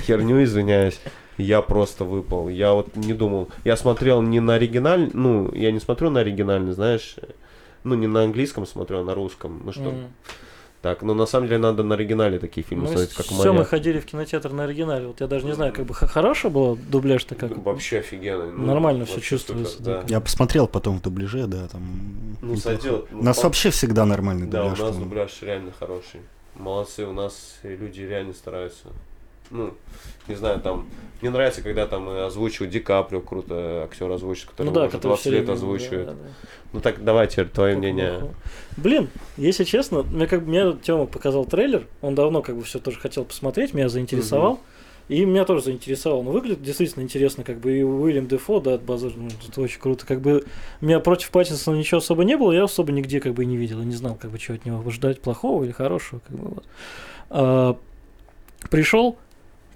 херню, 0.06 0.42
извиняюсь. 0.42 1.00
Я 1.38 1.62
просто 1.62 2.04
выпал. 2.04 2.48
Я 2.48 2.72
вот 2.72 2.94
не 2.96 3.14
думал. 3.14 3.48
Я 3.64 3.76
смотрел 3.76 4.20
не 4.20 4.40
на 4.40 4.54
оригиналь, 4.54 5.08
ну, 5.14 5.50
я 5.54 5.70
не 5.72 5.78
смотрю 5.80 6.10
на 6.10 6.20
оригинальный, 6.20 6.72
знаешь, 6.72 7.16
ну, 7.88 7.94
не 7.94 8.06
на 8.06 8.22
английском 8.24 8.66
смотрю, 8.66 8.98
а 9.00 9.04
на 9.04 9.14
русском. 9.14 9.62
Ну 9.64 9.72
что, 9.72 9.88
М. 9.90 10.08
так, 10.82 11.02
ну, 11.02 11.14
на 11.14 11.26
самом 11.26 11.48
деле, 11.48 11.58
надо 11.58 11.82
на 11.82 11.94
оригинале 11.96 12.38
такие 12.38 12.64
фильмы 12.64 12.84
Ну, 12.84 12.88
смотреть, 12.90 13.14
как 13.14 13.26
все, 13.26 13.52
мы 13.52 13.64
ходили 13.64 13.98
в 14.00 14.06
кинотеатр 14.06 14.52
на 14.52 14.64
оригинале. 14.64 15.06
Вот 15.08 15.20
я 15.20 15.26
даже 15.26 15.44
не 15.46 15.52
знаю, 15.52 15.72
как 15.72 15.86
бы 15.86 15.94
х- 15.94 16.06
хороший 16.06 16.50
был 16.50 16.76
дубляж-то 16.76 17.34
как. 17.34 17.56
Вообще 17.64 17.98
офигенно. 17.98 18.46
Ну, 18.46 18.66
Нормально 18.66 19.00
вообще 19.04 19.20
чувствуется, 19.20 19.82
да. 19.82 20.02
да. 20.02 20.04
Я 20.08 20.20
посмотрел 20.20 20.68
потом 20.68 20.98
в 20.98 21.02
дубляже, 21.02 21.46
да, 21.46 21.66
там... 21.68 21.82
Ну, 22.42 22.56
сойдет. 22.56 23.06
У 23.12 23.22
нас 23.24 23.42
вообще 23.42 23.70
всегда 23.70 24.04
нормальный 24.06 24.46
Да, 24.46 24.60
у 24.64 24.70
дубляж. 24.70 24.78
нас 24.78 24.88
по-моему. 24.90 25.04
дубляж 25.10 25.42
реально 25.42 25.72
хороший. 25.78 26.20
Молодцы, 26.54 27.04
у 27.06 27.12
нас 27.12 27.58
люди 27.62 28.00
реально 28.02 28.32
стараются. 28.32 28.88
Ну, 29.50 29.74
не 30.26 30.34
знаю, 30.34 30.60
там... 30.60 30.86
Мне 31.20 31.30
нравится, 31.30 31.62
когда 31.62 31.86
там 31.88 32.08
озвучивают 32.08 32.72
Ди 32.72 32.78
Каприо, 32.78 33.20
круто 33.20 33.82
актер 33.90 34.08
озвучит, 34.10 34.46
который 34.50 34.66
Ну 34.68 34.72
да, 34.72 34.82
уже 34.82 34.90
который 34.92 35.08
20 35.10 35.20
все 35.20 35.30
лет 35.30 35.48
озвучивает. 35.48 36.06
да, 36.06 36.12
да, 36.12 36.18
да. 36.22 36.28
Ну 36.72 36.80
так 36.80 37.02
давайте 37.02 37.44
твое 37.44 37.74
Как 37.74 37.82
мнение. 37.82 38.18
плохо. 38.20 38.34
Блин, 38.76 39.08
если 39.36 39.64
честно, 39.64 40.04
мне 40.04 40.28
как 40.28 40.42
мне 40.42 40.74
Тёма 40.80 41.06
показал 41.06 41.44
трейлер, 41.44 41.88
он 42.02 42.14
давно 42.14 42.40
как 42.40 42.56
бы 42.56 42.62
все 42.62 42.78
тоже 42.78 43.00
хотел 43.00 43.24
посмотреть, 43.24 43.74
меня 43.74 43.88
заинтересовал. 43.88 44.60
И 45.08 45.24
меня 45.24 45.46
тоже 45.46 45.64
заинтересовал. 45.64 46.22
Но 46.22 46.30
выглядит 46.30 46.62
действительно 46.62 47.02
интересно, 47.02 47.42
как 47.42 47.58
бы 47.58 47.78
и 47.78 47.82
Уильям 47.82 48.28
Дефо, 48.28 48.60
да, 48.60 48.74
от 48.74 48.82
базы, 48.82 49.10
ну, 49.16 49.28
это 49.48 49.60
очень 49.62 49.80
круто. 49.80 50.06
Как 50.06 50.20
бы 50.20 50.44
меня 50.82 51.00
против 51.00 51.30
Паттинсона 51.30 51.76
ничего 51.76 51.98
особо 51.98 52.24
не 52.24 52.36
было, 52.36 52.52
я 52.52 52.64
особо 52.64 52.92
нигде 52.92 53.18
как 53.18 53.32
бы 53.32 53.44
не 53.46 53.56
видел, 53.56 53.80
и 53.80 53.86
не 53.86 53.94
знал, 53.94 54.14
как 54.16 54.30
бы, 54.30 54.38
чего 54.38 54.56
от 54.56 54.66
него 54.66 54.88
ждать, 54.90 55.20
плохого 55.22 55.64
или 55.64 55.72
хорошего, 55.72 56.20
как 56.28 56.36
бы 56.36 56.48
вот. 56.56 56.64
А, 57.30 57.76
пришел, 58.70 59.16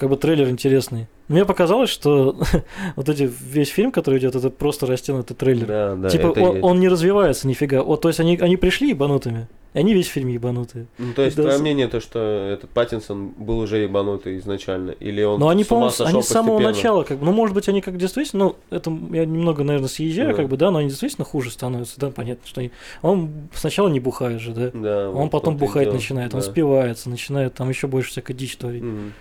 как 0.02 0.10
бы 0.10 0.16
трейлер 0.16 0.48
интересный. 0.48 1.06
Мне 1.28 1.44
показалось, 1.44 1.88
что 1.88 2.36
вот 2.96 3.08
эти 3.08 3.30
весь 3.40 3.68
фильм, 3.68 3.92
который 3.92 4.18
идет, 4.18 4.34
это 4.34 4.50
просто 4.50 4.84
растянутый 4.84 5.36
трейлер. 5.36 5.66
Да, 5.68 5.94
да, 5.94 6.08
типа 6.10 6.26
он, 6.26 6.54
есть. 6.54 6.64
он 6.64 6.80
не 6.80 6.88
развивается 6.88 7.46
нифига. 7.46 7.84
Вот, 7.84 8.00
то 8.00 8.08
есть 8.08 8.18
они, 8.18 8.36
они 8.36 8.56
пришли 8.56 8.88
ебанутыми, 8.88 9.46
и 9.74 9.78
они 9.78 9.94
весь 9.94 10.08
фильм 10.08 10.26
ебанутые. 10.26 10.86
Ну, 10.98 11.12
то 11.14 11.22
есть, 11.22 11.36
Да, 11.36 11.44
твое 11.44 11.58
мнение, 11.58 11.86
то, 11.86 12.00
что 12.00 12.18
этот 12.18 12.70
Паттинсон 12.70 13.28
был 13.28 13.60
уже 13.60 13.78
ебанутый 13.78 14.38
изначально? 14.38 14.90
Или 14.90 15.22
он 15.22 15.38
Но 15.38 15.50
они, 15.50 15.62
по-моему, 15.62 15.94
они 16.00 16.20
с 16.20 16.26
самого 16.26 16.58
начала, 16.58 17.04
как 17.04 17.18
бы, 17.18 17.26
ну, 17.26 17.32
может 17.32 17.54
быть, 17.54 17.68
они 17.68 17.80
как 17.80 17.96
действительно, 17.96 18.46
ну, 18.46 18.56
это 18.70 18.90
я 19.12 19.24
немного, 19.24 19.62
наверное, 19.62 19.88
съезжаю, 19.88 20.30
Да. 20.30 20.34
как 20.34 20.48
бы, 20.48 20.56
да, 20.56 20.72
но 20.72 20.78
они 20.78 20.88
действительно 20.88 21.24
хуже 21.24 21.52
становятся, 21.52 22.00
да, 22.00 22.10
понятно, 22.10 22.44
что 22.44 22.60
они... 22.60 22.72
Он 23.02 23.30
сначала 23.54 23.86
не 23.88 24.00
бухает 24.00 24.40
же, 24.40 24.52
да, 24.52 24.72
Да, 24.74 25.10
он 25.10 25.14
вот 25.14 25.30
потом 25.30 25.56
бухать 25.56 25.92
начинает, 25.92 26.34
он 26.34 26.40
Да. 26.40 26.46
спивается, 26.46 27.08
начинает 27.08 27.54
там 27.54 27.68
еще 27.68 27.86
больше 27.86 28.10
всякой 28.10 28.34
дичь 28.34 28.56
творить. 28.56 28.82
Мгм. 28.82 29.12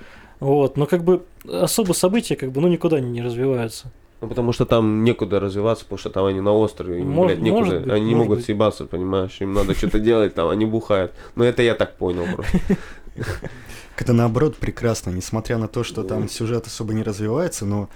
Вот, 0.42 0.76
но 0.76 0.88
как 0.88 1.04
бы 1.04 1.24
особо 1.46 1.94
события, 1.94 2.36
как 2.36 2.52
бы, 2.52 2.62
ну, 2.62 2.68
никуда 2.68 3.00
не, 3.00 3.10
не 3.12 3.22
развиваются. 3.22 3.92
Ну, 4.22 4.28
потому 4.28 4.54
что 4.54 4.66
там 4.66 5.04
некуда 5.04 5.40
развиваться, 5.40 5.86
потому 5.86 6.00
что 6.00 6.10
там 6.10 6.26
они 6.26 6.42
на 6.42 6.52
острове, 6.52 7.00
им, 7.00 7.12
Может- 7.12 7.38
блядь, 7.38 7.46
некуда. 7.46 7.66
может 7.66 7.84
быть, 7.84 7.94
они 7.94 8.06
не 8.06 8.16
могут 8.16 8.38
быть. 8.38 8.46
съебаться, 8.46 8.86
понимаешь? 8.86 9.38
Им 9.40 9.54
надо 9.54 9.76
что-то 9.76 10.00
делать 10.00 10.34
там, 10.34 10.50
они 10.50 10.66
бухают. 10.66 11.14
Но 11.36 11.44
это 11.44 11.62
я 11.62 11.76
так 11.76 11.96
понял 11.96 12.26
просто. 12.36 12.60
Это 13.98 14.14
наоборот 14.14 14.56
прекрасно, 14.56 15.12
несмотря 15.12 15.58
на 15.60 15.68
то, 15.68 15.84
что 15.84 16.04
там 16.04 16.28
сюжет 16.28 16.66
особо 16.66 16.94
не 16.94 17.04
развивается, 17.04 17.66
но 17.66 17.88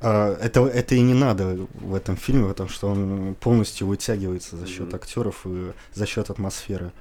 а, 0.00 0.36
это, 0.40 0.64
это 0.66 0.94
и 0.94 1.00
не 1.00 1.14
надо 1.14 1.66
в 1.74 1.94
этом 1.94 2.16
фильме, 2.16 2.46
потому 2.48 2.68
что 2.68 2.86
он 2.88 3.34
полностью 3.40 3.88
вытягивается 3.88 4.56
за 4.56 4.66
счет 4.66 4.94
актеров 4.94 5.44
и 5.46 5.72
за 5.94 6.06
счет 6.06 6.30
атмосферы. 6.30 6.92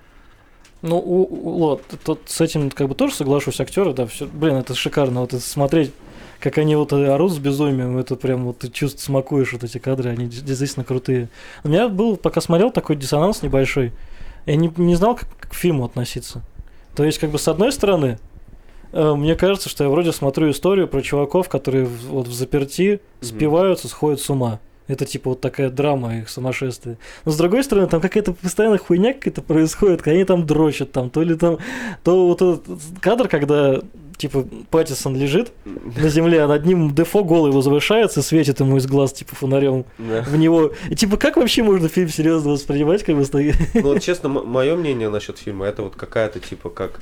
Ну, 0.81 0.97
у, 0.97 1.23
у- 1.23 1.57
вот, 1.59 1.81
тут 2.03 2.21
с 2.27 2.39
этим 2.39 2.69
как 2.69 2.87
бы 2.87 2.95
тоже 2.95 3.13
соглашусь, 3.15 3.59
актеры, 3.59 3.93
да, 3.93 4.05
все, 4.05 4.27
блин, 4.27 4.55
это 4.57 4.75
шикарно, 4.75 5.21
вот 5.21 5.33
это 5.33 5.41
смотреть, 5.43 5.91
как 6.39 6.57
они 6.59 6.75
вот 6.75 6.93
орут 6.93 7.31
с 7.33 7.37
безумием, 7.39 7.97
это 7.97 8.15
прям 8.15 8.45
вот 8.45 8.59
ты 8.59 8.69
чувств 8.69 9.01
смакуешь 9.01 9.53
вот 9.53 9.63
эти 9.63 9.79
кадры, 9.79 10.11
они 10.11 10.27
действительно 10.27 10.85
крутые. 10.85 11.29
У 11.63 11.69
меня 11.69 11.89
был, 11.89 12.15
пока 12.15 12.41
смотрел, 12.41 12.69
такой 12.71 12.95
диссонанс 12.95 13.41
небольшой, 13.41 13.91
я 14.45 14.55
не, 14.55 14.71
не 14.77 14.95
знал, 14.95 15.15
как 15.15 15.29
к 15.49 15.53
фильму 15.55 15.85
относиться. 15.85 16.43
То 16.95 17.03
есть, 17.03 17.17
как 17.17 17.31
бы, 17.31 17.39
с 17.39 17.47
одной 17.47 17.71
стороны, 17.71 18.19
э, 18.93 19.13
мне 19.15 19.35
кажется, 19.35 19.67
что 19.69 19.83
я 19.83 19.89
вроде 19.89 20.11
смотрю 20.11 20.51
историю 20.51 20.87
про 20.87 21.01
чуваков, 21.01 21.49
которые 21.49 21.85
вот 21.85 22.27
в 22.27 22.33
заперти 22.33 23.01
спиваются, 23.21 23.87
сходят 23.87 24.19
с 24.21 24.29
ума. 24.29 24.59
Это 24.88 25.06
типа 25.06 25.32
вот 25.32 25.41
такая 25.41 25.69
драма 25.69 26.19
их 26.19 26.30
сумасшествие. 26.30 26.97
Но 27.26 27.32
с 27.32 27.38
другой 27.38 27.63
стороны, 27.63 27.88
там 27.88 28.00
какая-то 28.02 28.34
постоянная 28.34 28.78
хуйня 28.78 29.13
какая-то 29.13 29.41
происходит, 29.41 30.02
когда 30.02 30.15
они 30.15 30.23
там 30.26 30.45
дрочат, 30.45 30.91
там, 30.91 31.10
то 31.10 31.21
ли 31.23 31.36
там, 31.36 31.58
то 32.04 32.28
вот 32.28 32.41
этот 32.41 32.80
кадр, 33.02 33.28
когда 33.28 33.82
типа 34.17 34.47
Паттисон 34.71 35.15
лежит 35.15 35.52
на 35.65 36.10
земле, 36.10 36.41
а 36.43 36.47
над 36.47 36.65
ним 36.65 36.95
Дефо 36.95 37.23
голый 37.23 37.52
возвышается, 37.52 38.23
светит 38.23 38.60
ему 38.60 38.78
из 38.78 38.88
глаз, 38.88 39.13
типа 39.13 39.36
фонарем 39.36 39.86
Да. 40.00 40.23
в 40.23 40.36
него. 40.38 40.71
И 40.89 40.95
типа, 40.95 41.17
как 41.17 41.38
вообще 41.38 41.62
можно 41.62 41.88
фильм 41.88 42.10
серьезно 42.10 42.52
воспринимать, 42.54 43.04
как 43.04 43.15
бы 43.15 43.26
стоит? 43.26 43.56
Ну, 43.76 43.82
вот 43.82 44.02
честно, 44.02 44.28
мое 44.30 44.76
мнение 44.76 45.10
насчет 45.10 45.38
фильма, 45.38 45.67
это 45.67 45.84
вот 45.84 45.95
какая-то 45.95 46.39
типа 46.39 46.69
как, 46.71 47.00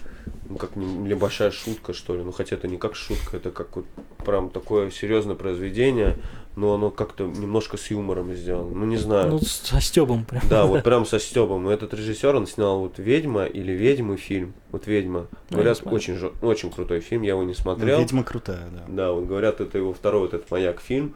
ну, 0.50 0.58
как 0.58 0.76
не- 0.76 0.86
небольшая 0.86 1.52
шутка, 1.52 1.94
что 1.94 2.16
ли. 2.16 2.24
Ну, 2.24 2.32
хотя 2.32 2.56
это 2.56 2.68
не 2.68 2.78
как 2.78 2.96
шутка, 2.96 3.38
это 3.38 3.52
как 3.52 3.76
вот 3.76 3.86
прям 4.26 4.50
такое 4.50 4.90
серьезное 4.92 5.36
произведение, 5.36 6.18
но 6.56 6.74
оно 6.76 6.90
как-то 6.92 7.24
немножко 7.26 7.78
с 7.78 7.92
юмором 7.92 8.34
сделано. 8.34 8.74
Ну, 8.76 8.86
не 8.86 8.98
знаю. 8.98 9.30
Ну, 9.32 9.40
со 9.40 9.80
Стебом 9.82 10.26
прям. 10.26 10.44
Да, 10.50 10.66
вот 10.66 10.84
прям 10.86 11.06
со 11.06 11.20
Стебом. 11.20 11.64
Но 11.64 11.72
этот 11.72 11.94
режиссер, 11.94 12.36
он 12.36 12.48
снял 12.48 12.80
вот 12.80 12.98
«Ведьма» 13.00 13.46
или 13.46 13.72
«Ведьмы» 13.72 14.18
фильм. 14.18 14.54
Вот 14.72 14.88
«Ведьма». 14.88 15.28
не 15.50 15.56
Говорят, 15.56 15.82
очень, 15.86 16.16
жё- 16.16 16.34
очень 16.42 16.72
крутой 16.72 17.00
фильм, 17.02 17.24
я 17.24 17.32
его 17.32 17.42
не 17.44 17.50
Ну, 17.50 17.54
смотрел. 17.56 18.00
Ведьма 18.00 18.24
крутая, 18.24 18.68
да. 18.72 18.84
Да, 18.88 19.12
вот 19.12 19.26
говорят, 19.26 19.62
это 19.62 19.78
его 19.78 19.94
второй 19.94 20.22
вот 20.22 20.34
этот 20.34 20.50
маяк 20.52 20.80
фильм. 20.82 21.14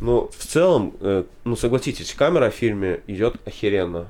Но 0.00 0.28
в 0.28 0.36
целом, 0.46 0.94
э, 1.00 1.24
ну 1.44 1.56
согласитесь, 1.56 2.14
камера 2.14 2.50
в 2.50 2.54
фильме 2.54 3.00
идет 3.08 3.34
охеренно. 3.46 4.08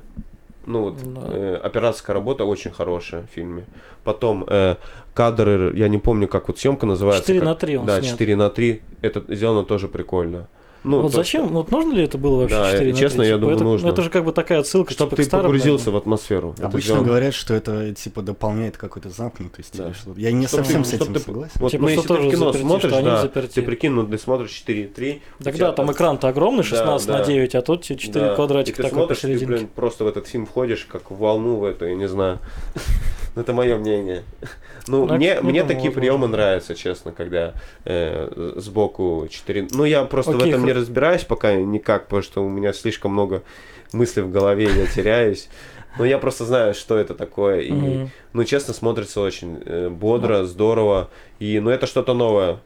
Ну 0.69 0.83
вот, 0.83 0.97
Да. 1.15 1.21
э, 1.33 1.61
операторская 1.65 2.13
работа 2.15 2.45
очень 2.45 2.71
хорошая 2.71 3.23
в 3.23 3.35
фильме. 3.35 3.65
Потом 4.05 4.45
э, 4.47 4.77
кадры, 5.15 5.73
я 5.75 5.89
не 5.89 5.97
помню, 5.99 6.29
как 6.29 6.49
вот 6.49 6.59
съемка 6.59 6.85
называется. 6.87 7.23
4 7.23 7.41
как- 7.41 7.49
на 7.49 7.55
3 7.55 7.77
он 7.79 7.87
Да, 7.87 8.01
снят. 8.01 8.11
4 8.13 8.37
на 8.37 8.51
3. 8.51 8.83
Это 9.01 9.35
сделано 9.35 9.65
тоже 9.65 9.89
прикольно. 9.89 10.47
Ну, 10.85 11.01
вот 11.03 11.11
то, 11.13 11.19
зачем? 11.19 11.47
что- 11.47 11.55
Вот 11.55 11.71
нужно 11.71 11.93
ли 11.93 12.05
это 12.05 12.19
было 12.19 12.41
вообще 12.43 12.57
Да, 12.57 12.71
4 12.73 12.93
на 12.93 12.99
честно, 12.99 13.19
3? 13.19 13.27
я 13.29 13.35
Типа, 13.35 13.41
думаю, 13.41 13.55
это, 13.57 13.65
ну, 13.65 13.71
нужно. 13.73 13.89
Это 13.89 14.03
же 14.03 14.11
как 14.11 14.25
бы 14.25 14.33
такая 14.33 14.61
отсылка, 14.61 14.93
Чтобы 14.93 15.11
типа, 15.11 15.17
ты 15.17 15.23
к 15.23 15.27
старым, 15.27 15.47
погрузился 15.47 15.87
наверное. 15.87 15.95
в 15.95 16.03
атмосферу. 16.03 16.55
Это 16.57 16.67
Обычно 16.67 16.87
сделано. 16.89 17.05
говорят, 17.07 17.35
что 17.35 17.55
это 17.55 17.95
типа 17.95 18.23
дополняет 18.23 18.77
какую-то 18.77 19.11
замкнутость 19.11 19.77
Да. 19.77 19.87
или 19.87 19.93
что-то. 19.93 20.21
Я 20.21 20.33
не 20.33 20.47
Чтоб 20.47 20.61
совсем 20.61 20.83
ты- 20.85 20.89
с 20.91 20.93
этим 20.95 21.15
ты- 21.15 21.21
согласен. 21.21 21.53
Вот, 21.57 21.71
Типа, 21.73 21.83
ну, 21.83 21.89
что 21.89 21.95
если 21.97 22.03
ты 22.03 22.09
тоже 22.15 22.29
в 22.29 22.31
кино 22.31 22.47
заперти, 22.47 22.63
смотришь, 22.65 22.91
что 22.91 22.99
они 22.99 23.07
да, 23.07 23.23
заперти. 23.23 23.55
ты 23.55 23.63
прикинь, 23.63 23.91
ну 23.91 24.07
ты 24.07 24.19
смотришь 24.19 24.51
4-3. 24.51 25.23
Так 25.43 25.55
у 25.55 25.57
тебя 25.57 25.67
да, 25.67 25.73
там 25.73 25.93
экран-то 25.93 26.29
огромный, 26.29 26.63
16 26.63 27.07
Да, 27.09 27.13
на 27.15 27.19
да. 27.21 27.25
9, 27.25 27.55
а 27.55 27.63
тут 27.63 27.83
4 27.83 28.27
Да, 28.29 28.35
квадратика 28.37 28.77
ты 28.77 28.83
такой 28.85 28.97
смотришь, 28.99 29.19
ты, 29.19 29.23
посерединке. 29.29 29.47
блин, 29.55 29.69
просто 29.75 30.05
в 30.05 30.07
этот 30.07 30.27
фильм 30.29 30.47
входишь, 30.47 30.87
как 30.91 31.11
в 31.11 31.17
волну 31.17 31.57
в 31.57 31.65
эту, 31.65 31.87
я 31.87 31.95
не 31.95 32.09
знаю. 32.09 32.39
Это 33.37 33.53
мое 33.53 33.77
мнение. 33.77 34.23
Ну, 34.89 35.07
Ну, 35.07 35.15
мне, 35.15 35.35
мне 35.35 35.41
думаю, 35.41 35.55
такие 35.67 35.77
возможно. 35.91 36.01
приемы 36.01 36.29
нравятся, 36.29 36.75
честно, 36.75 37.13
когда 37.13 37.55
э, 37.85 38.53
сбоку 38.57 39.27
4... 39.31 39.69
Ну, 39.73 39.85
я 39.85 40.05
просто 40.05 40.33
в 40.33 40.37
Окей, 40.37 40.51
этом 40.53 40.65
не 40.65 40.73
хо- 40.73 40.79
разбираюсь 40.79 41.25
пока 41.25 41.55
никак, 41.55 42.05
потому 42.05 42.23
что 42.23 42.45
у 42.45 42.49
меня 42.49 42.73
слишком 42.73 43.13
много 43.13 43.43
мыслей 43.93 44.23
в 44.23 44.31
голове, 44.31 44.65
я 44.75 44.87
теряюсь. 44.87 45.49
Но 45.99 46.05
я 46.05 46.19
просто 46.19 46.45
знаю, 46.45 46.75
что 46.75 46.97
это 46.97 47.15
такое. 47.15 47.61
И, 47.61 47.73
Мгм. 47.73 48.11
ну, 48.33 48.45
честно, 48.45 48.73
смотрится 48.75 49.21
очень 49.21 49.59
э, 49.65 49.89
бодро, 49.89 50.45
здорово. 50.45 51.11
И, 51.39 51.59
ну, 51.61 51.71
это 51.71 51.87
что-то 51.87 52.15
новое, 52.15 52.59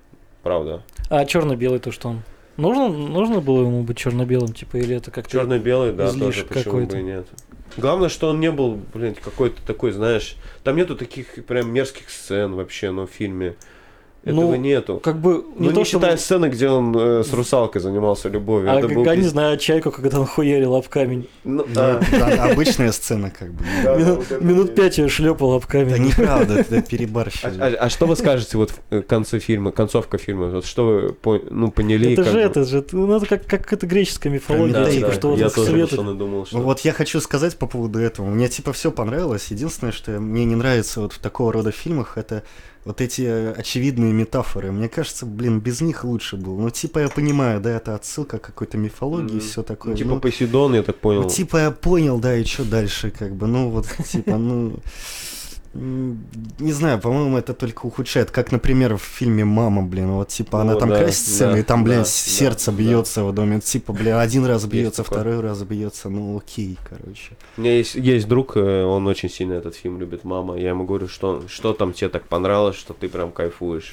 правда. 0.43 0.83
А 1.09 1.25
черно-белый 1.25 1.79
то 1.79 1.91
что 1.93 2.09
он? 2.09 2.23
Нужно, 2.59 2.89
нужно 2.89 3.41
было 3.41 3.63
ему 3.63 3.83
быть 3.83 3.97
черно-белым, 3.97 4.53
типа, 4.53 4.77
или 4.77 4.97
это 4.97 5.11
как-то... 5.11 5.31
Черно-белый, 5.31 5.93
да, 5.93 6.13
тоже 6.13 6.45
почему 6.45 6.85
бы 6.87 6.99
и 6.99 7.03
нет. 7.03 7.27
Главное, 7.77 8.09
что 8.09 8.29
он 8.29 8.41
не 8.41 8.51
был, 8.51 8.79
блин, 8.93 9.15
какой-то 9.15 9.63
такой, 9.67 9.93
знаешь, 9.93 10.37
там 10.63 10.77
нету 10.77 10.95
таких 10.97 11.45
прям 11.47 11.73
мерзких 11.73 12.11
сцен 12.11 12.55
вообще, 12.55 12.91
ну, 12.91 13.07
в 13.07 13.11
фильме. 13.11 13.57
Этого 14.25 14.35
Ну, 14.53 14.55
нету. 14.55 15.01
Как 15.03 15.19
бы 15.19 15.45
Ну, 15.59 15.69
не, 15.71 15.75
то, 15.75 15.83
считая 15.85 16.17
чтобы- 16.17 16.19
сцены, 16.19 16.47
где 16.47 16.69
он 16.69 16.97
э, 16.97 17.25
с 17.25 17.33
русалкой 17.33 17.81
занимался 17.83 18.29
любовью. 18.29 18.71
А 18.71 18.79
это 18.79 18.87
был 18.87 19.05
я 19.05 19.17
не 19.17 19.25
знаю, 19.25 19.59
чайку, 19.59 19.91
когда 19.91 20.21
он 20.21 20.27
хуярил 20.27 20.77
об 20.77 20.87
камень. 20.87 21.29
Ну, 21.43 21.65
Ну, 21.67 21.75
да. 21.75 22.01
это 22.13 22.45
обычная 22.45 22.93
сцена, 22.93 23.31
как 23.37 23.53
бы. 23.53 23.65
Да, 23.83 23.97
минут 23.97 24.17
вот 24.19 24.31
это 24.31 24.45
минут 24.45 24.75
пять 24.77 24.99
я 24.99 25.09
шлепал 25.09 25.55
об 25.55 25.63
Да 25.63 25.67
камень. 25.67 26.05
неправда, 26.05 26.61
это 26.61 26.77
А, 26.77 26.83
перебарщили. 26.83 27.59
а- 27.61 27.77
а 27.81 27.91
что 27.91 28.07
вы 28.07 28.15
скажете 28.15 28.57
вот 28.59 28.71
в 28.71 28.79
э, 28.91 29.03
конце 29.03 29.41
фильма, 29.41 29.73
концовка 29.73 30.19
фильма? 30.19 30.51
Вот 30.51 30.67
что 30.67 30.87
вы 30.87 31.13
по- 31.15 31.41
ну, 31.51 31.73
поняли? 31.73 32.13
это 32.13 32.23
как 32.23 32.33
же 32.33 32.39
бы? 32.39 32.45
это 32.45 32.65
же, 32.65 32.85
ну 32.93 33.17
это 33.17 33.27
как, 33.27 33.45
как 33.47 33.73
это 33.73 33.87
греческая 33.89 34.33
мифология, 34.33 34.73
Да, 34.85 34.89
типа, 34.91 35.09
да, 35.09 35.15
что 35.15 35.29
вот 35.31 35.39
я 35.41 35.51
тоже 35.51 35.71
свет- 35.73 36.17
думал, 36.17 36.47
что... 36.47 36.59
Ну 36.59 36.63
вот 36.63 36.79
я 36.81 36.93
хочу 36.93 37.21
сказать 37.21 37.57
по 37.57 37.67
поводу 37.67 37.99
этого. 37.99 38.27
Мне 38.27 38.49
типа 38.49 38.73
все 38.73 38.93
понравилось. 38.93 39.49
Единственное, 39.51 39.93
что 39.93 40.13
мне 40.21 40.45
не 40.45 40.55
нравится 40.55 41.01
вот 41.01 41.13
в 41.13 41.19
такого 41.19 41.53
рода 41.53 41.73
фильмах, 41.73 42.17
это 42.17 42.45
вот 42.85 43.01
эти 43.01 43.23
э, 43.23 43.53
очевидные 43.53 44.13
метафоры. 44.13 44.73
Мне 44.73 44.89
кажется, 44.89 45.25
блин, 45.27 45.61
без 45.61 45.81
них 45.81 46.05
лучше 46.05 46.37
было. 46.37 46.61
Ну 46.61 46.71
типа 46.71 46.99
я 47.01 47.09
понимаю, 47.09 47.61
да, 47.61 47.71
это 47.77 47.95
отсылка 47.95 48.39
к 48.39 48.43
какой-то 48.43 48.77
мифологии 48.79 49.33
и 49.35 49.37
Мгм. 49.37 49.41
все 49.41 49.63
такое. 49.63 49.93
Ну, 49.93 49.99
типа 49.99 50.11
Ну, 50.11 50.21
Посейдон, 50.21 50.75
я 50.75 50.83
так 50.83 50.97
понял. 50.99 51.23
ну, 51.23 51.29
типа 51.29 51.57
я 51.59 51.71
понял, 51.71 52.19
да, 52.19 52.37
и 52.37 52.45
что 52.45 52.65
дальше, 52.65 53.11
как 53.11 53.35
бы, 53.35 53.47
ну 53.47 53.71
вот, 53.71 53.87
типа, 54.11 54.37
ну, 54.37 54.75
не 55.75 56.73
знаю, 56.73 57.01
по-моему, 57.01 57.39
это 57.39 57.55
только 57.55 57.87
ухудшает, 57.87 58.31
как, 58.31 58.53
например, 58.53 58.97
в 58.97 59.03
фильме 59.03 59.45
«Мама», 59.45 59.83
блин, 59.83 60.13
вот, 60.13 60.29
типа, 60.29 60.61
она 60.61 60.75
О, 60.75 60.77
там 60.77 60.91
да, 60.91 60.99
красит 60.99 61.39
да, 61.39 61.59
и 61.59 61.63
там, 61.63 61.83
блин, 61.83 61.99
да, 61.99 62.05
да, 62.05 62.09
сердце 62.11 62.71
да. 62.71 62.77
бьется 62.77 63.25
в 63.25 63.33
доме, 63.33 63.61
типа, 63.61 63.93
блин, 63.95 64.17
один 64.17 64.45
раз 64.45 64.67
бьется, 64.67 65.03
такое. 65.03 65.21
второй 65.21 65.41
раз 65.41 65.63
бьется, 65.63 66.11
ну, 66.11 66.37
окей, 66.37 66.79
короче. 66.89 67.31
У 67.57 67.63
меня 67.63 67.77
есть, 67.77 67.95
есть 67.95 68.29
друг, 68.29 68.57
э, 68.57 68.85
он 68.85 69.07
очень 69.07 69.31
сильно 69.31 69.55
этот 69.55 69.75
фильм 69.75 69.99
любит, 69.99 70.25
мама. 70.25 70.59
Я 70.59 70.71
ему 70.71 70.85
говорю, 70.85 71.09
что, 71.09 71.43
что 71.49 71.73
там 71.73 71.95
тебе 71.95 72.11
так 72.11 72.25
понравилось, 72.25 72.77
что 72.77 72.93
ты 72.93 73.09
прям 73.09 73.33
кайфуешь. 73.33 73.93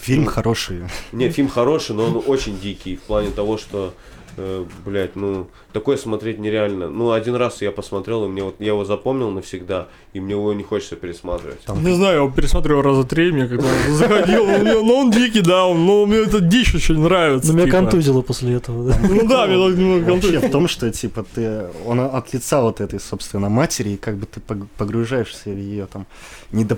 Фильм 0.00 0.24
Ну, 0.24 0.30
хороший. 0.30 0.80
Не, 1.12 1.28
фильм 1.28 1.48
хороший, 1.48 1.94
но 1.94 2.06
он 2.06 2.22
очень 2.26 2.58
дикий 2.58 2.96
в 2.96 3.02
плане 3.02 3.30
того, 3.30 3.58
что, 3.58 3.92
э, 4.36 4.64
блядь, 4.84 5.16
ну, 5.16 5.46
такое 5.72 5.96
смотреть 5.96 6.38
нереально. 6.38 6.88
Ну, 6.88 7.10
один 7.12 7.34
раз 7.36 7.62
я 7.62 7.70
посмотрел, 7.72 8.24
и 8.24 8.28
мне 8.28 8.42
вот, 8.42 8.56
я 8.58 8.68
его 8.68 8.84
запомнил 8.84 9.30
навсегда, 9.30 9.88
и 10.12 10.20
мне 10.20 10.32
его 10.34 10.52
не 10.52 10.62
хочется 10.62 10.96
пересматривать. 10.96 11.60
Там- 11.66 11.84
Не 11.84 11.94
знаю, 11.94 12.12
я 12.16 12.22
его 12.22 12.30
пересмотрел 12.30 12.82
раза 12.82 13.04
три, 13.04 13.32
мне 13.32 13.44
он 13.44 13.60
заходил, 13.96 14.44
мне- 14.46 14.80
ну 14.82 14.94
он 14.94 15.10
дикий, 15.10 15.40
да, 15.42 15.66
но 15.72 16.06
мне 16.06 16.18
эта 16.18 16.40
дичь 16.40 16.74
очень 16.74 16.98
нравится. 17.00 17.48
Ну, 17.48 17.54
меня 17.54 17.66
типа. 17.66 17.76
контузило 17.78 18.22
после 18.22 18.54
этого, 18.54 18.90
да. 18.90 18.98
Ну 19.02 19.26
да, 19.28 19.46
мне 19.46 19.56
так 19.68 19.78
немного 19.78 20.00
Вообще 20.00 20.10
контузило. 20.10 20.40
в 20.48 20.50
том, 20.50 20.68
что, 20.68 20.90
типа, 20.90 21.24
ты, 21.34 21.66
он 21.86 22.00
от 22.00 22.32
лица 22.34 22.60
вот 22.62 22.80
этой, 22.80 23.00
собственно, 23.00 23.48
матери, 23.48 23.90
и 23.90 23.96
как 23.96 24.16
бы 24.16 24.26
ты 24.26 24.40
пог- 24.40 24.66
погружаешься 24.76 25.50
в 25.50 25.56
ее 25.58 25.86
там 25.86 26.06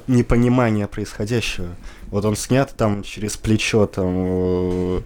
непонимание 0.07 0.87
происходящего. 0.87 1.69
Вот 2.11 2.25
он 2.25 2.37
снят 2.37 2.73
там 2.77 3.03
через 3.03 3.37
плечо, 3.37 3.87
там, 3.87 4.07
э, 4.09 5.01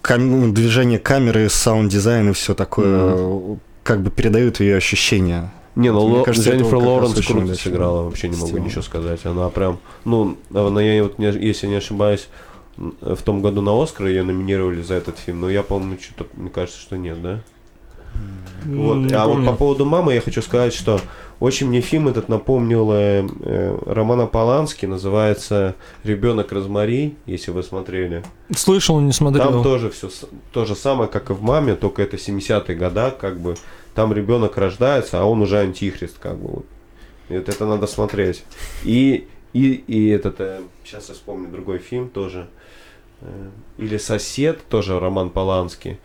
кам- 0.00 0.54
движение 0.54 0.98
камеры, 0.98 1.48
саунд-дизайн 1.48 2.30
и 2.30 2.32
все 2.32 2.54
такое, 2.54 3.14
э, 3.16 3.56
как 3.82 4.02
бы 4.02 4.10
передают 4.10 4.60
ее 4.60 4.76
ощущения. 4.76 5.52
Не, 5.74 5.90
ну 5.90 6.00
Ло- 6.00 6.22
кажется, 6.22 6.50
Дженнифер 6.50 6.76
Лоуренс 6.76 7.14
круто 7.26 7.54
сыграла, 7.54 8.02
вообще 8.04 8.28
не 8.28 8.36
могу 8.36 8.48
сделано. 8.48 8.66
ничего 8.66 8.82
сказать. 8.82 9.24
Она 9.24 9.48
прям, 9.48 9.78
ну, 10.04 10.36
она, 10.52 10.82
я 10.82 11.02
вот, 11.04 11.18
если 11.18 11.66
не 11.66 11.76
ошибаюсь, 11.76 12.28
в 12.76 13.22
том 13.22 13.42
году 13.42 13.60
на 13.62 13.80
Оскар 13.82 14.06
ее 14.06 14.22
номинировали 14.22 14.82
за 14.82 14.94
этот 14.94 15.18
фильм, 15.18 15.40
но 15.40 15.50
я, 15.50 15.62
по-моему, 15.62 15.96
что-то, 16.00 16.26
мне 16.36 16.50
кажется, 16.50 16.80
что 16.80 16.96
нет, 16.96 17.20
да? 17.22 17.40
Вот. 18.64 19.12
А 19.12 19.26
вот 19.26 19.44
по 19.44 19.52
поводу 19.52 19.84
мамы 19.84 20.14
я 20.14 20.20
хочу 20.20 20.42
сказать, 20.42 20.74
что 20.74 21.00
очень 21.40 21.68
мне 21.68 21.80
фильм 21.80 22.08
этот 22.08 22.28
напомнил 22.28 22.92
э, 22.92 23.26
э, 23.40 23.78
Романа 23.86 24.26
Полански, 24.26 24.86
называется 24.86 25.74
«Ребенок 26.04 26.52
Розмари», 26.52 27.16
если 27.26 27.50
вы 27.50 27.62
смотрели. 27.62 28.22
Слышал, 28.54 29.00
не 29.00 29.12
смотрел. 29.12 29.50
Там 29.50 29.62
тоже 29.62 29.90
все 29.90 30.08
то 30.52 30.64
же 30.64 30.76
самое, 30.76 31.10
как 31.10 31.30
и 31.30 31.32
в 31.32 31.42
маме, 31.42 31.74
только 31.74 32.02
это 32.02 32.16
70-е 32.16 32.76
года, 32.76 33.10
как 33.10 33.40
бы. 33.40 33.56
Там 33.94 34.12
ребенок 34.12 34.56
рождается, 34.56 35.20
а 35.20 35.24
он 35.24 35.42
уже 35.42 35.58
антихрист, 35.58 36.18
как 36.18 36.38
бы. 36.38 36.48
Вот. 36.48 36.66
И 37.28 37.36
вот 37.36 37.48
это 37.48 37.66
надо 37.66 37.86
смотреть. 37.86 38.44
И, 38.84 39.26
и, 39.52 39.72
и 39.72 40.08
этот, 40.10 40.40
э, 40.40 40.60
сейчас 40.84 41.08
я 41.08 41.14
вспомню 41.14 41.50
другой 41.50 41.78
фильм 41.78 42.08
тоже. 42.08 42.48
э, 43.20 43.48
или 43.78 43.98
сосед, 43.98 44.60
тоже 44.68 45.00
Роман 45.00 45.30
Поланский. 45.30 45.98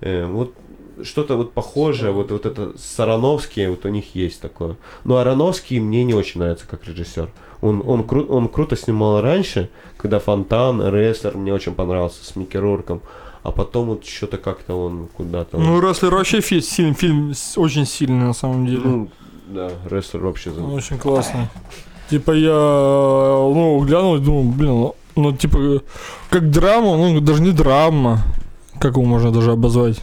Э, 0.00 0.26
вот 0.26 0.54
что-то 1.02 1.36
вот 1.36 1.52
похожее, 1.52 2.12
вот, 2.12 2.30
вот 2.30 2.46
это 2.46 2.72
Сарановский, 2.78 3.68
вот 3.68 3.84
у 3.84 3.88
них 3.88 4.14
есть 4.14 4.40
такое. 4.40 4.76
Но 5.04 5.16
Ароновский 5.18 5.78
мне 5.80 6.04
не 6.04 6.14
очень 6.14 6.40
нравится 6.40 6.66
как 6.68 6.86
режиссер. 6.86 7.28
Он, 7.62 7.82
он, 7.86 8.00
кру- 8.02 8.26
он 8.28 8.48
круто 8.48 8.76
снимал 8.76 9.20
раньше, 9.20 9.68
когда 9.96 10.18
Фонтан, 10.18 10.82
Рестлер 10.94 11.36
мне 11.36 11.52
очень 11.54 11.72
понравился 11.74 12.24
с 12.24 12.36
Микки 12.36 12.56
Рурком. 12.56 13.00
А 13.42 13.52
потом 13.52 13.86
вот 13.86 14.04
что-то 14.04 14.38
как-то 14.38 14.74
он 14.74 15.08
куда-то... 15.16 15.56
Ну, 15.58 15.80
Рестлер 15.80 16.12
вообще 16.14 16.40
фи- 16.40 16.60
фильм 16.60 17.32
с- 17.32 17.56
очень 17.56 17.86
сильный 17.86 18.24
на 18.26 18.32
самом 18.34 18.66
деле. 18.66 18.80
ну, 18.84 19.08
да, 19.48 19.70
Рестлер 19.88 20.22
вообще... 20.24 20.50
Он 20.50 20.74
очень 20.74 20.98
классный. 20.98 21.46
Типа 22.10 22.32
я, 22.32 22.50
ну, 22.52 23.80
глянул 23.86 24.16
и 24.16 24.20
думал, 24.20 24.42
блин, 24.44 24.70
ну, 24.70 24.94
ну, 25.16 25.32
типа, 25.32 25.82
как 26.28 26.50
драма, 26.50 26.96
ну, 26.96 27.20
даже 27.20 27.40
не 27.42 27.52
драма. 27.52 28.20
Как 28.80 28.92
его 28.96 29.04
можно 29.04 29.30
даже 29.32 29.52
обозвать? 29.52 30.00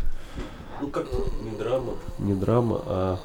Ну, 0.84 0.90
как 0.90 1.06
не 1.44 1.58
драма. 1.58 1.94
Не 2.20 2.34
драма, 2.34 2.82
а... 2.86 3.18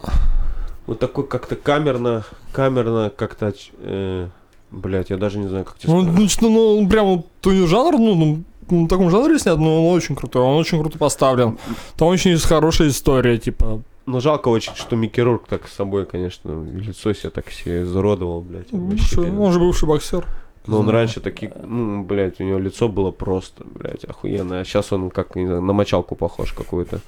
Вот 0.87 0.99
такой 1.01 1.27
как-то 1.27 1.57
камерно, 1.57 2.25
камерно 2.53 3.11
как-то... 3.15 3.53
Э, 3.81 4.29
блять, 4.71 5.11
я 5.11 5.17
даже 5.17 5.39
не 5.39 5.49
знаю, 5.49 5.65
как 5.65 5.77
тебе 5.79 5.93
Ну, 5.93 6.03
сказать. 6.03 6.21
ну, 6.21 6.29
что, 6.29 6.49
ну, 6.49 6.79
он 6.79 6.89
прям 6.89 7.07
вот 7.07 7.27
то 7.41 7.53
не 7.53 7.67
жанр, 7.67 7.99
ну, 7.99 8.15
ну, 8.15 8.43
ну, 8.71 8.85
в 8.85 8.89
таком 8.89 9.11
жанре 9.11 9.39
снят, 9.39 9.59
но 9.59 9.89
он 9.91 9.97
очень 9.97 10.15
крутой, 10.15 10.43
он 10.43 10.57
очень 10.57 10.81
круто 10.81 10.97
поставлен. 10.99 11.59
Там 11.97 12.09
очень 12.09 12.31
есть 12.31 12.45
хорошая 12.47 12.89
история, 12.89 13.39
типа. 13.39 13.83
Ну, 14.07 14.21
жалко 14.21 14.49
очень, 14.49 14.75
что 14.77 14.97
Микки 14.97 15.21
Рурк 15.21 15.45
так 15.49 15.69
с 15.69 15.75
собой, 15.75 16.07
конечно, 16.07 16.65
лицо 16.73 17.13
себе 17.13 17.31
так 17.31 17.51
себе 17.51 17.83
изуродовал, 17.83 18.41
блядь. 18.41 18.73
он 18.73 18.89
вообще 18.91 19.17
бывший- 19.17 19.25
перед- 19.25 19.39
он 19.39 19.53
же 19.53 19.59
бывший 19.59 19.87
боксер. 19.89 20.25
Но 20.69 20.79
он 20.79 20.85
Знаю. 20.85 20.99
раньше 20.99 21.21
такие, 21.21 21.51
ну, 21.65 22.03
блядь, 22.05 22.41
у 22.41 22.45
него 22.45 22.59
лицо 22.59 22.89
было 22.89 23.11
просто, 23.11 23.65
блядь, 23.65 24.05
охуенно. 24.05 24.61
А 24.61 24.65
сейчас 24.65 24.93
он 24.93 25.11
как, 25.11 25.35
не 25.35 25.47
знаю, 25.47 25.63
на 25.63 25.73
мочалку 25.73 26.15
похож 26.15 26.53
какую-то. 26.53 27.01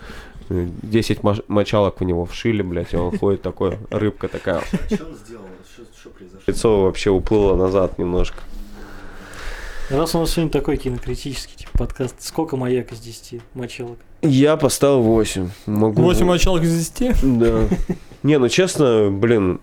Э, 0.48 0.66
10 0.82 1.22
моч- 1.22 1.44
мочалок 1.46 2.00
у 2.00 2.04
него 2.04 2.24
вшили, 2.24 2.62
блядь, 2.62 2.94
и 2.94 2.96
он 2.96 3.16
ходит 3.18 3.42
такой, 3.42 3.78
рыбка 3.90 4.28
такая. 4.28 4.62
Что 4.62 5.04
он 5.04 5.14
сделал? 5.14 5.44
Что 6.00 6.08
произошло? 6.10 6.40
Лицо 6.46 6.82
вообще 6.82 7.10
уплыло 7.10 7.54
назад 7.54 7.98
немножко. 7.98 8.38
Раз 9.90 10.14
у 10.14 10.20
нас 10.20 10.30
сегодня 10.30 10.50
такой 10.50 10.76
кинокритический 10.76 11.56
типа, 11.56 11.78
подкаст, 11.78 12.14
сколько 12.20 12.56
маяк 12.56 12.92
из 12.92 13.00
10 13.00 13.42
мочалок? 13.54 13.98
Я 14.22 14.56
поставил 14.56 15.02
8. 15.02 15.50
Могу... 15.66 16.00
8 16.02 16.24
мочалок 16.24 16.62
из 16.62 16.90
10? 16.90 17.38
Да. 17.38 17.68
Не, 18.22 18.38
ну 18.38 18.48
честно, 18.48 19.10
блин, 19.10 19.60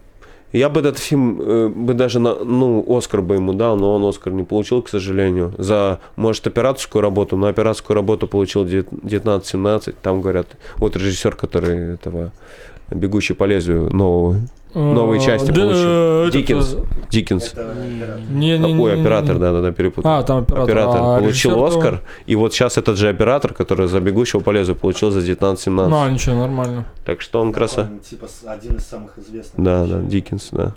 я 0.53 0.69
бы 0.69 0.79
этот 0.79 0.97
фильм 0.97 1.41
э, 1.41 1.67
бы 1.67 1.93
даже 1.93 2.19
на, 2.19 2.35
ну, 2.35 2.85
Оскар 2.87 3.21
бы 3.21 3.35
ему 3.35 3.53
дал, 3.53 3.75
но 3.75 3.95
он 3.95 4.05
Оскар 4.05 4.31
не 4.31 4.43
получил, 4.43 4.81
к 4.81 4.89
сожалению. 4.89 5.53
За, 5.57 5.99
может, 6.15 6.47
операторскую 6.47 7.01
работу, 7.01 7.35
но 7.35 7.47
операторскую 7.47 7.95
работу 7.95 8.27
получил 8.27 8.65
19-17. 8.65 9.95
Там 10.01 10.21
говорят, 10.21 10.47
вот 10.77 10.95
режиссер, 10.95 11.35
который 11.35 11.95
этого 11.95 12.31
«Бегущий 12.89 13.33
по 13.33 13.43
лезвию» 13.43 13.93
нового, 13.93 14.37
Новые 14.77 15.19
части 15.21 15.49
Э, 15.49 15.53
да, 15.53 15.61
получил. 15.61 15.89
этот, 16.27 16.33
Диккенс. 16.33 16.73
э, 16.73 16.83
Диккенс. 17.09 17.53
Не, 18.29 18.57
не, 18.57 18.79
Ой, 18.79 18.99
оператор, 19.01 19.35
не. 19.35 19.41
да-да-да, 19.41 19.71
перепутал. 19.71 20.11
А, 20.11 20.23
там 20.23 20.39
оператор. 20.39 20.63
Оператор 20.63 21.01
а 21.01 21.19
получил 21.19 21.63
Оскар, 21.65 22.01
и 22.25 22.35
вот 22.35 22.53
сейчас 22.53 22.77
этот 22.77 22.97
же 22.97 23.09
оператор, 23.09 23.53
который 23.53 23.87
за 23.87 23.99
«Бегущего 23.99 24.39
по 24.41 24.51
лезвию» 24.51 24.75
получил 24.77 25.11
за 25.11 25.19
19-17. 25.21 25.87
Ну, 25.89 26.09
ничего, 26.09 26.35
нормально. 26.35 26.85
Так 27.05 27.21
что 27.21 27.41
он 27.41 27.51
краса. 27.53 27.89
Типа 28.09 28.27
один 28.45 28.75
из 28.75 28.85
самых 28.85 29.17
известных. 29.17 29.63
Да, 29.63 29.85
да, 29.85 29.99
Диккенс, 30.01 30.49
да. 30.51 30.75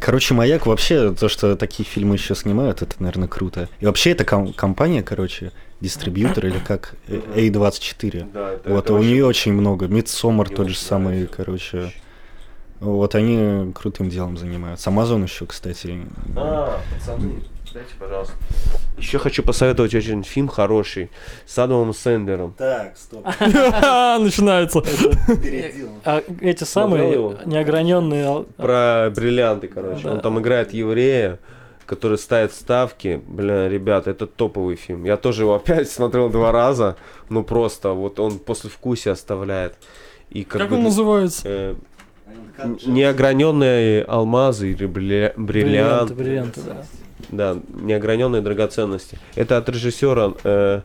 Короче, 0.00 0.34
Маяк 0.34 0.66
вообще, 0.66 1.12
то, 1.12 1.28
что 1.28 1.54
такие 1.54 1.84
фильмы 1.86 2.14
еще 2.16 2.34
снимают, 2.34 2.82
это, 2.82 2.96
наверное, 2.98 3.28
круто. 3.28 3.68
И 3.80 3.86
вообще 3.86 4.10
эта 4.10 4.24
ком- 4.24 4.52
компания, 4.52 5.02
короче, 5.02 5.52
дистрибьютор 5.80 6.46
или 6.46 6.58
как 6.58 6.94
э, 7.06 7.20
A24. 7.36 8.26
Да, 8.32 8.52
это, 8.54 8.70
Вот, 8.70 8.84
это 8.84 8.92
у 8.94 8.96
вообще- 8.96 9.10
нее 9.12 9.26
очень 9.26 9.52
много. 9.52 9.86
Мидсомер 9.86 10.46
Мне 10.48 10.56
тот 10.56 10.66
же 10.66 10.72
очень 10.72 10.80
самый, 10.82 11.26
короче. 11.26 11.92
Вот 12.80 13.14
они 13.14 13.72
крутым 13.72 14.08
делом 14.08 14.36
занимаются. 14.36 14.90
Амазон 14.90 15.24
еще, 15.24 15.46
кстати. 15.46 15.98
А, 16.36 16.78
пацаны, 16.94 17.42
дайте, 17.74 17.90
пожалуйста. 17.98 18.34
Еще 18.96 19.18
хочу 19.18 19.42
посоветовать 19.42 19.94
очень 19.94 20.22
фильм 20.22 20.48
хороший 20.48 21.10
с 21.46 21.58
Адамом 21.58 21.92
Сэндлером. 21.92 22.54
Так, 22.56 22.96
стоп. 22.96 23.24
Начинается. 23.40 24.82
А 26.04 26.22
эти 26.40 26.64
самые 26.64 27.36
неограненные... 27.46 28.44
Про 28.56 29.12
бриллианты, 29.14 29.68
короче. 29.68 30.08
Он 30.08 30.20
там 30.20 30.38
играет 30.40 30.72
еврея, 30.72 31.38
который 31.84 32.18
ставит 32.18 32.52
ставки. 32.52 33.20
Бля, 33.26 33.68
ребят, 33.68 34.06
это 34.06 34.26
топовый 34.28 34.76
фильм. 34.76 35.04
Я 35.04 35.16
тоже 35.16 35.42
его 35.42 35.54
опять 35.56 35.90
смотрел 35.90 36.28
два 36.28 36.52
раза. 36.52 36.96
Ну 37.28 37.42
просто, 37.42 37.90
вот 37.90 38.20
он 38.20 38.38
после 38.38 38.70
вкуса 38.70 39.12
оставляет. 39.12 39.74
И 40.30 40.44
как, 40.44 40.60
Как 40.60 40.70
бы, 40.70 40.76
он 40.76 40.84
называется? 40.84 41.42
э, 41.44 41.74
неограненные 42.86 44.02
алмазы 44.02 44.72
или 44.72 44.86
бриллианты. 44.86 45.40
Бриллианты, 45.40 46.14
бриллианты, 46.14 46.60
да. 46.66 46.84
Да, 47.30 47.56
неограненные 47.82 48.42
драгоценности. 48.42 49.18
Это 49.34 49.58
от 49.58 49.68
режиссера, 49.68 50.32
э, 50.44 50.80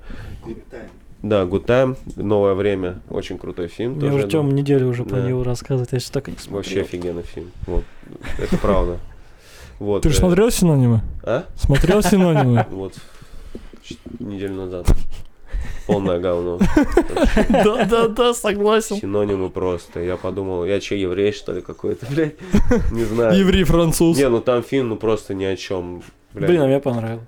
да, 1.21 1.43
Good 1.43 1.65
Time, 1.65 1.97
Новое 2.15 2.53
время. 2.53 2.99
Очень 3.09 3.37
крутой 3.37 3.67
фильм. 3.69 3.93
Мне 3.93 4.01
тоже, 4.01 4.15
уже 4.15 4.27
Тём 4.27 4.51
неделю 4.53 4.87
уже 4.89 5.03
про 5.05 5.21
Да. 5.21 5.27
него 5.27 5.43
рассказывает, 5.43 5.91
я 5.93 5.97
еще 5.97 6.09
так 6.11 6.27
и 6.27 6.31
не 6.31 6.37
смотрел. 6.37 6.57
Вообще 6.57 6.81
офигенный 6.81 7.23
фильм. 7.23 7.51
Вот. 7.65 7.83
Это 8.39 8.57
правда. 8.57 8.97
Вот, 9.79 10.03
Ты 10.03 10.09
же 10.09 10.15
э, 10.15 10.19
смотрел 10.19 10.51
синонимы? 10.51 11.01
А? 11.23 11.45
Смотрел 11.55 12.01
синонимы? 12.03 12.65
Вот. 12.71 12.93
Неделю 14.19 14.55
назад. 14.55 14.87
Полное 15.87 16.19
говно. 16.19 16.59
Да, 17.49 17.85
да, 17.85 18.07
да, 18.07 18.33
согласен. 18.33 18.97
Синонимы 18.97 19.49
просто. 19.49 19.99
Я 20.01 20.17
подумал, 20.17 20.65
я 20.65 20.79
че, 20.79 20.95
еврей, 20.99 21.31
что 21.33 21.51
ли, 21.53 21.61
какой-то, 21.61 22.05
блядь? 22.09 22.35
Не 22.91 23.03
знаю. 23.03 23.37
Еврей, 23.37 23.63
француз. 23.63 24.17
Не, 24.17 24.29
ну 24.29 24.39
там 24.41 24.63
фильм, 24.63 24.89
ну 24.89 24.95
просто 24.95 25.33
ни 25.33 25.43
о 25.43 25.55
чем. 25.57 26.01
Блин, 26.33 26.61
а 26.61 26.67
мне 26.67 26.79
понравилось. 26.79 27.27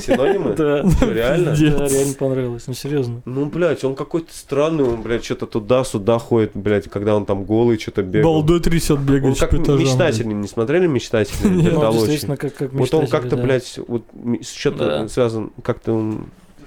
Синонимы? 0.00 0.54
Да, 0.56 0.82
Реально? 1.02 1.50
Да, 1.56 1.88
реально 1.88 2.14
понравилось, 2.18 2.64
ну 2.66 2.72
серьезно. 2.74 3.20
Ну, 3.24 3.46
блядь, 3.46 3.82
он 3.84 3.94
какой-то 3.96 4.32
странный, 4.32 4.84
он, 4.84 5.02
блядь, 5.02 5.24
что-то 5.24 5.46
туда-сюда 5.46 6.18
ходит, 6.18 6.52
блядь, 6.54 6.88
когда 6.88 7.16
он 7.16 7.26
там 7.26 7.44
голый 7.44 7.78
что-то 7.78 8.02
бегает. 8.02 8.24
Балдой 8.24 8.60
трясет 8.60 8.98
Он 8.98 9.06
бегает 9.06 9.38
как 9.38 9.50
по 9.50 9.56
этажам. 9.56 9.80
мечтатели, 9.80 10.24
не 10.32 10.46
смотрели 10.48 10.86
мечтатели? 10.86 11.48
Нет. 11.48 11.72
Ну, 11.74 11.82
Это 11.82 11.92
действительно, 11.92 12.34
очень. 12.34 12.50
как, 12.50 12.54
как 12.54 12.72
Вот 12.72 12.94
он 12.94 13.06
как-то, 13.08 13.36
да. 13.36 13.42
блядь, 13.42 13.78
вот 13.88 14.04
что-то 14.42 14.78
Да. 14.86 15.08
связан, 15.08 15.50
как-то 15.62 15.92
он... 15.94 16.26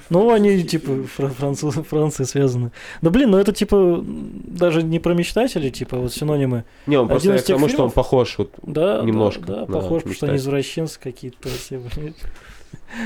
Ну, 0.10 0.32
они 0.32 0.64
типа 0.64 1.03
фра- 1.03 1.30
француз, 1.30 1.76
Франции 1.76 2.24
связаны. 2.24 2.72
Да 3.01 3.10
блин, 3.10 3.32
ну 3.32 3.38
это 3.38 3.51
типа 3.53 4.03
даже 4.03 4.84
не 4.84 4.99
про 4.99 5.14
мечтателей, 5.14 5.72
типа 5.72 5.97
вот 5.97 6.14
синонимы. 6.14 6.64
Не, 6.86 6.97
он 6.97 7.08
просто 7.08 7.34
я 7.34 7.39
к 7.39 7.45
тому, 7.45 7.70
что 7.70 7.84
он 7.84 7.91
похож, 7.91 8.38
вот, 8.38 8.51
Да, 8.62 9.01
Немножко 9.03 9.41
Да, 9.45 9.66
да, 9.66 9.74
похож, 9.74 10.01
потому 10.03 10.16
что 10.16 10.26
они 10.28 10.38
извращенцы 10.38 10.99
какие-то 10.99 11.49
все, 11.49 11.80
блин. 11.80 12.14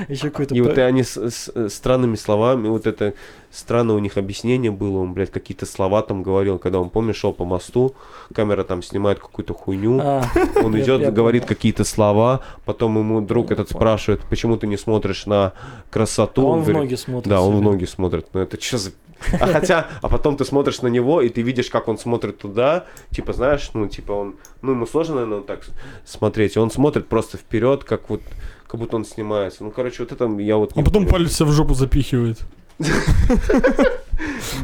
Еще 0.08 0.30
какой-то... 0.30 0.56
и 0.56 0.62
вот 0.62 0.78
и 0.78 0.82
они 0.82 1.04
с, 1.04 1.18
с- 1.18 1.52
э, 1.54 1.70
странными 1.70 2.16
словами, 2.16 2.68
вот 2.68 2.86
это 2.86 3.14
странное 3.52 3.96
у 3.96 4.00
них 4.00 4.18
объяснение 4.18 4.72
было, 4.72 5.00
он, 5.00 5.14
блядь, 5.14 5.32
какие-то 5.32 5.66
слова 5.66 6.02
там 6.02 6.22
говорил, 6.22 6.60
когда 6.60 6.80
он, 6.80 6.90
помнишь, 6.90 7.18
шел 7.18 7.34
по 7.34 7.46
мосту, 7.46 7.96
камера 8.34 8.64
там 8.64 8.84
снимает 8.84 9.20
какую-то 9.20 9.54
хуйню, 9.54 10.00
А, 10.02 10.24
он 10.64 10.80
идет, 10.80 11.14
говорит 11.14 11.46
какие-то 11.46 11.84
слова, 11.84 12.42
потом 12.66 12.98
ему 12.98 13.22
друг 13.22 13.52
этот 13.52 13.70
спрашивает, 13.70 14.22
почему 14.30 14.58
ты 14.58 14.68
не 14.68 14.78
смотришь 14.78 15.26
на 15.26 15.48
а 15.48 15.54
красоту? 15.90 16.46
он 16.46 16.60
в 16.62 16.64
говорит, 16.64 16.82
ноги 16.82 16.96
смотрит. 16.96 17.30
Да, 17.30 17.42
он 17.42 17.56
в 17.56 17.58
себе. 17.58 17.66
ноги 17.70 17.86
смотрит. 17.86 18.28
Ну 18.34 18.42
это 18.42 18.62
что 18.62 18.78
за... 18.78 18.92
А 19.34 19.48
хотя, 19.48 19.88
а 20.02 20.08
потом 20.08 20.38
ты 20.38 20.46
смотришь 20.46 20.82
на 20.82 20.88
него, 20.88 21.22
и 21.22 21.30
ты 21.30 21.42
видишь, 21.42 21.70
как 21.70 21.88
он 21.88 21.98
смотрит 21.98 22.38
туда, 22.38 22.86
типа, 23.12 23.34
знаешь, 23.34 23.70
ну, 23.74 23.88
типа, 23.88 24.14
он, 24.14 24.36
ну, 24.62 24.72
ему 24.72 24.88
сложно, 24.88 25.16
наверное, 25.16 25.42
так 25.42 25.62
смотреть, 26.06 26.56
он 26.56 26.72
смотрит 26.72 27.08
просто 27.08 27.38
вперед, 27.38 27.84
как 27.84 28.10
вот, 28.10 28.22
как 28.70 28.80
будто 28.80 28.98
он 28.98 29.06
снимается. 29.06 29.64
Ну, 29.64 29.72
короче, 29.72 30.04
вот 30.04 30.12
это 30.12 30.26
я 30.40 30.58
вот... 30.58 30.74
А 30.76 30.84
потом 30.84 31.08
палец 31.08 31.34
себе 31.34 31.50
в 31.50 31.52
жопу 31.52 31.74
запихивает. 31.74 32.40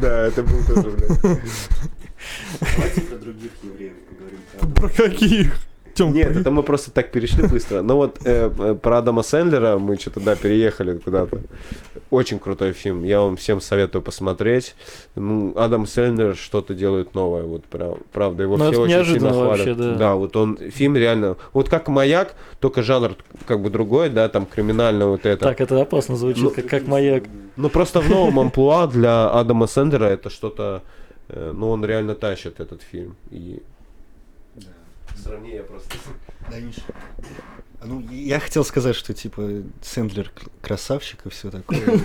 Да, 0.01 0.27
это 0.27 0.43
был 0.43 0.61
тоже, 0.65 0.89
блядь. 0.89 1.39
Давайте 2.59 3.01
про 3.01 3.17
других 3.17 3.51
евреев 3.63 3.93
поговорим. 4.09 4.73
Про 4.75 4.89
каких? 4.89 5.57
Тём, 5.95 6.13
Нет, 6.13 6.31
про- 6.33 6.41
это 6.41 6.51
мы 6.51 6.61
просто 6.61 6.91
так 6.91 7.11
перешли 7.11 7.47
быстро. 7.47 7.81
Но 7.81 7.95
вот 7.95 8.19
э, 8.25 8.51
э, 8.59 8.75
про 8.75 8.97
Адама 8.97 9.23
Сэндлера 9.23 9.77
мы 9.77 9.95
что-то, 9.97 10.19
да, 10.19 10.35
переехали 10.35 10.97
куда-то. 10.97 11.39
Очень 12.09 12.37
крутой 12.39 12.73
фильм. 12.73 13.03
Я 13.05 13.21
вам 13.21 13.37
всем 13.37 13.61
советую 13.61 14.01
посмотреть. 14.01 14.75
Ну, 15.15 15.53
Адам 15.55 15.87
Сэндлер 15.87 16.35
что-то 16.35 16.73
делает 16.73 17.15
новое. 17.15 17.43
Вот 17.43 17.63
прям, 17.63 17.95
правда, 18.11 18.43
его 18.43 18.57
Ну, 18.57 18.71
все 18.71 18.81
очень 18.81 19.05
сильно 19.05 19.33
вообще, 19.33 19.73
хвалят. 19.73 19.97
да. 19.97 20.15
вот 20.15 20.35
он, 20.35 20.57
фильм 20.57 20.97
реально... 20.97 21.37
Вот 21.53 21.69
как 21.69 21.87
«Маяк», 21.87 22.35
только 22.59 22.83
жанр 22.83 23.15
как 23.47 23.61
бы 23.61 23.69
другой, 23.69 24.09
да, 24.09 24.27
там 24.27 24.45
криминально 24.45 25.07
вот 25.07 25.25
это. 25.25 25.45
Так, 25.45 25.61
это 25.61 25.81
опасно 25.81 26.17
звучит, 26.17 26.43
Ну, 26.43 26.49
как, 26.51 26.67
как 26.67 26.87
маяк. 26.87 27.23
Ну, 27.55 27.69
просто 27.69 28.01
в 28.01 28.09
новом 28.09 28.37
амплуа 28.39 28.87
для 28.87 29.29
Адама 29.29 29.67
Сэндлера 29.67 30.05
это 30.05 30.29
что-то... 30.29 30.81
э, 31.29 31.51
ну, 31.55 31.69
он 31.69 31.85
реально 31.85 32.15
тащит 32.15 32.59
этот 32.59 32.81
фильм. 32.81 33.15
И 33.31 33.61
сравни 35.17 35.51
я 35.51 35.63
просто... 35.63 35.95
Да, 36.49 36.59
ничего. 36.59 36.85
Ну, 37.83 38.01
я 38.11 38.39
хотел 38.39 38.63
сказать, 38.65 38.95
что, 38.95 39.13
типа, 39.13 39.63
Сэндлер 39.81 40.31
красавчик 40.61 41.19
и 41.25 41.29
все 41.29 41.51
такое. 41.51 41.79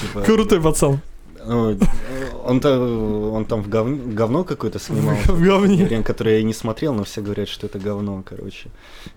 Типа, 0.00 0.22
Крутой 0.24 0.60
пацан. 0.60 1.00
ну, 1.44 1.76
он, 2.44 2.60
там, 2.60 3.32
он 3.32 3.44
там 3.44 3.62
в 3.62 3.68
гов- 3.68 4.14
говно 4.14 4.44
какое-то 4.44 4.78
снимал. 4.78 5.16
В 5.24 5.42
говне. 5.42 5.84
Блин, 5.86 6.04
который 6.04 6.36
я 6.36 6.42
не 6.42 6.54
смотрел, 6.54 6.94
но 6.94 7.02
все 7.02 7.20
говорят, 7.20 7.48
что 7.48 7.66
это 7.66 7.80
говно, 7.80 8.22
короче. 8.24 8.68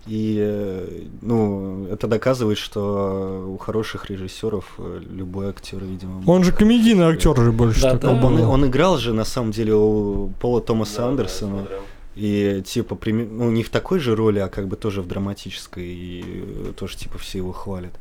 И, 0.08 1.08
ну, 1.22 1.88
это 1.92 2.08
доказывает, 2.08 2.58
что 2.58 3.46
у 3.48 3.58
хороших 3.58 4.10
режиссеров 4.10 4.66
э, 4.80 5.02
любой 5.12 5.50
актер, 5.50 5.84
видимо... 5.84 6.24
Он 6.26 6.44
же 6.44 6.52
комедийный 6.52 7.06
актер 7.06 7.36
же 7.38 7.52
больше. 7.52 7.82
Да, 7.82 7.98
такой 7.98 8.20
да. 8.20 8.26
Он, 8.26 8.42
он 8.42 8.66
играл 8.66 8.98
же, 8.98 9.14
на 9.14 9.26
самом 9.26 9.52
деле, 9.52 9.76
у 9.76 10.32
Пола 10.40 10.62
Томаса 10.62 11.06
Андерсона. 11.08 11.68
И 12.18 12.64
типа, 12.66 12.96
прими- 12.96 13.30
ну, 13.30 13.52
не 13.52 13.62
в 13.64 13.70
такой 13.70 14.00
же 14.00 14.16
роли, 14.16 14.40
а 14.40 14.48
как 14.50 14.68
бы 14.68 14.76
тоже 14.76 15.02
в 15.02 15.08
драматической, 15.08 15.86
и 15.86 16.24
э, 16.26 16.74
тоже 16.76 16.98
типа 16.98 17.18
все 17.20 17.38
его 17.38 17.52
хвалят. 17.52 17.94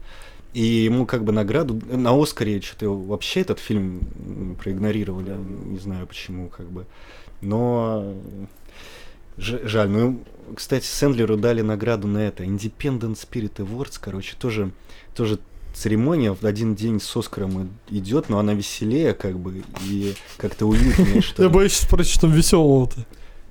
И 0.55 0.62
ему 0.62 1.05
как 1.05 1.23
бы 1.23 1.33
награду 1.33 1.79
на 1.91 2.19
Оскаре 2.21 2.62
что-то 2.62 2.89
вообще 2.91 3.41
этот 3.43 3.59
фильм 3.59 4.57
проигнорировали, 4.62 5.37
не 5.67 5.79
знаю 5.79 6.07
почему, 6.07 6.49
как 6.49 6.67
бы. 6.71 6.87
Но 7.43 8.14
ж- 9.37 9.61
жаль. 9.64 9.91
Ну, 9.91 10.21
кстати, 10.55 10.87
Сэндлеру 10.87 11.37
дали 11.37 11.61
награду 11.61 12.09
на 12.09 12.19
это 12.19 12.45
Independent 12.45 13.17
Spirit 13.19 13.57
Awards, 13.57 13.99
короче, 14.01 14.35
тоже, 14.39 14.71
тоже 15.14 15.39
церемония 15.75 16.33
в 16.33 16.43
один 16.45 16.75
день 16.75 17.01
с 17.01 17.17
Оскаром 17.17 17.69
идет, 17.91 18.31
но 18.31 18.39
она 18.39 18.55
веселее, 18.55 19.12
как 19.12 19.39
бы, 19.39 19.62
и 19.85 20.14
как-то 20.39 20.64
уютнее, 20.64 21.21
что 21.21 21.43
Я 21.43 21.49
боюсь 21.51 21.75
спросить, 21.75 22.12
что 22.12 22.23
там 22.23 22.33
веселого-то. 22.33 23.05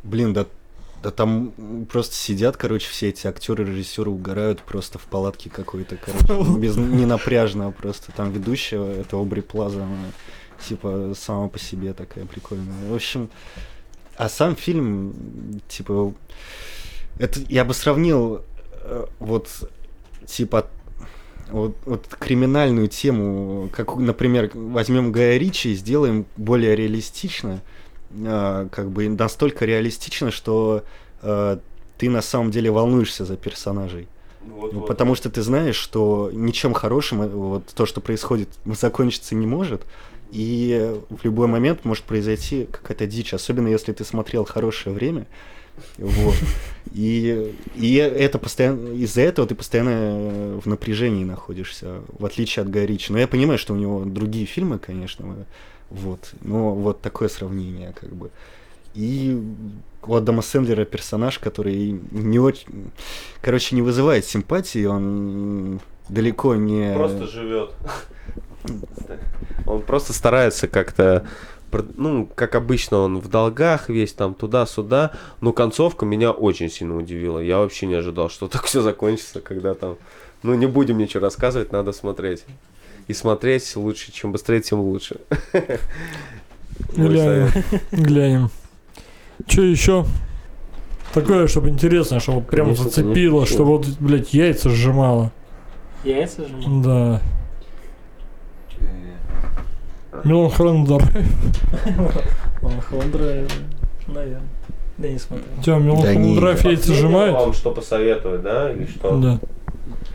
Блин, 0.03 0.34
да, 0.34 0.47
да 1.06 1.12
там 1.12 1.86
просто 1.88 2.16
сидят, 2.16 2.58
короче, 2.58 2.89
все 2.89 3.10
эти 3.10 3.28
актеры, 3.28 3.64
режиссеры 3.64 4.10
угорают 4.10 4.64
просто 4.64 4.97
в 4.97 5.03
палатке 5.03 5.51
какой-то, 5.51 5.97
короче, 5.97 6.60
без 6.60 6.78
не 6.78 7.06
напряжно, 7.06 7.70
просто 7.70 8.12
там 8.12 8.32
ведущая, 8.32 9.01
это 9.01 9.22
Обри 9.22 9.41
Плаза, 9.41 9.84
она 9.84 10.12
типа 10.68 11.14
сама 11.16 11.47
по 11.47 11.60
себе 11.60 11.93
такая 11.93 12.26
прикольная. 12.26 12.89
В 12.89 12.95
общем, 12.95 13.30
а 14.18 14.30
сам 14.30 14.56
фильм, 14.56 15.62
типа, 15.68 16.16
это 17.20 17.39
я 17.49 17.66
бы 17.66 17.76
сравнил 17.76 18.41
э, 18.82 19.06
вот 19.20 19.47
типа 20.26 20.68
вот, 21.51 21.78
вот 21.86 22.08
криминальную 22.08 22.88
тему, 22.88 23.70
как, 23.72 23.95
например, 23.95 24.49
возьмем 24.56 25.12
Гая 25.12 25.38
Ричи 25.38 25.74
и 25.74 25.76
сделаем 25.76 26.26
более 26.36 26.76
реалистично, 26.76 27.62
а, 28.26 28.68
как 28.70 28.89
бы 28.91 29.09
настолько 29.09 29.66
реалистично, 29.66 30.32
что 30.32 30.84
а, 31.22 31.59
ты 31.97 32.09
на 32.09 32.22
самом 32.22 32.51
деле 32.51 32.72
волнуешься 32.72 33.26
за 33.26 33.38
персонажей. 33.38 34.07
Ну, 34.43 34.82
потому 34.82 35.16
что 35.16 35.30
ты 35.30 35.41
знаешь, 35.41 35.76
что 35.76 36.30
ничем 36.32 36.74
хорошим 36.74 37.24
э, 37.24 37.28
вот 37.28 37.66
то, 37.74 37.86
что 37.86 37.99
происходит, 37.99 38.49
закончиться 38.66 39.36
не 39.36 39.47
может. 39.47 39.84
И 40.32 40.93
в 41.09 41.24
любой 41.24 41.47
момент 41.47 41.86
может 41.86 42.03
произойти 42.03 42.68
какая-то 42.72 43.07
дичь, 43.07 43.34
особенно 43.34 43.68
если 43.68 43.93
ты 43.93 44.03
смотрел 44.03 44.45
хорошее 44.45 44.93
время. 44.95 45.28
Вот. 45.97 46.36
И, 46.93 47.53
и 47.76 47.95
это 47.95 48.39
постоянно 48.39 48.93
из-за 48.93 49.22
этого 49.22 49.45
ты 49.45 49.55
постоянно 49.55 49.89
э, 49.89 50.59
в 50.63 50.66
напряжении 50.68 51.26
находишься, 51.26 52.01
в 52.18 52.24
отличие 52.24 52.63
от 52.63 52.70
Гая 52.70 52.86
Ричи. 52.86 53.11
Но 53.11 53.20
я 53.20 53.28
понимаю, 53.28 53.57
что 53.57 53.74
у 53.74 53.76
него 53.76 54.05
другие 54.05 54.45
фильмы, 54.45 54.78
конечно, 54.80 55.26
э, 55.26 55.43
вот. 55.89 56.33
Но 56.41 56.73
вот 56.73 57.01
такое 57.01 57.29
сравнение, 57.29 57.93
как 57.93 58.09
бы. 58.15 58.31
И 58.93 59.38
у 60.03 60.15
Адама 60.15 60.41
Сэндлера 60.41 60.86
персонаж, 60.86 61.39
который 61.39 61.99
не 62.11 62.39
очень, 62.39 62.91
короче, 63.41 63.75
не 63.75 63.81
вызывает 63.81 64.25
симпатии, 64.25 64.86
он 64.86 65.81
далеко 66.07 66.55
не... 66.55 66.93
Просто 66.93 67.27
живет. 67.27 67.71
Он 69.65 69.81
просто 69.81 70.13
старается 70.13 70.67
как-то, 70.67 71.27
ну, 71.95 72.29
как 72.36 72.55
обычно, 72.55 72.99
он 72.99 73.19
в 73.19 73.27
долгах 73.27 73.89
весь 73.89 74.13
там 74.13 74.33
туда-сюда. 74.33 75.11
Но 75.41 75.51
концовка 75.51 76.05
меня 76.05 76.31
очень 76.31 76.69
сильно 76.69 76.95
удивила. 76.97 77.39
Я 77.39 77.57
вообще 77.59 77.86
не 77.86 77.95
ожидал, 77.95 78.29
что 78.29 78.47
так 78.47 78.63
все 78.63 78.81
закончится, 78.81 79.41
когда 79.41 79.73
там... 79.73 79.97
Ну, 80.43 80.53
не 80.53 80.67
будем 80.67 80.99
ничего 80.99 81.21
рассказывать, 81.21 81.71
надо 81.71 81.91
смотреть. 81.91 82.45
И 83.08 83.14
смотреть 83.14 83.76
лучше, 83.76 84.12
чем 84.12 84.32
быстрее, 84.32 84.62
тем 84.62 84.80
лучше. 84.80 85.22
Глянем. 86.95 87.49
Глянем. 87.91 88.49
Че 89.47 89.64
еще? 89.64 90.06
Такое, 91.14 91.47
чтобы 91.47 91.70
интересно, 91.70 92.20
чтобы 92.20 92.41
прям 92.41 92.68
Конечно, 92.68 92.86
зацепило, 92.86 93.39
конечно. 93.39 93.56
чтобы 93.56 93.70
вот, 93.78 93.88
блядь, 93.99 94.34
яйца 94.34 94.70
сжимало. 94.70 95.32
Яйца 96.03 96.47
же? 96.47 96.53
Да. 96.84 97.22
Милан 100.24 100.49
Храндер. 100.49 101.03
Лохландра, 102.62 103.45
наверное. 104.08 104.41
Да 104.97 105.08
не 105.08 105.20
смотрел. 105.20 105.45
Тебя 105.64 105.78
Милан. 105.78 106.01
Храндер 106.38 106.72
яйца 106.72 106.93
сжимает? 106.93 107.34
вам 107.34 107.53
что 107.53 107.72
посоветовать, 107.72 108.41
да, 108.41 108.72
или 108.72 108.86
что? 108.88 109.18
Да. 109.18 109.39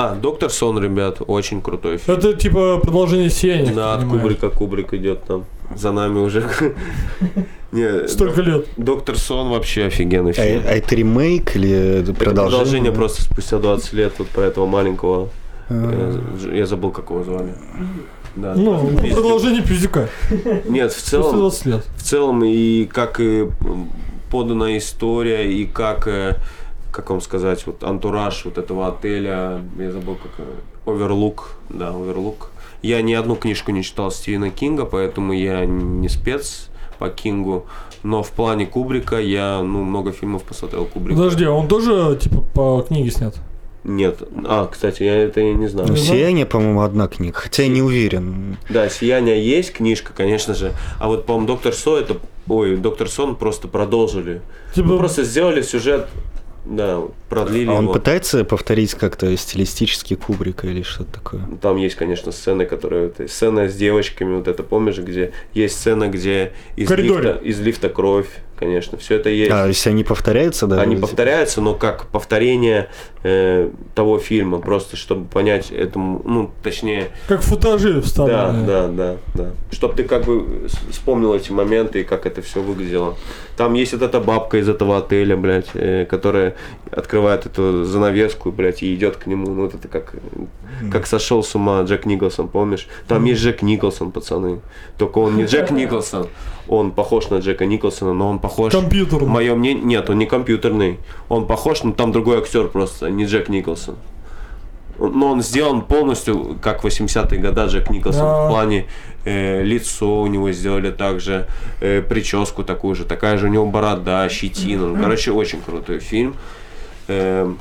А, 0.02 0.14
Доктор 0.14 0.48
Сон, 0.48 0.82
ребят, 0.82 1.18
очень 1.26 1.60
крутой 1.60 1.98
фильм. 1.98 2.16
Это 2.16 2.32
типа 2.32 2.78
продолжение 2.78 3.28
сияния. 3.28 3.70
Да, 3.74 3.92
от 3.96 4.04
Кубрика 4.08 4.48
Кубрик 4.48 4.94
идет 4.94 5.24
там. 5.24 5.44
За 5.76 5.92
нами 5.92 6.20
уже. 6.20 6.42
Не, 7.72 8.08
Столько 8.08 8.40
лет. 8.40 8.66
Доктор 8.78 9.18
Сон 9.18 9.50
вообще 9.50 9.84
офигенный 9.84 10.30
А, 10.30 10.34
фильм. 10.34 10.62
а 10.66 10.70
это 10.72 10.94
ремейк 10.94 11.54
или 11.54 12.02
продолжение? 12.18 12.32
продолжение 12.50 12.92
просто 12.92 13.22
спустя 13.22 13.58
20 13.58 13.92
лет 13.92 14.12
вот 14.18 14.28
про 14.28 14.44
этого 14.44 14.64
маленького. 14.64 15.28
А, 15.68 16.18
Я 16.50 16.64
забыл, 16.64 16.92
как 16.92 17.10
его 17.10 17.22
звали. 17.22 17.52
Да, 18.36 18.54
Ну, 18.56 18.88
Пиздюк. 19.02 19.20
продолжение 19.20 19.62
пиздюка. 19.62 20.08
Нет, 20.66 20.92
в 20.94 21.02
целом, 21.02 21.36
20 21.36 21.66
лет. 21.66 21.84
в 21.98 22.02
целом 22.02 22.42
и 22.42 22.86
как 22.86 23.20
и 23.20 23.48
подана 24.30 24.78
история, 24.78 25.52
и 25.52 25.66
как, 25.66 26.08
э, 26.08 26.36
как 26.92 27.10
вам 27.10 27.20
сказать, 27.20 27.66
вот 27.66 27.82
антураж 27.84 28.44
вот 28.44 28.58
этого 28.58 28.88
отеля, 28.88 29.60
я 29.78 29.92
забыл, 29.92 30.16
как 30.16 30.46
Оверлук, 30.86 31.52
да, 31.68 31.88
Оверлук. 31.90 32.50
Я 32.82 33.02
ни 33.02 33.12
одну 33.12 33.36
книжку 33.36 33.72
не 33.72 33.82
читал 33.82 34.10
Стивена 34.10 34.50
Кинга, 34.50 34.84
поэтому 34.84 35.32
я 35.32 35.64
не 35.66 36.08
спец 36.08 36.68
по 36.98 37.08
Кингу, 37.10 37.66
но 38.02 38.22
в 38.22 38.30
плане 38.30 38.66
Кубрика 38.66 39.18
я, 39.18 39.60
ну, 39.62 39.82
много 39.84 40.12
фильмов 40.12 40.42
посмотрел 40.44 40.84
Кубрика. 40.84 41.16
Подожди, 41.18 41.44
а 41.44 41.52
он 41.52 41.68
тоже 41.68 42.18
типа 42.20 42.40
по 42.54 42.84
книге 42.86 43.10
снят? 43.10 43.34
Нет, 43.82 44.22
а, 44.44 44.66
кстати, 44.66 45.02
я 45.02 45.16
это 45.16 45.40
я 45.40 45.54
не 45.54 45.66
знаю. 45.66 45.88
Ну, 45.88 45.96
знаю. 45.96 46.18
«Сияние», 46.18 46.44
по-моему, 46.44 46.82
одна 46.82 47.08
книга, 47.08 47.38
хотя 47.38 47.62
я 47.62 47.68
не 47.70 47.80
уверен. 47.80 48.58
Да, 48.68 48.90
«Сияние» 48.90 49.42
есть 49.42 49.72
книжка, 49.72 50.12
конечно 50.14 50.54
же. 50.54 50.72
А 50.98 51.08
вот, 51.08 51.24
по-моему, 51.24 51.46
«Доктор 51.46 51.72
Со» 51.72 51.96
это... 51.96 52.16
Ой, 52.46 52.76
«Доктор 52.76 53.08
Сон» 53.08 53.36
просто 53.36 53.68
продолжили. 53.68 54.42
Типа, 54.74 54.88
Ну, 54.88 54.98
просто 54.98 55.24
сделали 55.24 55.62
сюжет, 55.62 56.08
да, 56.64 57.02
продлили 57.28 57.68
А 57.70 57.74
он 57.74 57.84
его. 57.84 57.92
пытается 57.92 58.44
повторить 58.44 58.94
как-то 58.94 59.34
стилистически 59.36 60.14
Кубрика 60.14 60.66
или 60.66 60.82
что-то 60.82 61.12
такое? 61.14 61.42
Там 61.60 61.76
есть, 61.76 61.96
конечно, 61.96 62.32
сцены, 62.32 62.66
которые... 62.66 63.12
сцена 63.28 63.68
с 63.68 63.74
девочками, 63.74 64.36
вот 64.36 64.48
это 64.48 64.62
помнишь, 64.62 64.98
где... 64.98 65.32
Есть 65.54 65.78
сцена, 65.78 66.08
где 66.08 66.52
из, 66.76 66.88
коридоре. 66.88 67.32
лифта, 67.32 67.44
из 67.44 67.60
лифта 67.60 67.88
кровь, 67.88 68.28
конечно. 68.58 68.98
Все 68.98 69.16
это 69.16 69.30
есть. 69.30 69.50
А, 69.50 69.66
если 69.66 69.90
они 69.90 70.04
повторяются, 70.04 70.66
да? 70.66 70.82
Они 70.82 70.96
вот, 70.96 71.02
повторяются, 71.08 71.60
но 71.62 71.74
как 71.74 72.06
повторение 72.08 72.90
э, 73.22 73.70
того 73.94 74.18
фильма, 74.18 74.58
просто 74.58 74.96
чтобы 74.96 75.26
понять 75.26 75.70
этому, 75.70 76.20
ну, 76.24 76.50
точнее, 76.62 77.08
Как 77.26 77.40
футажи 77.42 77.94
да, 77.94 78.00
вставленные. 78.02 78.66
да, 78.66 78.88
да, 78.88 79.16
да. 79.34 79.50
Чтобы 79.72 79.94
ты 79.94 80.04
как 80.04 80.24
бы 80.26 80.68
вспомнил 80.90 81.34
эти 81.34 81.50
моменты 81.52 82.02
и 82.02 82.04
как 82.04 82.26
это 82.26 82.42
все 82.42 82.60
выглядело. 82.60 83.16
Там 83.60 83.74
есть 83.74 83.92
вот 83.92 84.00
эта 84.00 84.20
бабка 84.20 84.56
из 84.56 84.70
этого 84.70 84.96
отеля, 84.96 85.36
блядь, 85.36 85.68
э, 85.74 86.06
которая 86.06 86.54
открывает 86.90 87.44
эту 87.44 87.84
занавеску, 87.84 88.50
блядь, 88.50 88.82
и 88.82 88.94
идет 88.94 89.16
к 89.16 89.26
нему. 89.26 89.50
Ну, 89.50 89.64
вот 89.64 89.74
это 89.74 89.86
как, 89.86 90.14
как 90.90 91.06
сошел 91.06 91.42
с 91.42 91.54
ума 91.54 91.82
Джек 91.82 92.06
Николсон, 92.06 92.48
помнишь? 92.48 92.88
Там 93.06 93.26
есть 93.26 93.42
Джек 93.42 93.60
Николсон, 93.60 94.12
пацаны. 94.12 94.60
Только 94.96 95.18
он 95.18 95.36
не 95.36 95.44
Джек 95.44 95.70
Николсон. 95.70 96.28
Он 96.68 96.90
похож 96.90 97.28
на 97.28 97.40
Джека 97.40 97.66
Николсона, 97.66 98.14
но 98.14 98.30
он 98.30 98.38
похож... 98.38 98.72
Компьютерный. 98.72 99.28
Мое 99.28 99.54
мнение... 99.54 99.84
Нет, 99.84 100.08
он 100.08 100.16
не 100.16 100.24
компьютерный. 100.24 100.98
Он 101.28 101.46
похож, 101.46 101.82
но 101.82 101.92
там 101.92 102.12
другой 102.12 102.38
актер 102.38 102.68
просто, 102.68 103.10
не 103.10 103.26
Джек 103.26 103.50
Николсон. 103.50 103.96
Но 104.98 105.32
он 105.32 105.42
сделан 105.42 105.82
полностью, 105.82 106.58
как 106.60 106.84
80-е 106.84 107.40
года 107.40 107.66
Джек 107.66 107.90
Николсон. 107.90 108.22
Да. 108.22 108.46
В 108.46 108.48
плане 108.50 108.86
э, 109.24 109.62
лицо 109.62 110.20
у 110.20 110.26
него 110.26 110.52
сделали 110.52 110.90
также, 110.90 111.46
э, 111.80 112.02
прическу 112.02 112.64
такую 112.64 112.94
же, 112.94 113.04
такая 113.04 113.38
же 113.38 113.46
у 113.46 113.50
него 113.50 113.66
борода, 113.66 114.28
щетина. 114.28 114.86
Ну, 114.88 115.02
Короче, 115.02 115.32
очень 115.32 115.60
крутой 115.62 116.00
фильм. 116.00 116.34
Эм, 117.08 117.58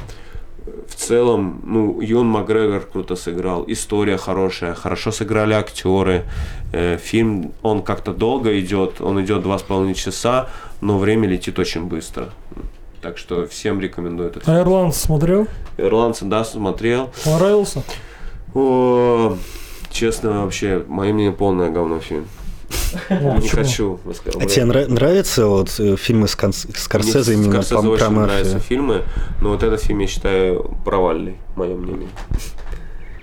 в 0.88 0.96
целом, 0.96 1.62
ну, 1.66 2.02
Юн 2.02 2.28
Макгрегор 2.28 2.82
круто 2.82 3.16
сыграл, 3.16 3.64
история 3.68 4.18
хорошая, 4.18 4.74
хорошо 4.74 5.12
сыграли 5.12 5.54
актеры. 5.54 6.24
Э, 6.74 6.98
фильм, 6.98 7.52
он 7.62 7.82
как-то 7.82 8.14
долго 8.14 8.60
идет, 8.60 9.02
он 9.02 9.22
идет 9.24 9.42
два 9.42 9.58
с 9.58 9.62
половиной 9.62 9.96
часа, 9.96 10.50
но 10.82 10.98
время 10.98 11.28
летит 11.28 11.60
очень 11.60 11.86
быстро. 11.86 12.30
Так 13.02 13.18
что 13.18 13.46
всем 13.48 13.80
рекомендую 13.80 14.30
этот 14.30 14.44
фильм. 14.44 14.58
А 14.58 14.62
Ирландец 14.62 14.98
смотрел? 14.98 15.48
Ирландцы, 15.78 16.26
да, 16.26 16.44
смотрел. 16.44 17.10
Понравился? 17.24 17.84
О, 18.54 19.38
честно, 19.90 20.44
вообще, 20.44 20.84
мое 20.88 21.14
мнение, 21.14 21.32
полное 21.32 21.70
говно 21.70 22.00
фильм. 22.00 22.28
Ну, 23.10 23.36
Не 23.36 23.42
почему? 23.42 23.50
хочу 23.64 24.00
А 24.40 24.46
тебе 24.46 24.64
нра- 24.66 24.88
нравятся 24.88 25.48
вот 25.48 25.80
э, 25.80 25.96
фильмы 25.96 26.28
с 26.28 26.32
Скорсезе 26.32 27.36
Мне 27.36 27.46
именно 27.46 27.62
Скорсезе 27.62 27.88
по- 27.88 27.92
очень 27.94 28.10
нравятся 28.20 28.60
фильмы, 28.60 29.04
но 29.42 29.50
вот 29.50 29.64
этот 29.64 29.82
фильм 29.82 30.00
я 30.00 30.08
считаю 30.08 30.76
провальный, 30.86 31.38
мое 31.56 31.76
мнение. 31.76 32.10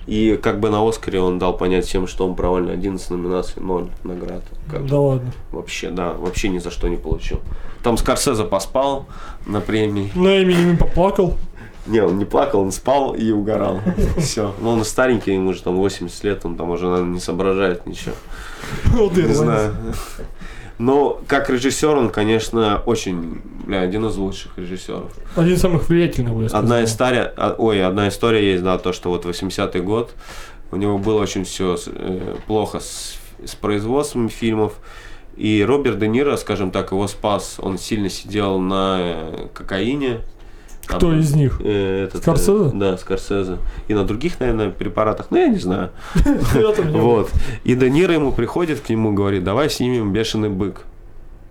И 0.05 0.39
как 0.41 0.59
бы 0.61 0.69
на 0.69 0.87
Оскаре 0.87 1.19
он 1.19 1.37
дал 1.37 1.55
понять 1.57 1.85
всем, 1.85 2.07
что 2.07 2.25
он 2.25 2.35
провальный. 2.35 2.73
11 2.73 3.09
номинаций, 3.09 3.61
0 3.61 3.89
наград. 4.05 4.41
Как 4.71 4.85
Да 4.87 4.99
ладно. 4.99 5.31
Вообще, 5.51 5.89
да, 5.91 6.13
вообще 6.13 6.47
ни 6.47 6.59
за 6.59 6.71
что 6.71 6.87
не 6.87 6.95
получил. 6.95 7.41
Там 7.83 7.97
Скорсезе 7.97 8.43
поспал 8.43 9.07
на 9.45 9.61
премии. 9.61 10.11
На 10.15 10.37
имени 10.37 10.75
поплакал. 10.75 11.37
Не, 11.87 12.01
он 12.01 12.17
не 12.17 12.25
плакал, 12.25 12.61
он 12.61 12.71
спал 12.71 13.15
и 13.15 13.31
угорал. 13.31 13.79
Все. 14.17 14.53
Ну, 14.59 14.71
он 14.71 14.83
старенький, 14.83 15.33
ему 15.33 15.49
уже 15.49 15.63
там 15.63 15.75
80 15.77 16.23
лет, 16.23 16.45
он 16.45 16.57
там 16.57 16.69
уже, 16.69 16.87
наверное, 16.87 17.13
не 17.13 17.19
соображает 17.19 17.85
ничего. 17.85 18.15
Вот 18.85 19.15
Не 19.15 19.33
знаю. 19.33 19.73
Но 20.79 21.21
как 21.27 21.49
режиссер 21.49 21.95
он, 21.95 22.09
конечно, 22.09 22.83
очень, 22.85 23.41
бля, 23.65 23.81
один 23.81 24.05
из 24.05 24.15
лучших 24.15 24.57
режиссеров. 24.57 25.11
Один 25.35 25.55
из 25.55 25.61
самых 25.61 25.89
влиятельных, 25.89 26.33
я 26.33 26.49
сказал. 26.49 26.63
Одна 26.63 26.83
история, 26.83 27.33
а, 27.35 27.55
ой, 27.57 27.83
одна 27.83 28.09
история 28.09 28.51
есть, 28.51 28.63
да, 28.63 28.77
то, 28.77 28.93
что 28.93 29.09
вот 29.09 29.25
80-й 29.25 29.81
год, 29.81 30.11
у 30.71 30.75
него 30.75 30.99
было 30.99 31.19
очень 31.19 31.45
все 31.45 31.77
плохо 32.45 32.79
с, 32.79 33.17
с 33.43 33.55
производством 33.55 34.29
фильмов, 34.29 34.73
и 35.37 35.63
Роберт 35.63 35.99
Де 35.99 36.07
Ниро, 36.07 36.35
скажем 36.37 36.71
так, 36.71 36.91
его 36.91 37.07
спас, 37.07 37.57
он 37.59 37.77
сильно 37.77 38.09
сидел 38.09 38.59
на 38.59 38.97
э, 38.99 39.47
кокаине. 39.53 40.21
Там, 40.87 40.97
Кто 40.99 41.13
из 41.13 41.33
них? 41.35 41.59
э, 41.63 42.05
этот, 42.05 42.21
э, 42.21 42.21
Скорсезе? 42.21 42.71
да, 42.73 42.97
Скорсезе. 42.97 43.57
И 43.87 43.93
на 43.93 44.03
других, 44.03 44.39
наверное, 44.39 44.69
препаратах, 44.69 45.27
ну, 45.29 45.37
я 45.37 45.47
не 45.47 45.59
знаю. 45.59 45.91
Вот. 46.91 47.29
И 47.63 47.75
Де 47.75 47.89
Ниро 47.89 48.13
ему 48.13 48.31
приходит 48.31 48.79
к 48.79 48.89
нему, 48.89 49.13
говорит, 49.13 49.43
давай 49.43 49.69
снимем 49.69 50.11
«Бешеный 50.13 50.49
бык». 50.49 50.83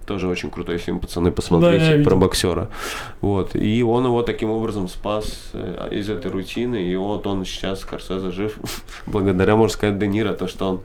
Тоже 0.06 0.28
очень 0.28 0.50
крутой 0.50 0.78
фильм, 0.78 1.00
пацаны, 1.00 1.32
посмотрите, 1.32 1.96
Да, 1.98 2.04
про 2.04 2.14
боксера. 2.16 2.68
Вот. 3.20 3.56
И 3.56 3.82
он 3.82 4.04
его 4.06 4.22
таким 4.22 4.50
образом 4.50 4.88
спас 4.88 5.50
э, 5.52 5.88
из 5.90 6.08
этой 6.08 6.30
рутины. 6.30 6.76
И 6.76 6.94
вот 6.96 7.26
он 7.26 7.44
сейчас, 7.44 7.80
Скорсезе, 7.80 8.30
жив. 8.30 8.56
Благодаря, 9.06 9.56
можно 9.56 9.74
сказать, 9.74 9.98
Де 9.98 10.06
Ниро, 10.06 10.32
то, 10.32 10.46
что 10.46 10.68
он, 10.68 10.80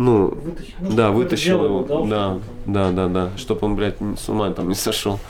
ну, 0.00 0.28
Вытащил. 0.28 0.74
Ну, 0.80 0.92
да, 0.92 1.10
вытащил 1.10 1.58
дело 1.58 1.64
его. 1.66 1.82
дал, 1.82 2.06
Да, 2.06 2.38
да, 2.64 2.90
да, 2.90 3.08
да. 3.08 3.30
Чтобы 3.36 3.66
он, 3.66 3.76
блядь, 3.76 3.96
с 4.16 4.28
ума 4.30 4.50
там 4.50 4.68
не 4.68 4.74
сошел. 4.74 5.20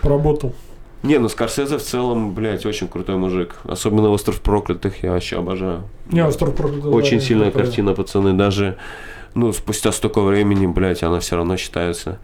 Поработал. 0.00 0.54
Не, 1.02 1.18
ну 1.18 1.28
Скорсезе 1.28 1.76
в 1.76 1.82
целом, 1.82 2.32
блядь, 2.32 2.64
очень 2.64 2.88
крутой 2.88 3.16
мужик. 3.16 3.56
Особенно 3.64 4.08
«Остров 4.08 4.40
проклятых» 4.40 5.02
я 5.02 5.12
вообще 5.12 5.36
обожаю. 5.36 5.82
Не, 6.10 6.24
остров 6.24 6.54
проклятых. 6.56 6.90
Очень 6.90 7.18
да, 7.18 7.24
сильная 7.24 7.50
картина, 7.50 7.92
пацаны. 7.92 8.32
Даже, 8.32 8.78
ну, 9.34 9.52
спустя 9.52 9.92
столько 9.92 10.22
времени, 10.22 10.66
блядь, 10.66 11.02
она 11.02 11.20
все 11.20 11.36
равно 11.36 11.58
считается. 11.58 12.18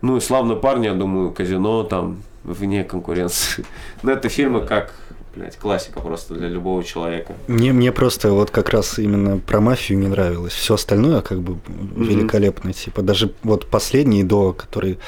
Ну, 0.00 0.16
и 0.16 0.20
«Славный 0.20 0.56
парень», 0.56 0.86
я 0.86 0.94
думаю, 0.94 1.30
«Казино» 1.30 1.82
там 1.82 2.22
вне 2.42 2.84
конкуренции. 2.84 3.66
Но 4.02 4.12
это 4.12 4.30
фильмы 4.30 4.62
как, 4.62 4.94
блядь, 5.34 5.56
классика 5.56 6.00
просто 6.00 6.34
для 6.34 6.48
любого 6.48 6.82
человека. 6.84 7.32
Мне, 7.46 7.72
мне 7.72 7.92
просто 7.92 8.32
вот 8.32 8.50
как 8.50 8.70
раз 8.70 8.98
именно 8.98 9.38
про 9.38 9.60
мафию 9.60 9.98
не 9.98 10.08
нравилось. 10.08 10.52
Все 10.52 10.74
остальное 10.74 11.20
как 11.20 11.40
бы 11.40 11.58
великолепно. 11.96 12.72
Типа 12.72 13.02
даже 13.02 13.32
вот 13.42 13.66
последний 13.66 14.24
до, 14.24 14.52
который 14.52 14.98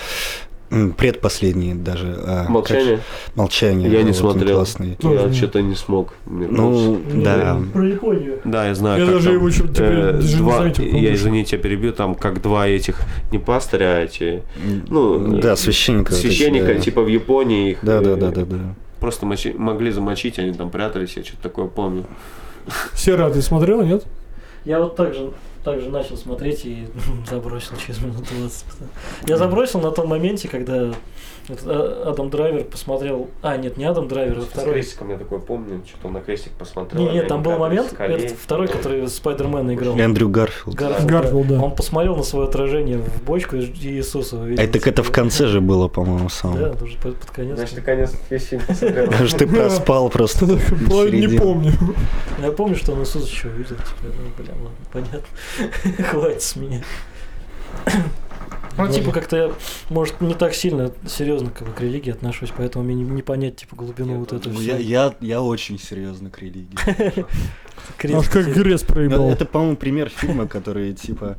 предпоследний 0.96 1.74
даже. 1.74 2.14
а, 2.24 2.42
как 2.42 2.50
«Молчание» 2.50 2.96
же- 2.96 3.02
Молчание. 3.34 3.90
я 3.90 4.02
не 4.04 4.12
смотрел. 4.12 4.54
классный. 4.58 4.94
Тоже 4.94 5.26
Я 5.28 5.32
что-то 5.34 5.62
не 5.62 5.74
смог. 5.74 6.14
Ну, 6.26 7.00
да. 7.12 7.60
Про 7.72 7.86
Японию. 7.88 8.38
Да, 8.44 8.68
я 8.68 8.74
знаю. 8.76 9.00
Я 9.00 9.06
как 9.06 9.14
даже 9.16 9.26
там, 9.30 9.34
его 9.38 9.50
теперь 9.50 9.86
э, 9.88 10.12
даже 10.12 10.28
не 10.36 10.42
два- 10.42 10.58
заметил, 10.58 10.84
Я, 10.84 10.90
помнишь? 10.92 11.10
извините, 11.14 11.56
я 11.56 11.62
перебью, 11.62 11.92
там 11.92 12.14
как 12.14 12.40
два 12.40 12.68
этих, 12.68 13.00
не 13.32 13.38
пастыря, 13.38 13.96
а 13.96 14.04
эти, 14.04 14.42
ну, 14.88 15.40
да, 15.40 15.56
священника. 15.56 16.10
вот 16.12 16.20
эти, 16.20 16.28
священника, 16.28 16.66
да. 16.74 16.78
типа 16.80 17.02
в 17.02 17.08
Японии 17.08 17.72
их 17.72 17.78
Да, 17.82 18.00
да, 18.00 18.10
э, 18.10 18.16
да, 18.16 18.30
да, 18.30 18.44
да. 18.44 18.58
Просто 19.00 19.26
мочи- 19.26 19.56
могли 19.56 19.90
замочить, 19.90 20.38
они 20.38 20.52
там 20.52 20.70
прятались, 20.70 21.16
я 21.16 21.24
что-то 21.24 21.42
такое 21.42 21.66
помню. 21.66 22.04
Сера, 22.94 23.30
ты 23.30 23.40
смотрел, 23.42 23.82
нет? 23.82 24.04
Я 24.64 24.78
вот 24.80 24.96
так 24.96 25.14
же, 25.14 25.32
так 25.64 25.80
же 25.80 25.90
начал 25.90 26.16
смотреть 26.16 26.64
и 26.64 26.86
забросил 27.30 27.76
через 27.76 28.00
минут 28.00 28.24
20. 28.38 28.64
Я 29.26 29.36
забросил 29.36 29.80
на 29.80 29.90
том 29.90 30.08
моменте, 30.08 30.48
когда 30.48 30.92
а, 31.64 32.10
Адам 32.10 32.30
Драйвер 32.30 32.64
посмотрел... 32.64 33.28
А, 33.42 33.56
нет, 33.56 33.76
не 33.76 33.84
Адам 33.84 34.08
Драйвер, 34.08 34.38
а 34.38 34.42
С 34.42 34.46
второй. 34.46 34.74
крестиком 34.74 35.10
я 35.10 35.18
такой 35.18 35.40
помню, 35.40 35.82
что-то 35.86 36.08
на 36.08 36.20
крестик 36.20 36.52
посмотрел. 36.52 37.02
Не, 37.02 37.08
нет, 37.10 37.20
они 37.22 37.28
там 37.28 37.42
был 37.42 37.58
момент, 37.58 37.92
с 37.92 38.32
второй, 38.32 38.68
который 38.68 39.06
Спайдермена 39.08 39.74
играл. 39.74 39.98
Эндрю 39.98 40.28
Гарфилд. 40.28 40.74
Гарфилд, 40.74 41.10
Гарфилд, 41.10 41.46
да. 41.48 41.60
Он 41.60 41.74
посмотрел 41.74 42.16
на 42.16 42.22
свое 42.22 42.48
отражение 42.48 42.98
в 42.98 43.22
бочку 43.22 43.56
и 43.56 43.60
Иисуса 43.64 44.38
увидел. 44.38 44.62
А 44.62 44.66
так 44.66 44.86
это 44.86 45.02
в 45.02 45.10
конце 45.10 45.46
же 45.46 45.60
было, 45.60 45.88
по-моему, 45.88 46.24
Да, 46.24 46.28
самое. 46.28 46.72
уже 46.80 46.96
под, 46.98 47.16
под 47.16 47.30
конец. 47.30 47.56
Значит, 47.56 47.76
ты 47.76 47.82
конец 47.82 48.12
весь 48.28 48.44
фильм 48.44 48.62
посмотрел. 48.66 49.12
Что 49.26 49.38
ты 49.38 49.46
проспал 49.46 50.08
просто. 50.08 50.46
Не 50.46 51.38
помню. 51.38 51.72
Я 52.40 52.52
помню, 52.52 52.76
что 52.76 52.92
он 52.92 53.00
Иисуса 53.00 53.26
еще 53.26 53.48
увидел. 53.48 53.76
Типа, 53.76 54.02
думаю, 54.02 54.32
бля, 54.38 54.54
ладно, 54.54 54.70
понятно. 54.92 55.22
Хватит 56.10 56.42
с 56.42 56.56
меня. 56.56 56.82
Ну, 58.76 58.88
типа, 58.90 59.12
как-то 59.12 59.36
я, 59.36 59.52
может, 59.90 60.20
не 60.20 60.34
так 60.34 60.54
сильно 60.54 60.92
серьезно 61.06 61.50
как 61.50 61.68
бы, 61.68 61.74
к 61.74 61.80
религии 61.80 62.10
отношусь, 62.10 62.50
поэтому 62.56 62.84
мне 62.84 62.94
не, 62.94 63.02
не 63.02 63.22
понять, 63.22 63.56
типа, 63.56 63.76
глубину 63.76 64.18
вот 64.18 64.32
этого 64.32 64.52
Ну, 64.52 64.60
Я, 64.60 64.78
я, 64.78 65.14
я 65.20 65.42
очень 65.42 65.78
серьезно 65.78 66.30
к 66.30 66.38
религии. 66.38 66.74
Аж 68.14 68.28
как 68.28 68.46
грез 68.54 68.84
Ну, 68.88 68.94
проебал. 68.94 69.30
Это, 69.30 69.44
по-моему, 69.44 69.76
пример 69.76 70.08
фильма, 70.08 70.46
который, 70.46 70.94
типа, 70.94 71.36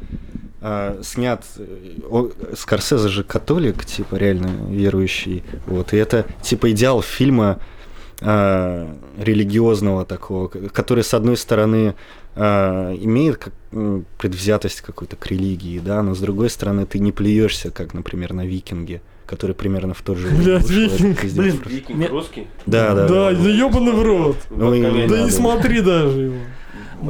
а, 0.60 1.00
снят... 1.04 1.44
э, 1.58 2.30
Скорсезе 2.56 3.10
же 3.10 3.24
католик, 3.24 3.86
типа, 3.86 4.16
реально 4.16 4.70
верующий. 4.70 5.44
Вот, 5.66 5.94
и 5.94 5.98
это, 5.98 6.26
типа, 6.42 6.72
идеал 6.72 7.02
фильма 7.02 7.60
а, 8.22 8.96
религиозного 9.18 10.06
такого, 10.06 10.48
который, 10.48 11.04
с 11.04 11.14
одной 11.14 11.38
стороны, 11.38 11.96
а, 12.36 12.94
имеет 12.96 13.38
как, 13.38 13.54
предвзятость 14.20 14.82
какую-то 14.82 15.16
к 15.16 15.28
религии, 15.28 15.80
да, 15.80 16.02
но 16.04 16.14
с 16.14 16.20
другой 16.20 16.50
стороны, 16.50 16.86
ты 16.86 17.00
не 17.00 17.12
плюешься, 17.12 17.72
как, 17.72 17.94
например, 17.94 18.34
на 18.34 18.46
«Викинге», 18.46 19.02
который 19.26 19.56
примерно 19.56 19.94
в 19.94 20.02
тот 20.02 20.18
же 20.18 20.28
Блядь, 20.30 20.70
«Викинг», 20.70 21.24
блин. 21.34 21.62
Викинг 21.66 21.98
Мне- 21.98 22.08
русский? 22.08 22.48
Да, 22.66 22.94
да, 22.94 23.08
Да, 23.08 23.32
да. 23.32 23.38
да 23.40 23.50
ебаный 23.50 23.94
в 23.94 24.04
рот. 24.04 24.38
Ну, 24.50 24.74
и-. 24.74 24.82
Да 24.82 24.92
надо. 24.92 25.24
не 25.24 25.32
смотри 25.32 25.82
даже 25.82 26.22
его. 26.22 26.36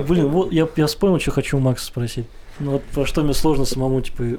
Блин, 0.04 0.28
вот 0.30 0.52
я, 0.54 0.68
я 0.78 0.88
вспомнил, 0.88 1.20
что 1.20 1.32
хочу 1.32 1.58
у 1.58 1.60
Макса 1.60 1.86
спросить. 1.86 2.26
Ну 2.60 2.72
вот 2.72 2.84
про 2.84 3.06
что 3.06 3.24
мне 3.24 3.34
сложно 3.34 3.66
самому, 3.66 4.02
типа, 4.02 4.22
э, 4.24 4.38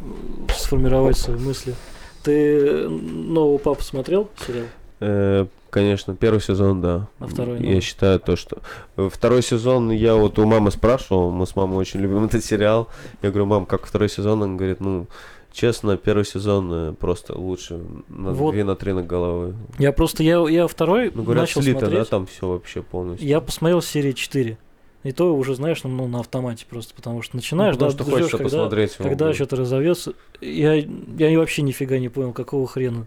сформировать 0.57 1.19
свои 1.19 1.37
мысли. 1.37 1.75
Ты 2.23 2.89
нового 2.89 3.59
папу 3.59 3.83
смотрел 3.83 4.31
сериал? 4.47 4.65
Э, 5.03 5.47
Конечно, 5.71 6.15
первый 6.15 6.43
сезон, 6.43 6.83
да. 6.83 7.09
А 7.19 7.27
второй, 7.27 7.59
Я 7.63 7.77
ну? 7.77 7.81
считаю 7.81 8.21
то, 8.21 8.37
что... 8.37 8.59
э, 8.99 9.09
Второй 9.11 9.43
сезон 9.43 9.91
я 9.91 10.15
вот 10.17 10.39
у 10.39 10.45
мамы 10.45 10.71
спрашивал, 10.71 11.31
мы 11.31 11.47
с 11.47 11.57
мамой 11.57 11.79
очень 11.79 12.01
любим 12.01 12.25
этот 12.27 12.45
сериал. 12.45 12.89
Я 13.23 13.31
говорю, 13.31 13.47
мам, 13.47 13.65
как 13.65 13.87
второй 13.87 14.11
сезон? 14.11 14.43
Она 14.43 14.55
говорит, 14.57 14.81
ну, 14.81 15.07
Честно, 15.51 15.97
первый 15.99 16.25
сезон 16.25 16.71
э, 16.73 16.93
просто 16.93 17.39
лучше 17.39 17.79
на 18.09 18.33
Вот. 18.33 18.55
2 18.55 18.65
на 18.65 18.75
3 18.77 18.93
на 18.93 19.03
головы. 19.03 19.55
Я 19.79 19.93
просто, 19.93 20.23
я, 20.23 20.47
я 20.49 20.67
второй 20.67 21.11
Ну, 21.15 21.23
говорят, 21.23 21.43
начал 21.43 21.63
слито, 21.63 21.81
да, 21.81 21.87
смотреть. 21.87 22.09
там 22.09 22.27
все 22.27 22.49
вообще 22.49 22.83
полностью. 22.83 23.27
Я 23.29 23.41
посмотрел 23.41 23.83
серии 23.83 24.13
4. 24.13 24.57
И 25.05 25.13
то 25.13 25.35
уже, 25.35 25.55
знаешь, 25.55 25.83
ну, 25.85 25.91
ну, 25.91 26.07
на 26.07 26.21
автомате 26.21 26.65
просто, 26.69 26.95
потому 26.95 27.23
что 27.23 27.37
Ну, 27.37 27.39
начинаешь, 27.39 27.75
потому 27.75 27.91
да, 27.93 27.97
что 27.97 28.05
хочется 28.11 28.39
когда, 28.39 28.45
посмотреть 28.45 28.97
когда 28.97 29.33
что-то 29.35 29.57
разовьется. 29.57 30.15
Я, 30.41 30.75
я 30.75 31.39
вообще 31.39 31.63
нифига 31.63 31.99
не 31.99 32.09
понял, 32.09 32.33
какого 32.33 32.67
хрена. 32.67 33.07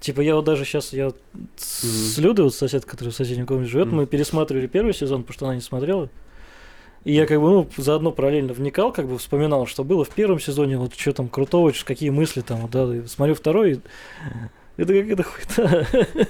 Типа 0.00 0.22
я 0.22 0.34
вот 0.34 0.46
даже 0.46 0.64
сейчас, 0.64 0.92
я 0.94 1.12
с 1.56 2.16
Мгм. 2.16 2.24
Людой, 2.24 2.44
вот 2.44 2.54
сосед, 2.54 2.86
который 2.86 3.10
в 3.10 3.14
соседнем 3.14 3.46
комнате 3.46 3.70
живет, 3.70 3.92
мы 3.92 4.06
пересматривали 4.06 4.66
первый 4.66 4.94
сезон, 4.94 5.22
потому 5.22 5.34
что 5.34 5.46
она 5.46 5.54
не 5.56 5.60
смотрела. 5.60 6.08
И 7.04 7.12
я 7.12 7.26
как 7.26 7.40
бы, 7.40 7.50
ну, 7.50 7.68
заодно 7.76 8.10
параллельно 8.10 8.52
вникал, 8.52 8.92
как 8.92 9.06
бы 9.06 9.18
вспоминал, 9.18 9.66
что 9.66 9.84
было 9.84 10.04
в 10.04 10.10
первом 10.10 10.40
сезоне, 10.40 10.78
вот 10.78 10.94
что 10.94 11.12
там 11.12 11.28
крутого, 11.28 11.72
какие 11.84 12.10
мысли 12.10 12.40
там, 12.40 12.60
вот, 12.60 12.70
да, 12.70 12.94
и 12.94 13.06
смотрю 13.06 13.34
второй, 13.34 13.72
и 13.72 13.80
это 14.76 14.94
какая-то 14.94 15.22
хуйта. 15.22 15.86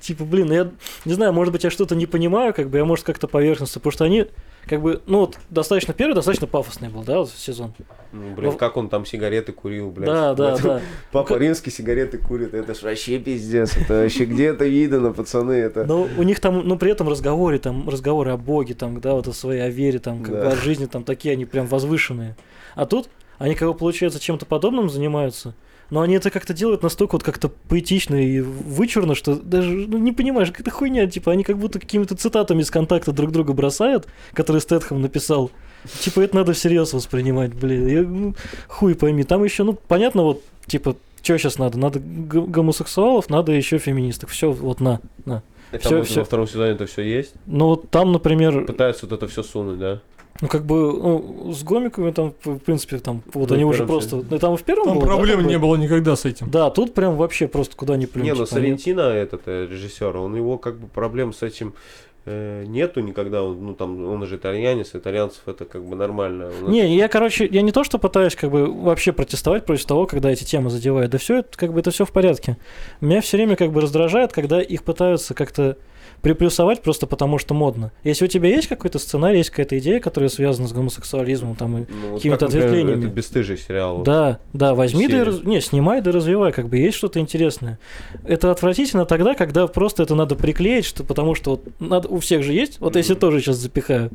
Типа, 0.00 0.24
блин, 0.24 0.52
я 0.52 0.70
не 1.04 1.14
знаю, 1.14 1.32
может 1.32 1.52
быть, 1.52 1.64
я 1.64 1.70
что-то 1.70 1.94
не 1.94 2.06
понимаю, 2.06 2.54
как 2.54 2.70
бы, 2.70 2.78
я, 2.78 2.84
может, 2.84 3.04
как-то 3.04 3.28
поверхностно, 3.28 3.80
потому 3.80 3.92
что 3.92 4.04
они, 4.04 4.26
как 4.66 4.80
бы, 4.80 5.02
ну, 5.06 5.20
вот, 5.20 5.38
достаточно, 5.50 5.94
первый 5.94 6.14
достаточно 6.14 6.46
пафосный 6.46 6.88
был, 6.88 7.02
да, 7.02 7.24
сезон. 7.26 7.74
Ну, 8.12 8.34
блин, 8.34 8.50
Ну, 8.50 8.56
как 8.56 8.76
он 8.76 8.88
там 8.88 9.04
сигареты 9.04 9.52
курил, 9.52 9.90
блядь. 9.90 10.06
Да, 10.06 10.34
да, 10.34 10.56
да. 10.56 10.80
Папа 11.12 11.34
Ну, 11.34 11.38
римский 11.38 11.70
сигареты 11.70 12.18
курит, 12.18 12.54
это 12.54 12.74
ж 12.74 12.82
вообще 12.82 13.18
пиздец. 13.18 13.76
Это 13.76 14.02
вообще 14.02 14.24
где 14.24 14.46
это 14.46 14.64
видно, 14.64 15.12
пацаны, 15.12 15.52
это... 15.52 15.84
Но 15.84 16.08
у 16.16 16.22
них 16.22 16.40
там, 16.40 16.66
ну, 16.66 16.78
при 16.78 16.92
этом 16.92 17.08
разговоры, 17.08 17.58
там, 17.58 17.88
разговоры 17.88 18.30
о 18.30 18.36
Боге, 18.36 18.74
там, 18.74 19.00
да, 19.00 19.14
вот 19.14 19.28
о 19.28 19.32
своей 19.32 19.62
о 19.62 19.68
вере, 19.68 19.98
там, 19.98 20.22
как 20.22 20.32
бы 20.32 20.46
о 20.46 20.56
жизни, 20.56 20.86
там, 20.86 21.04
такие 21.04 21.32
они 21.32 21.44
прям 21.44 21.66
возвышенные. 21.66 22.36
А 22.74 22.86
тут 22.86 23.08
они, 23.38 23.54
как 23.54 23.68
бы, 23.68 23.74
получается, 23.74 24.20
чем-то 24.20 24.46
подобным 24.46 24.88
занимаются, 24.88 25.54
но 25.90 26.00
они 26.00 26.14
это 26.14 26.30
как-то 26.30 26.54
делают 26.54 26.82
настолько 26.82 27.14
вот 27.14 27.22
как-то 27.22 27.48
поэтично 27.68 28.16
и 28.16 28.40
вычурно, 28.40 29.14
что 29.14 29.36
даже 29.36 29.70
ну, 29.70 29.98
не 29.98 30.12
понимаешь, 30.12 30.50
какая-то 30.50 30.70
хуйня, 30.70 31.06
типа, 31.06 31.32
они 31.32 31.44
как 31.44 31.58
будто 31.58 31.78
какими-то 31.78 32.16
цитатами 32.16 32.62
из 32.62 32.70
контакта 32.70 33.12
друг 33.12 33.32
друга 33.32 33.52
бросают, 33.52 34.06
которые 34.32 34.60
Стэтхэм 34.60 35.00
написал. 35.00 35.50
Типа, 36.00 36.20
это 36.20 36.36
надо 36.36 36.52
всерьез 36.54 36.92
воспринимать, 36.92 37.52
блин. 37.54 37.86
Я, 37.86 38.02
ну, 38.02 38.34
хуй 38.68 38.94
пойми. 38.94 39.22
Там 39.24 39.44
еще, 39.44 39.64
ну, 39.64 39.74
понятно, 39.74 40.22
вот, 40.22 40.42
типа, 40.66 40.96
что 41.22 41.38
сейчас 41.38 41.58
надо? 41.58 41.78
Надо 41.78 42.00
гомосексуалов, 42.00 43.30
надо 43.30 43.52
еще 43.52 43.78
феминисток. 43.78 44.30
Все, 44.30 44.50
вот 44.50 44.80
на, 44.80 45.00
на. 45.24 45.42
И 45.72 45.78
всё- 45.78 45.88
там 45.90 46.04
всё. 46.04 46.20
во 46.20 46.24
втором 46.24 46.46
сезоне 46.46 46.72
это 46.72 46.86
все 46.86 47.02
есть. 47.02 47.34
Ну, 47.46 47.66
вот 47.66 47.90
там, 47.90 48.12
например, 48.12 48.64
Пытаются 48.64 49.06
вот 49.06 49.12
это 49.12 49.28
все 49.28 49.42
сунуть, 49.42 49.78
да? 49.78 50.00
Ну, 50.40 50.48
как 50.48 50.64
бы, 50.66 50.74
ну, 50.92 51.52
с 51.52 51.62
гомиками 51.62 52.10
там, 52.10 52.34
в 52.44 52.58
принципе, 52.58 52.98
там, 52.98 53.22
вот 53.32 53.50
Ну, 53.50 53.54
они 53.54 53.64
уже 53.64 53.86
просто... 53.86 54.22
Ну, 54.28 54.38
там 54.38 54.56
в 54.56 54.62
первом 54.62 54.84
Там 54.88 54.94
было, 54.98 55.06
да, 55.06 55.14
проблем 55.14 55.42
бы? 55.42 55.48
не 55.48 55.58
было 55.58 55.76
никогда 55.76 56.16
с 56.16 56.24
этим. 56.24 56.50
Да, 56.50 56.70
тут 56.70 56.92
прям 56.94 57.16
вообще 57.16 57.46
просто 57.48 57.76
куда 57.76 57.96
ни 57.96 58.06
плюнь. 58.06 58.24
Не, 58.24 58.30
ну 58.34 58.44
типа, 58.44 58.56
они- 58.56 58.66
Сарентино, 58.66 59.00
этот 59.02 59.42
э, 59.46 59.66
режиссер, 59.70 60.16
он 60.16 60.34
его 60.34 60.58
как 60.58 60.78
бы 60.78 60.88
проблем 60.88 61.32
с 61.32 61.42
этим 61.42 61.74
э, 62.26 62.64
нету 62.66 63.00
никогда. 63.00 63.42
Он, 63.44 63.64
ну 63.64 63.74
там, 63.74 64.04
он 64.06 64.26
же 64.26 64.36
итальянец, 64.36 64.90
итальянцев 64.94 65.42
это 65.46 65.64
как 65.66 65.84
бы 65.84 65.94
нормально. 65.94 66.46
Нас- 66.62 66.68
Не, 66.70 66.96
я, 66.96 67.08
короче, 67.08 67.46
я 67.46 67.62
не 67.62 67.70
то, 67.70 67.84
что 67.84 67.98
пытаюсь 67.98 68.34
как 68.34 68.50
бы 68.50 68.66
вообще 68.66 69.12
протестовать 69.12 69.64
против 69.66 69.84
того, 69.86 70.06
когда 70.06 70.30
эти 70.30 70.42
темы 70.44 70.68
задевают. 70.70 71.10
Да 71.12 71.18
все, 71.18 71.38
это 71.40 71.56
как 71.56 71.72
бы 71.72 71.80
это 71.80 71.90
все 71.92 72.04
в 72.04 72.10
порядке. 72.12 72.56
Меня 73.00 73.20
все 73.20 73.36
время 73.36 73.54
как 73.56 73.70
бы 73.72 73.80
раздражает, 73.80 74.32
когда 74.32 74.60
их 74.60 74.82
пытаются 74.82 75.32
как-то 75.34 75.76
приплюсовать 76.24 76.82
просто 76.82 77.06
потому, 77.06 77.38
что 77.38 77.54
модно. 77.54 77.92
Если 78.02 78.24
у 78.24 78.28
тебя 78.28 78.48
есть 78.48 78.66
какой-то 78.66 78.98
сценарий, 78.98 79.38
есть 79.38 79.50
какая-то 79.50 79.78
идея, 79.78 80.00
которая 80.00 80.28
связана 80.30 80.66
с 80.66 80.72
гомосексуализмом, 80.72 81.54
там, 81.54 81.78
и... 81.78 81.80
Ну, 81.88 82.08
вот 82.10 82.16
какими-то 82.16 82.46
как, 82.46 82.54
например, 82.54 82.66
ответвлениями. 82.68 83.04
Это 83.06 83.14
бесстыжий 83.14 83.56
сериал. 83.58 83.98
вот. 83.98 84.04
Да, 84.04 84.38
да, 84.52 84.74
возьми 84.74 85.06
да 85.06 85.18
и 85.18 85.22
раз- 85.22 85.44
не, 85.44 85.60
снимай 85.60 86.00
да 86.00 86.10
развивай, 86.10 86.50
как 86.52 86.68
бы 86.68 86.78
есть 86.78 86.96
что-то 86.96 87.20
интересное. 87.20 87.78
Это 88.26 88.50
отвратительно 88.50 89.04
тогда, 89.06 89.34
когда 89.34 89.66
просто 89.66 90.02
это 90.02 90.14
надо 90.14 90.34
приклеить, 90.34 90.86
что 90.86 91.04
потому 91.04 91.34
что 91.34 91.52
вот 91.52 91.64
надо, 91.78 92.08
у 92.08 92.18
всех 92.18 92.42
же 92.42 92.52
есть, 92.52 92.80
вот 92.80 92.96
если 92.96 93.12
Мгм. 93.12 93.20
тоже 93.20 93.40
сейчас 93.40 93.56
запихаю. 93.56 94.10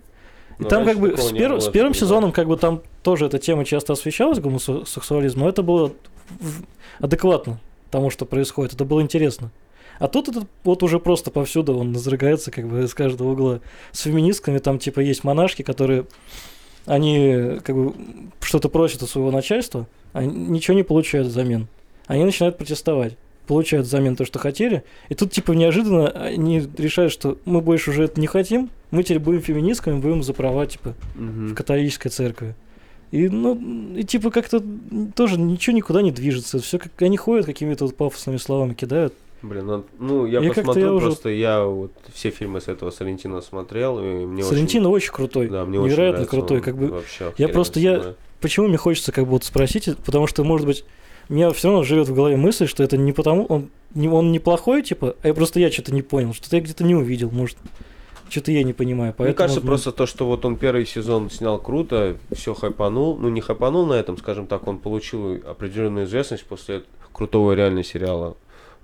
И 0.58 0.64
Но 0.64 0.68
там 0.70 0.84
как 0.86 1.00
бы 1.00 1.16
с, 1.16 1.32
пер- 1.32 1.50
было, 1.50 1.60
с 1.62 1.70
первым 1.70 1.94
сезоном 1.94 2.32
как 2.34 2.48
бы 2.48 2.58
там 2.58 2.82
тоже 3.04 3.28
эта 3.28 3.38
тема 3.40 3.64
часто 3.64 3.94
освещалась, 3.94 4.40
гомосексуализм, 4.40 5.40
но 5.40 5.48
это 5.48 5.64
было 5.64 5.94
адекватно 7.00 7.60
тому, 7.92 8.10
что 8.10 8.26
происходит, 8.26 8.74
это 8.74 8.86
было 8.86 9.02
интересно. 9.02 9.52
А 10.00 10.08
тут 10.08 10.30
это 10.30 10.48
вот 10.64 10.82
уже 10.82 11.00
просто 11.00 11.30
повсюду 11.30 11.78
он 11.78 11.94
разрыгается 11.94 12.52
как 12.52 12.68
бы 12.68 12.84
из 12.84 12.94
каждого 12.94 13.32
угла. 13.34 13.60
С 13.92 14.02
феминистками 14.02 14.58
там 14.60 14.80
типа 14.80 15.02
есть 15.02 15.24
монашки, 15.24 15.62
которые 15.62 16.06
они 16.86 17.60
как 17.64 17.76
бы 17.76 17.94
что-то 18.42 18.70
просят 18.70 19.04
у 19.04 19.08
своего 19.08 19.32
начальства, 19.32 19.88
а 20.14 20.24
ничего 20.26 20.76
не 20.76 20.84
получают 20.84 21.28
взамен. 21.28 21.68
Они 22.08 22.24
начинают 22.24 22.58
протестовать, 22.58 23.18
получают 23.46 23.86
взамен 23.86 24.16
то, 24.16 24.26
что 24.26 24.40
хотели, 24.40 24.84
и 25.10 25.16
тут 25.16 25.32
типа 25.32 25.52
неожиданно 25.52 26.08
они 26.10 26.68
решают, 26.78 27.12
что 27.14 27.38
мы 27.46 27.62
больше 27.62 27.92
уже 27.92 28.06
это 28.06 28.20
не 28.20 28.28
хотим, 28.28 28.70
мы 28.92 29.04
теперь 29.04 29.20
будем 29.20 29.42
феминистками, 29.42 30.00
будем 30.00 30.24
за 30.24 30.34
права 30.34 30.66
типа 30.66 30.96
Мгм. 31.16 31.50
в 31.50 31.56
католической 31.56 32.10
церкви. 32.10 32.56
И, 33.12 33.28
ну, 33.28 33.60
и 33.96 34.04
типа 34.04 34.30
как-то 34.30 34.64
тоже 35.16 35.40
ничего 35.40 35.76
никуда 35.76 36.02
не 36.04 36.12
движется. 36.12 36.60
Все 36.60 36.78
как 36.78 37.00
они 37.02 37.18
ходят 37.18 37.46
какими-то 37.46 37.86
вот 37.86 37.96
пафосными 37.98 38.38
словами 38.38 38.76
кидают. 38.76 39.14
Блин, 39.42 39.66
ну, 39.66 39.84
ну 40.00 40.26
я, 40.26 40.40
Я 40.40 40.48
как-то 40.50 40.62
посмотрел, 40.62 40.88
я 40.88 40.94
уже- 40.96 41.06
просто 41.06 41.30
я 41.30 41.64
вот 41.64 41.92
все 42.14 42.30
фильмы 42.30 42.60
с 42.60 42.68
этого 42.68 42.92
Сарентино 42.92 43.42
смотрел, 43.42 44.00
и 44.00 44.26
мне 44.26 44.44
Сарентино 44.44 44.90
очень, 44.90 45.12
крутой. 45.12 45.44
очень, 45.46 45.54
да, 45.54 45.66
мне 45.66 45.80
очень 45.80 45.94
невероятно 45.94 46.14
нравится, 46.18 46.38
крутой. 46.38 46.62
Как 46.62 46.78
бы 46.78 46.88
вообще 46.88 47.34
я 47.38 47.48
просто- 47.48 47.80
я- 47.80 47.96
снимает. 47.96 48.18
Почему 48.42 48.68
мне 48.68 48.78
хочется 48.78 49.12
как 49.12 49.26
бы 49.26 49.32
вот 49.32 49.44
спросить, 49.44 49.90
потому 50.06 50.28
что, 50.28 50.44
может 50.44 50.66
быть, 50.68 50.84
у 51.30 51.34
меня 51.34 51.52
все 51.52 51.68
равно 51.70 51.84
живет 51.84 52.08
в 52.10 52.14
голове 52.16 52.38
мысль, 52.38 52.68
что 52.68 52.84
это 52.84 52.98
не 52.98 53.12
потому, 53.14 53.46
он, 53.46 53.70
не, 53.94 54.08
он 54.10 54.32
неплохой, 54.32 54.82
типа, 54.82 55.16
а 55.22 55.28
я 55.28 55.34
просто 55.34 55.60
я 55.60 55.72
что-то 55.72 55.94
не 55.94 56.02
понял, 56.02 56.34
что-то 56.34 56.56
я 56.56 56.62
где-то 56.62 56.84
не 56.84 56.96
увидел, 56.96 57.30
может, 57.32 57.58
что-то 58.30 58.52
я 58.52 58.64
не 58.64 58.74
понимаю. 58.74 59.14
Поэтому, 59.18 59.28
Мне 59.28 59.34
кажется, 59.36 59.62
просто 59.62 59.92
то, 59.92 60.06
что 60.06 60.26
вот 60.26 60.46
он 60.46 60.56
первый 60.56 60.86
сезон 60.86 61.30
снял 61.30 61.60
круто, 61.60 62.18
все 62.32 62.54
хайпанул, 62.54 63.18
ну 63.18 63.30
не 63.30 63.42
хайпанул 63.42 63.86
на 63.86 63.94
этом, 63.94 64.18
скажем 64.18 64.48
так, 64.48 64.68
он 64.68 64.78
получил 64.80 65.40
определенную 65.46 66.06
известность 66.06 66.46
после 66.46 66.84
крутого 67.14 67.54
реально 67.54 67.84
сериала. 67.84 68.36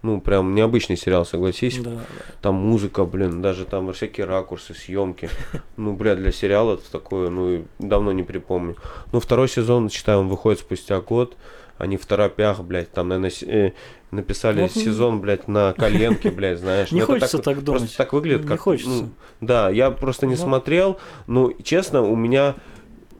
Ну, 0.05 0.21
прям 0.21 0.53
необычный 0.53 0.97
сериал, 0.97 1.25
согласись. 1.25 1.79
Да, 1.79 1.89
да. 1.89 1.99
Там 2.39 2.53
музыка, 2.53 3.05
блин, 3.05 3.41
даже 3.41 3.65
там 3.65 3.91
всякие 3.91 4.27
ракурсы, 4.27 4.75
съемки. 4.75 5.29
Ну, 5.77 5.93
бля, 5.93 6.15
для 6.15 6.31
сериала 6.31 6.75
это 6.75 6.91
такое, 6.91 7.31
ну, 7.31 7.65
давно 7.79 8.11
не 8.11 8.21
припомню. 8.21 8.75
Ну, 9.11 9.19
второй 9.19 9.49
сезон, 9.49 9.89
считаю, 9.89 10.19
он 10.19 10.27
выходит 10.27 10.59
спустя 10.59 11.01
год. 11.01 11.35
Они 11.79 11.97
в 11.97 12.05
торопях, 12.05 12.59
блядь, 12.61 12.91
там, 12.91 13.07
наверное, 13.07 13.31
э, 13.47 13.71
написали 14.11 14.61
Вот, 14.61 14.71
ну, 14.75 14.81
сезон, 14.81 15.21
блядь, 15.21 15.47
на 15.47 15.73
коленке, 15.73 16.29
блядь, 16.29 16.59
знаешь. 16.59 16.91
Не 16.93 16.99
Ну, 16.99 17.05
это 17.05 17.13
хочется 17.13 17.39
так 17.39 17.63
думать. 17.63 17.81
Просто 17.81 17.97
так 17.97 18.13
выглядит, 18.13 18.43
Не 18.43 18.47
как... 18.47 18.59
хочется. 18.59 18.89
ну, 18.91 19.09
да, 19.41 19.71
я 19.71 19.89
просто 19.89 20.27
не 20.27 20.35
Ну. 20.35 20.41
смотрел, 20.41 20.99
но, 21.25 21.51
честно, 21.63 22.03
у 22.03 22.15
меня, 22.15 22.53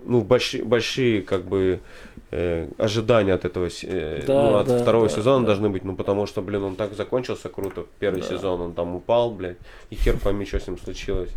ну, 0.06 0.22
большие, 0.22 0.64
большие, 0.64 1.24
как 1.24 1.46
бы, 1.46 1.80
э, 2.38 2.68
ожидания 2.78 3.34
от 3.34 3.46
этого, 3.46 3.70
э, 3.84 4.24
Да, 4.28 4.34
ну, 4.34 4.58
от 4.58 4.68
да, 4.68 4.80
второго 4.80 5.08
да, 5.08 5.14
сезона 5.16 5.42
да. 5.42 5.48
должны 5.48 5.70
быть, 5.70 5.84
ну, 5.86 5.96
потому 5.96 6.26
что, 6.26 6.42
блин, 6.42 6.64
он 6.64 6.76
так 6.76 6.94
закончился 6.94 7.50
круто, 7.50 7.86
первый 8.00 8.22
Да. 8.22 8.28
сезон, 8.28 8.62
он 8.62 8.74
там 8.74 8.96
упал, 8.96 9.32
блядь, 9.32 9.58
и 9.90 9.96
хер 9.96 10.18
пойми, 10.18 10.46
что 10.46 10.60
с 10.60 10.68
ним 10.68 10.78
случилось. 10.78 11.30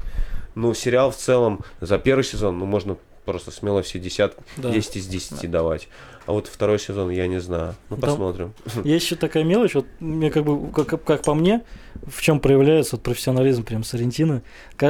Ну, 0.55 0.74
сериал 0.74 1.11
в 1.11 1.16
целом 1.16 1.61
за 1.80 1.99
первый 1.99 2.24
сезон, 2.24 2.59
ну, 2.59 2.66
можно 2.66 2.96
просто 3.24 3.51
смело 3.51 3.82
все 3.82 3.99
десятки, 3.99 4.42
Да. 4.57 4.70
10 4.70 4.96
из 4.96 5.07
10 5.07 5.46
давать. 5.51 5.88
А 6.26 6.32
вот 6.32 6.46
второй 6.46 6.78
сезон 6.78 7.11
я 7.11 7.26
не 7.26 7.40
знаю. 7.40 7.74
Ну, 7.90 7.96
Там- 7.96 8.11
посмотрим. 8.11 8.53
Есть 8.84 9.05
еще 9.07 9.16
такая 9.16 9.44
мелочь, 9.44 9.74
вот 9.74 9.84
мне 10.01 10.30
как 10.30 10.44
бы, 10.44 10.70
как, 10.72 11.05
как 11.05 11.22
по 11.22 11.34
мне, 11.34 11.61
в 12.07 12.20
чем 12.22 12.40
проявляется 12.40 12.96
вот 12.96 13.03
профессионализм 13.03 13.64
прям 13.64 13.84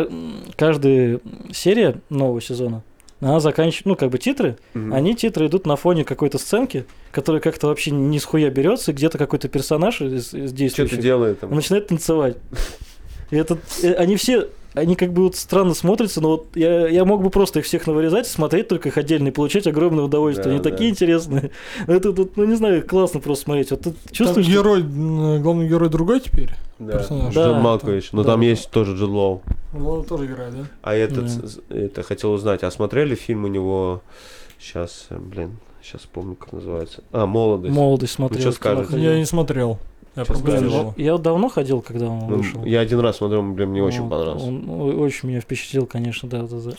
м, 0.06 0.44
Каждая 0.56 1.20
серия 1.52 2.00
нового 2.10 2.40
сезона, 2.40 2.82
она 3.20 3.40
заканчивает, 3.40 3.86
ну, 3.86 3.96
как 3.96 4.10
бы 4.10 4.18
титры, 4.18 4.56
Мгм. 4.74 4.92
они 4.94 5.14
титры 5.16 5.46
идут 5.46 5.66
на 5.66 5.76
фоне 5.76 6.04
какой-то 6.04 6.38
сценки, 6.38 6.84
которая 7.10 7.40
как-то 7.40 7.66
вообще 7.66 7.90
ни 7.90 8.18
с 8.18 8.24
хуя 8.24 8.50
берется, 8.50 8.92
и 8.92 8.94
где-то 8.94 9.18
какой-то 9.18 9.48
персонаж 9.48 10.00
из, 10.00 10.32
из 10.34 10.48
Что 10.48 10.56
действующих 10.56 10.96
ты 10.96 11.02
делает 11.02 11.40
там? 11.40 11.50
он 11.50 11.56
начинает 11.56 11.88
танцевать. 11.88 12.36
И 13.30 13.36
это, 13.36 13.58
э, 13.82 13.92
они 13.94 14.16
все, 14.16 14.48
они 14.74 14.94
как 14.96 15.12
бы 15.12 15.22
вот 15.24 15.36
странно 15.36 15.74
смотрятся, 15.74 16.20
но 16.20 16.28
вот 16.30 16.46
я, 16.54 16.88
я 16.88 17.04
мог 17.04 17.22
бы 17.22 17.30
просто 17.30 17.60
их 17.60 17.64
всех 17.64 17.86
навырезать, 17.86 18.26
смотреть 18.26 18.68
только 18.68 18.88
их 18.90 18.98
отдельно 18.98 19.28
и 19.28 19.30
получать 19.30 19.66
огромное 19.66 20.04
удовольствие. 20.04 20.44
Да, 20.44 20.50
они 20.50 20.60
да. 20.60 20.70
такие 20.70 20.90
интересные. 20.90 21.50
Это, 21.86 22.12
тут, 22.12 22.36
ну 22.36 22.44
не 22.44 22.54
знаю, 22.54 22.86
классно 22.86 23.20
просто 23.20 23.44
смотреть. 23.44 23.70
Вот 23.70 23.80
Там 23.82 23.94
чувствуешь, 24.12 24.46
что- 24.46 24.54
герой, 24.54 24.80
м, 24.82 25.42
главный 25.42 25.68
герой 25.68 25.88
другой 25.88 26.20
теперь? 26.20 26.50
Да. 26.78 26.98
персонаж. 26.98 27.34
Да, 27.34 27.46
Джон 27.48 27.60
Малкович. 27.62 28.12
Но 28.12 28.22
да. 28.22 28.32
там 28.32 28.40
есть 28.42 28.70
тоже 28.70 28.94
Джуд 28.94 29.10
Лоу. 29.10 29.42
Он 29.74 30.04
тоже 30.04 30.26
играет, 30.26 30.54
да? 30.54 30.64
А 30.82 30.94
этот, 30.94 31.26
Да. 31.68 31.76
это 31.76 32.02
хотел 32.02 32.32
узнать, 32.32 32.62
а 32.62 32.70
смотрели 32.70 33.14
фильм 33.14 33.44
у 33.44 33.48
него, 33.48 34.02
сейчас, 34.60 35.06
блин, 35.10 35.56
сейчас 35.82 36.02
помню, 36.02 36.36
как 36.36 36.52
называется. 36.52 37.02
А, 37.10 37.26
«Молодость». 37.26 37.74
молодость 37.74 38.12
смотрел. 38.12 38.42
чё 38.42 38.52
в 38.52 38.58
кино 38.60 38.84
скажете? 38.84 39.02
Я 39.02 39.16
не 39.18 39.24
смотрел. 39.24 39.78
Я 40.18 40.24
просто 40.24 40.44
Блин, 40.44 40.68
вот 40.68 41.22
давно 41.22 41.48
ходил, 41.48 41.80
когда 41.80 42.06
он 42.06 42.18
Ну, 42.28 42.36
вышел. 42.38 42.64
я 42.64 42.80
один 42.80 43.00
раз 43.00 43.16
смотрел, 43.18 43.42
блин, 43.42 43.70
мне 43.70 43.82
очень 43.82 44.02
Вот, 44.02 44.10
понравился. 44.10 44.46
Он 44.46 44.64
о- 44.68 45.00
очень 45.02 45.28
меня 45.28 45.40
впечатлил, 45.40 45.86
конечно, 45.86 46.28
да, 46.28 46.42
да, 46.42 46.56
да. 46.60 46.72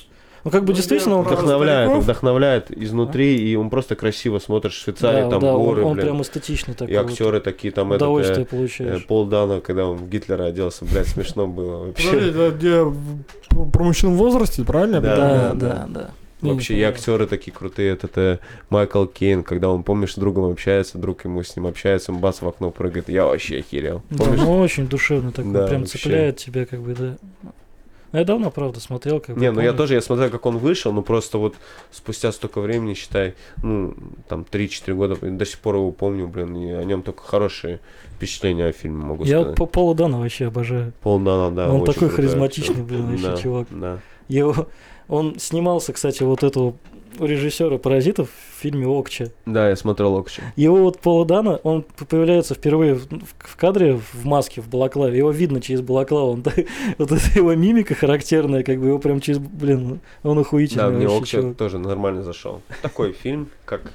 Ну, 0.45 0.51
как 0.51 0.63
бы 0.63 0.69
Ну, 0.71 0.73
действительно 0.77 1.17
он 1.17 1.25
Вдохновляет, 1.25 1.87
стариков? 1.89 2.03
вдохновляет 2.05 2.71
изнутри, 2.71 3.37
и 3.37 3.55
он 3.57 3.69
просто 3.69 3.95
красиво 3.97 4.39
смотришь. 4.39 4.73
Швейцария, 4.73 5.23
да, 5.25 5.29
там 5.31 5.39
да, 5.41 5.53
он- 5.55 5.65
горы, 5.65 5.83
он, 5.83 5.93
блин. 5.93 6.05
прям 6.05 6.21
эстетичный 6.21 6.75
такой. 6.75 6.93
И 6.93 6.97
вот. 6.97 7.09
актеры 7.09 7.39
такие, 7.41 7.73
там 7.73 7.91
этот, 7.91 8.03
Удовольствие 8.03 8.43
э, 8.43 8.45
получаешь. 8.45 9.01
э, 9.03 9.05
Пол 9.07 9.25
Дана, 9.25 9.59
когда 9.59 9.85
он 9.85 9.97
в 9.97 10.09
Гитлера 10.09 10.45
оделся, 10.45 10.85
блядь, 10.85 11.07
смешно 11.07 11.45
было 11.47 11.87
Подожди, 11.91 12.31
вообще. 12.31 12.47
это 12.69 12.85
в- 12.85 13.69
про 13.71 13.83
мужчин 13.83 14.11
в 14.13 14.17
возрасте, 14.17 14.63
правильно? 14.63 15.01
Да, 15.01 15.15
да, 15.15 15.53
да, 15.53 15.85
да. 15.89 16.09
Вообще, 16.41 16.75
и 16.75 16.81
актеры 16.83 17.27
такие 17.27 17.51
крутые. 17.51 17.91
Это, 17.93 18.07
это 18.07 18.39
Майкл 18.69 19.05
Кейн, 19.05 19.43
когда 19.43 19.69
он, 19.69 19.83
помнишь, 19.83 20.13
с 20.13 20.17
другом 20.17 20.51
общается, 20.51 20.97
друг 20.97 21.25
ему 21.25 21.43
с 21.43 21.55
ним 21.55 21.67
общается, 21.67 22.11
он 22.11 22.19
бац 22.19 22.41
в 22.41 22.47
окно 22.47 22.71
прыгает. 22.71 23.09
Я 23.09 23.25
вообще 23.25 23.59
охерел. 23.59 24.01
Да, 24.09 24.23
Помнишь? 24.23 24.39
ну 24.41 24.59
очень 24.59 24.87
душевный 24.87 25.31
такой, 25.31 25.51
Да, 25.51 25.67
прям 25.67 25.81
вообще. 25.81 25.97
цепляет 25.99 26.37
тебя, 26.37 26.65
как 26.65 26.81
бы, 26.81 26.95
да. 26.95 27.17
Ну, 28.11 28.17
Я 28.17 28.25
давно, 28.25 28.49
правда, 28.49 28.79
смотрел, 28.79 29.19
как 29.19 29.35
бы. 29.35 29.41
Не, 29.41 29.51
ну 29.51 29.59
я 29.61 29.67
помню. 29.67 29.77
тоже, 29.77 29.93
я 29.93 30.01
смотрел, 30.01 30.29
как 30.31 30.43
он 30.47 30.57
вышел, 30.57 30.91
ну 30.91 31.03
просто 31.03 31.37
вот 31.37 31.55
спустя 31.91 32.31
столько 32.31 32.59
времени, 32.59 32.95
считай, 32.95 33.35
ну, 33.61 33.93
там 34.27 34.45
3-4 34.49 34.93
года, 34.95 35.15
до 35.15 35.45
сих 35.45 35.59
пор 35.59 35.75
его 35.75 35.91
помню, 35.91 36.27
блин, 36.27 36.55
и 36.55 36.71
о 36.71 36.83
нем 36.85 37.03
только 37.03 37.21
хорошие 37.21 37.79
впечатления 38.15 38.65
о 38.65 38.71
фильме 38.71 39.03
могу 39.03 39.25
Я 39.25 39.41
сказать. 39.41 39.57
по 39.57 39.65
Пола 39.67 39.93
Дана 39.93 40.17
вообще 40.19 40.47
обожаю. 40.47 40.91
Пол 41.03 41.19
Дана, 41.19 41.51
да. 41.51 41.69
Он 41.71 41.81
такой 41.81 41.93
крутой 42.09 42.15
харизматичный, 42.15 42.81
блин, 42.81 43.05
вообще 43.11 43.27
Да, 43.27 43.37
чувак. 43.37 43.67
Да. 43.69 43.99
Его, 44.27 44.67
он 45.09 45.37
снимался, 45.39 45.91
кстати, 45.93 46.23
вот 46.23 46.43
этого 46.43 46.75
режиссера 47.19 47.77
«Паразитов» 47.77 48.29
в 48.29 48.61
фильме 48.61 48.87
«Окча». 48.87 49.31
Да, 49.45 49.67
я 49.67 49.75
смотрел 49.75 50.15
Окчи. 50.15 50.41
Его 50.55 50.77
вот 50.77 50.99
Пола 50.99 51.25
Дана, 51.25 51.55
он 51.63 51.83
появляется 52.07 52.53
впервые 52.55 52.93
в, 52.95 53.07
в- 53.09 53.55
кадре 53.57 53.99
в 54.13 54.25
маске, 54.25 54.61
в 54.61 54.69
балаклаве. 54.69 55.17
Его 55.17 55.31
видно 55.31 55.59
через 55.59 55.81
балаклаву. 55.81 56.31
Он, 56.33 56.43
вот 56.97 57.11
эта 57.11 57.37
его 57.37 57.53
мимика 57.55 57.93
характерная, 57.95 58.63
как 58.63 58.79
бы 58.79 58.87
его 58.87 58.99
прям 58.99 59.19
через... 59.19 59.39
Блин, 59.39 59.99
он 60.23 60.39
охуительный 60.39 60.83
Да, 60.83 60.89
мне 60.91 61.07
Окчи 61.07 61.37
чувак. 61.37 61.57
тоже 61.57 61.77
нормально 61.79 62.23
зашел. 62.23 62.61
Такой 62.81 63.11
фильм, 63.11 63.49
как... 63.65 63.91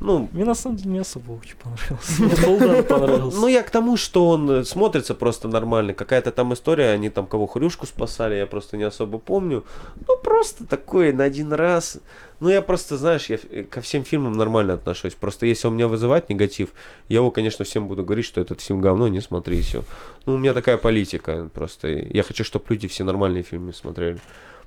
Ну, 0.00 0.28
Мне 0.32 0.44
на 0.44 0.54
самом 0.54 0.76
деле 0.76 0.90
не 0.90 0.98
особо 0.98 1.32
Окча 1.32 1.56
понравился. 1.56 2.22
Мне 2.22 2.82
понравился. 2.82 3.38
Ну, 3.38 3.48
я 3.48 3.62
к 3.62 3.70
тому, 3.70 3.96
что 3.96 4.28
он 4.28 4.50
э, 4.50 4.64
смотрится 4.64 5.14
просто 5.14 5.48
нормально. 5.48 5.92
Какая-то 5.92 6.30
там 6.30 6.54
история, 6.54 6.90
они 6.90 7.10
там 7.10 7.26
кого 7.26 7.46
хрюшку 7.46 7.86
спасали, 7.86 8.36
я 8.36 8.46
просто 8.46 8.76
не 8.76 8.84
особо 8.84 9.18
помню. 9.18 9.64
Ну, 10.06 10.16
просто 10.16 10.66
такой 10.66 11.12
на 11.12 11.24
один 11.24 11.52
раз. 11.52 11.98
Ну, 12.40 12.48
я 12.48 12.62
просто, 12.62 12.96
знаешь, 12.96 13.26
я 13.26 13.38
э, 13.50 13.64
ко 13.64 13.80
всем 13.80 14.04
фильмам 14.04 14.34
нормально 14.34 14.74
отношусь. 14.74 15.14
Просто 15.14 15.46
если 15.46 15.66
он 15.66 15.74
меня 15.74 15.88
вызывает 15.88 16.28
негатив, 16.28 16.70
я 17.08 17.16
его, 17.16 17.32
конечно, 17.32 17.64
всем 17.64 17.88
буду 17.88 18.04
говорить, 18.04 18.26
что 18.26 18.40
этот 18.40 18.60
фильм 18.60 18.80
говно, 18.80 19.08
не 19.08 19.20
смотри 19.20 19.60
все. 19.62 19.82
Ну, 20.26 20.34
у 20.34 20.38
меня 20.38 20.54
такая 20.54 20.76
политика 20.76 21.50
просто. 21.52 21.88
Я 21.88 22.22
хочу, 22.22 22.44
чтобы 22.44 22.66
люди 22.68 22.86
все 22.86 23.02
нормальные 23.02 23.42
фильмы 23.42 23.72
смотрели. 23.72 24.20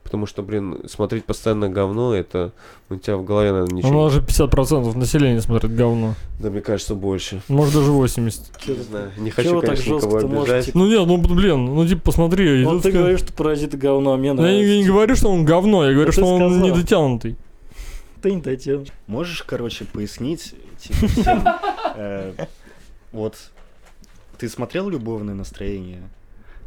Потому 0.04 0.26
что, 0.26 0.42
блин, 0.44 0.80
смотреть 0.88 1.24
постоянно 1.26 1.70
говно, 1.70 2.14
это 2.14 2.52
у 2.90 2.96
тебя 2.96 3.16
в 3.18 3.24
голове, 3.24 3.52
наверное, 3.52 3.74
У 3.74 3.78
ничего. 3.78 4.04
нас 4.06 4.14
же 4.14 4.20
50% 4.22 4.98
населения 4.98 5.40
смотрит 5.42 5.74
говно. 5.76 6.16
Да, 6.40 6.50
мне 6.50 6.60
кажется, 6.60 6.96
больше. 6.96 7.42
Может 7.48 7.76
даже 7.76 7.92
80. 7.92 8.68
Не 8.68 8.76
знаю. 8.76 9.12
Не 9.18 9.30
Чего 9.32 9.36
хочу, 9.36 9.62
так 9.62 9.70
конечно, 9.70 9.94
никого 9.94 10.02
жестко-то 10.12 10.28
можете? 10.28 10.54
обижать. 10.56 10.76
Ну 10.76 10.88
нет, 10.88 11.08
ну 11.08 11.18
блин, 11.18 11.66
ну 11.66 11.88
типа 11.88 12.02
посмотри. 12.02 12.66
Вот 12.66 12.82
ты 12.84 12.90
ска- 12.90 12.94
говоришь, 12.94 13.20
что 13.20 13.32
паразиты 13.34 13.78
говно, 13.78 14.14
а 14.14 14.18
мне 14.18 14.34
Ну, 14.34 14.44
Я 14.46 14.52
не, 14.52 14.58
не 14.60 14.66
нравится. 14.66 14.92
говорю, 14.92 15.16
что 15.16 15.30
он 15.30 15.46
говно, 15.46 15.86
я 15.86 15.94
говорю, 15.94 16.12
ты 16.12 16.18
что 16.18 16.26
он 16.26 16.52
сказал. 16.52 16.68
недотянутый. 16.68 17.36
Ты 18.22 18.34
не 18.34 18.42
дотянешь. 18.42 18.88
Можешь, 19.08 19.44
короче, 19.44 19.86
пояснить, 19.86 20.54
типа, 20.80 21.08
всем, 21.08 21.44
э, 21.96 22.34
вот, 23.14 23.36
ты 24.38 24.50
смотрел 24.50 24.90
«Любовное 24.90 25.36
настроение»? 25.36 26.02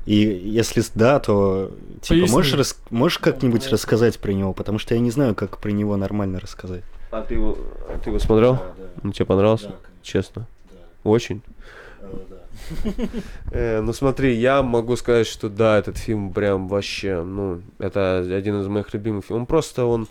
И 0.07 0.17
если 0.17 0.83
да, 0.95 1.19
то 1.19 1.73
типа, 2.03 2.21
Поясни. 2.21 2.31
можешь, 2.31 2.55
рас- 2.55 2.79
можешь 2.91 3.19
как-нибудь 3.19 3.67
рассказать 3.69 4.19
про 4.19 4.33
него? 4.33 4.53
Потому 4.53 4.79
что 4.79 4.95
я 4.95 5.01
не 5.01 5.11
знаю, 5.11 5.35
как 5.35 5.59
про 5.59 5.71
него 5.71 5.97
нормально 5.97 6.41
рассказать. 6.41 6.83
А 7.11 7.23
ты 7.23 7.35
его, 7.35 7.57
а 7.89 7.99
ты 7.99 8.11
его 8.11 8.19
смотрел? 8.19 8.61
Ну, 9.03 9.13
тебе 9.13 9.25
понравился? 9.25 9.75
Честно? 10.03 10.47
Очень? 11.05 11.43
Э, 13.51 13.81
ну 13.81 13.93
смотри, 13.93 14.35
я 14.35 14.63
могу 14.63 14.97
сказать, 14.97 15.27
что 15.27 15.49
да, 15.49 15.79
этот 15.79 15.99
фильм 15.99 16.33
прям 16.33 16.69
вообще, 16.69 17.23
ну, 17.23 17.61
это 17.79 18.19
один 18.19 18.61
из 18.61 18.69
моих 18.69 18.95
любимых 18.95 19.27
фильмов. 19.27 19.43
Он 19.43 19.47
просто, 19.47 19.85
он... 19.85 20.09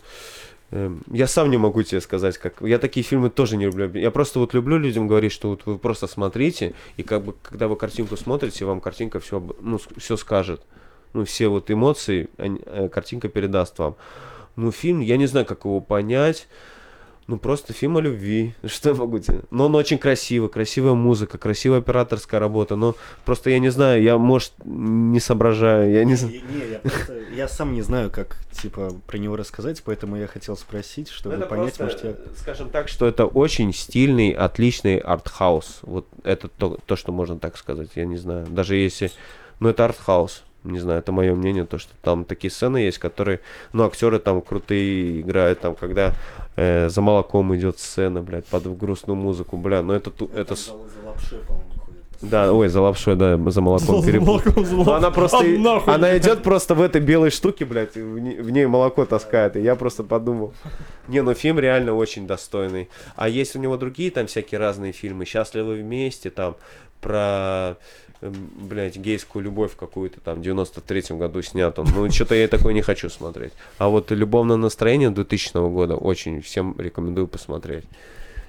эм, 0.70 1.02
Я 1.10 1.26
сам 1.26 1.50
не 1.50 1.56
могу 1.56 1.82
тебе 1.82 2.00
сказать, 2.00 2.38
как... 2.38 2.60
Я 2.60 2.78
такие 2.78 3.04
фильмы 3.04 3.30
тоже 3.30 3.56
не 3.56 3.66
люблю. 3.66 3.90
Я 3.94 4.10
просто 4.10 4.38
вот 4.38 4.54
люблю 4.54 4.78
людям 4.78 5.08
говорить, 5.08 5.32
что 5.32 5.50
вот 5.50 5.62
вы 5.66 5.78
просто 5.78 6.06
смотрите, 6.06 6.74
и 6.96 7.02
как 7.02 7.22
бы, 7.24 7.34
когда 7.42 7.68
вы 7.68 7.76
картинку 7.76 8.16
смотрите, 8.16 8.64
вам 8.64 8.80
картинка 8.80 9.20
все, 9.20 9.42
ну, 9.60 9.78
все 9.96 10.16
скажет. 10.16 10.62
Ну, 11.12 11.24
все 11.24 11.48
вот 11.48 11.70
эмоции 11.70 12.28
они- 12.38 12.60
э, 12.66 12.88
картинка 12.88 13.28
передаст 13.28 13.78
вам. 13.78 13.96
Ну, 14.56 14.72
фильм, 14.72 15.00
я 15.00 15.16
не 15.16 15.26
знаю, 15.26 15.46
как 15.46 15.64
его 15.64 15.80
понять. 15.80 16.48
Ну, 17.26 17.38
просто 17.38 17.72
фильм 17.72 17.96
о 17.96 18.00
любви. 18.00 18.54
Что 18.66 18.90
я 18.90 18.94
могу 18.94 19.18
тебе? 19.18 19.40
Но 19.50 19.66
он 19.66 19.74
очень 19.74 19.96
красивый, 19.98 20.50
красивая 20.50 20.92
музыка, 20.94 21.38
красивая 21.38 21.78
операторская 21.78 22.38
работа. 22.38 22.76
Но 22.76 22.96
просто 23.24 23.50
я 23.50 23.58
не 23.58 23.70
знаю, 23.70 24.02
я, 24.02 24.18
может, 24.18 24.52
не 24.64 25.20
соображаю, 25.20 25.90
я 25.92 26.04
не 26.04 26.16
знаю. 26.16 26.34
Не, 26.50 26.70
я, 26.72 26.78
просто- 26.80 27.18
я 27.34 27.48
сам 27.48 27.72
не 27.72 27.82
знаю, 27.82 28.10
как 28.10 28.36
типа 28.52 28.92
про 29.06 29.16
него 29.16 29.36
рассказать, 29.36 29.82
поэтому 29.84 30.16
я 30.16 30.26
хотел 30.26 30.56
спросить, 30.56 31.08
чтобы 31.08 31.36
Это 31.36 31.46
понять, 31.46 31.78
просто, 31.78 32.06
может 32.06 32.18
я... 32.26 32.30
э, 32.32 32.34
скажем 32.36 32.68
так, 32.68 32.88
что 32.88 33.06
это 33.06 33.24
очень 33.24 33.72
стильный, 33.72 34.30
отличный 34.30 34.98
артхаус. 34.98 35.78
Вот 35.82 36.06
это 36.24 36.48
то, 36.48 36.78
то, 36.86 36.96
что 36.96 37.10
можно 37.12 37.38
так 37.38 37.56
сказать, 37.56 37.88
я 37.94 38.04
не 38.04 38.16
знаю. 38.18 38.46
Даже 38.48 38.76
если... 38.76 39.10
Ну, 39.60 39.68
это 39.70 39.84
артхаус. 39.86 40.42
Не 40.64 40.78
знаю, 40.78 40.98
это 41.00 41.12
мое 41.12 41.34
мнение, 41.34 41.64
то, 41.66 41.76
что 41.78 41.92
там 42.02 42.24
такие 42.24 42.50
сцены 42.50 42.78
есть, 42.78 42.98
которые... 42.98 43.40
Ну, 43.74 43.84
актеры 43.84 44.18
там 44.18 44.40
крутые 44.40 45.20
играют, 45.20 45.60
там, 45.60 45.74
когда 45.74 46.14
э, 46.56 46.88
за 46.88 47.00
молоком 47.02 47.54
идет 47.54 47.78
сцена, 47.78 48.22
блядь, 48.22 48.46
под 48.46 48.76
грустную 48.78 49.16
музыку, 49.16 49.56
бля, 49.58 49.82
ну 49.82 49.92
это... 49.92 50.10
ту- 50.10 50.30
это 50.34 50.56
с- 50.56 50.72
Да, 52.22 52.50
ой, 52.52 52.68
за 52.68 52.80
лапшой, 52.80 53.16
да, 53.16 53.36
за 53.50 53.60
молоком 53.60 54.00
За 54.00 54.06
перепутал. 54.06 54.64
за 54.64 54.74
Ну, 54.76 54.90
она 54.92 55.10
просто, 55.10 55.38
А, 55.40 55.42
нахуй. 55.42 55.92
она 55.94 56.16
идет 56.16 56.42
просто 56.42 56.74
в 56.74 56.80
этой 56.80 57.02
белой 57.02 57.28
штуке, 57.30 57.66
блядь, 57.66 57.96
и 57.98 58.00
в, 58.00 58.18
не- 58.18 58.36
в 58.36 58.50
ней 58.50 58.64
молоко 58.66 59.04
таскает, 59.04 59.56
и 59.56 59.60
я 59.60 59.74
просто 59.76 60.02
подумал, 60.04 60.54
не, 61.08 61.20
ну 61.20 61.34
фильм 61.34 61.58
реально 61.58 61.92
очень 61.92 62.26
достойный. 62.26 62.88
А 63.16 63.28
есть 63.28 63.54
у 63.54 63.58
него 63.58 63.76
другие 63.76 64.10
там 64.10 64.26
всякие 64.28 64.58
разные 64.58 64.92
фильмы, 64.92 65.26
«Счастливы 65.26 65.74
вместе», 65.74 66.30
там, 66.30 66.56
про, 67.02 67.76
блядь, 68.30 68.96
гейскую 68.96 69.44
любовь 69.44 69.76
какую-то 69.76 70.20
там 70.20 70.42
в 70.42 70.44
93-м 70.44 71.18
году 71.18 71.42
снят 71.42 71.78
он. 71.78 71.86
Ну, 71.94 72.10
что-то 72.10 72.34
я 72.34 72.48
такой 72.48 72.74
не 72.74 72.82
хочу 72.82 73.08
смотреть. 73.08 73.52
А 73.78 73.88
вот 73.88 74.10
«Любовное 74.10 74.56
настроение» 74.56 75.10
2000 75.10 75.70
года 75.70 75.96
очень 75.96 76.40
всем 76.40 76.74
рекомендую 76.78 77.26
посмотреть. 77.28 77.84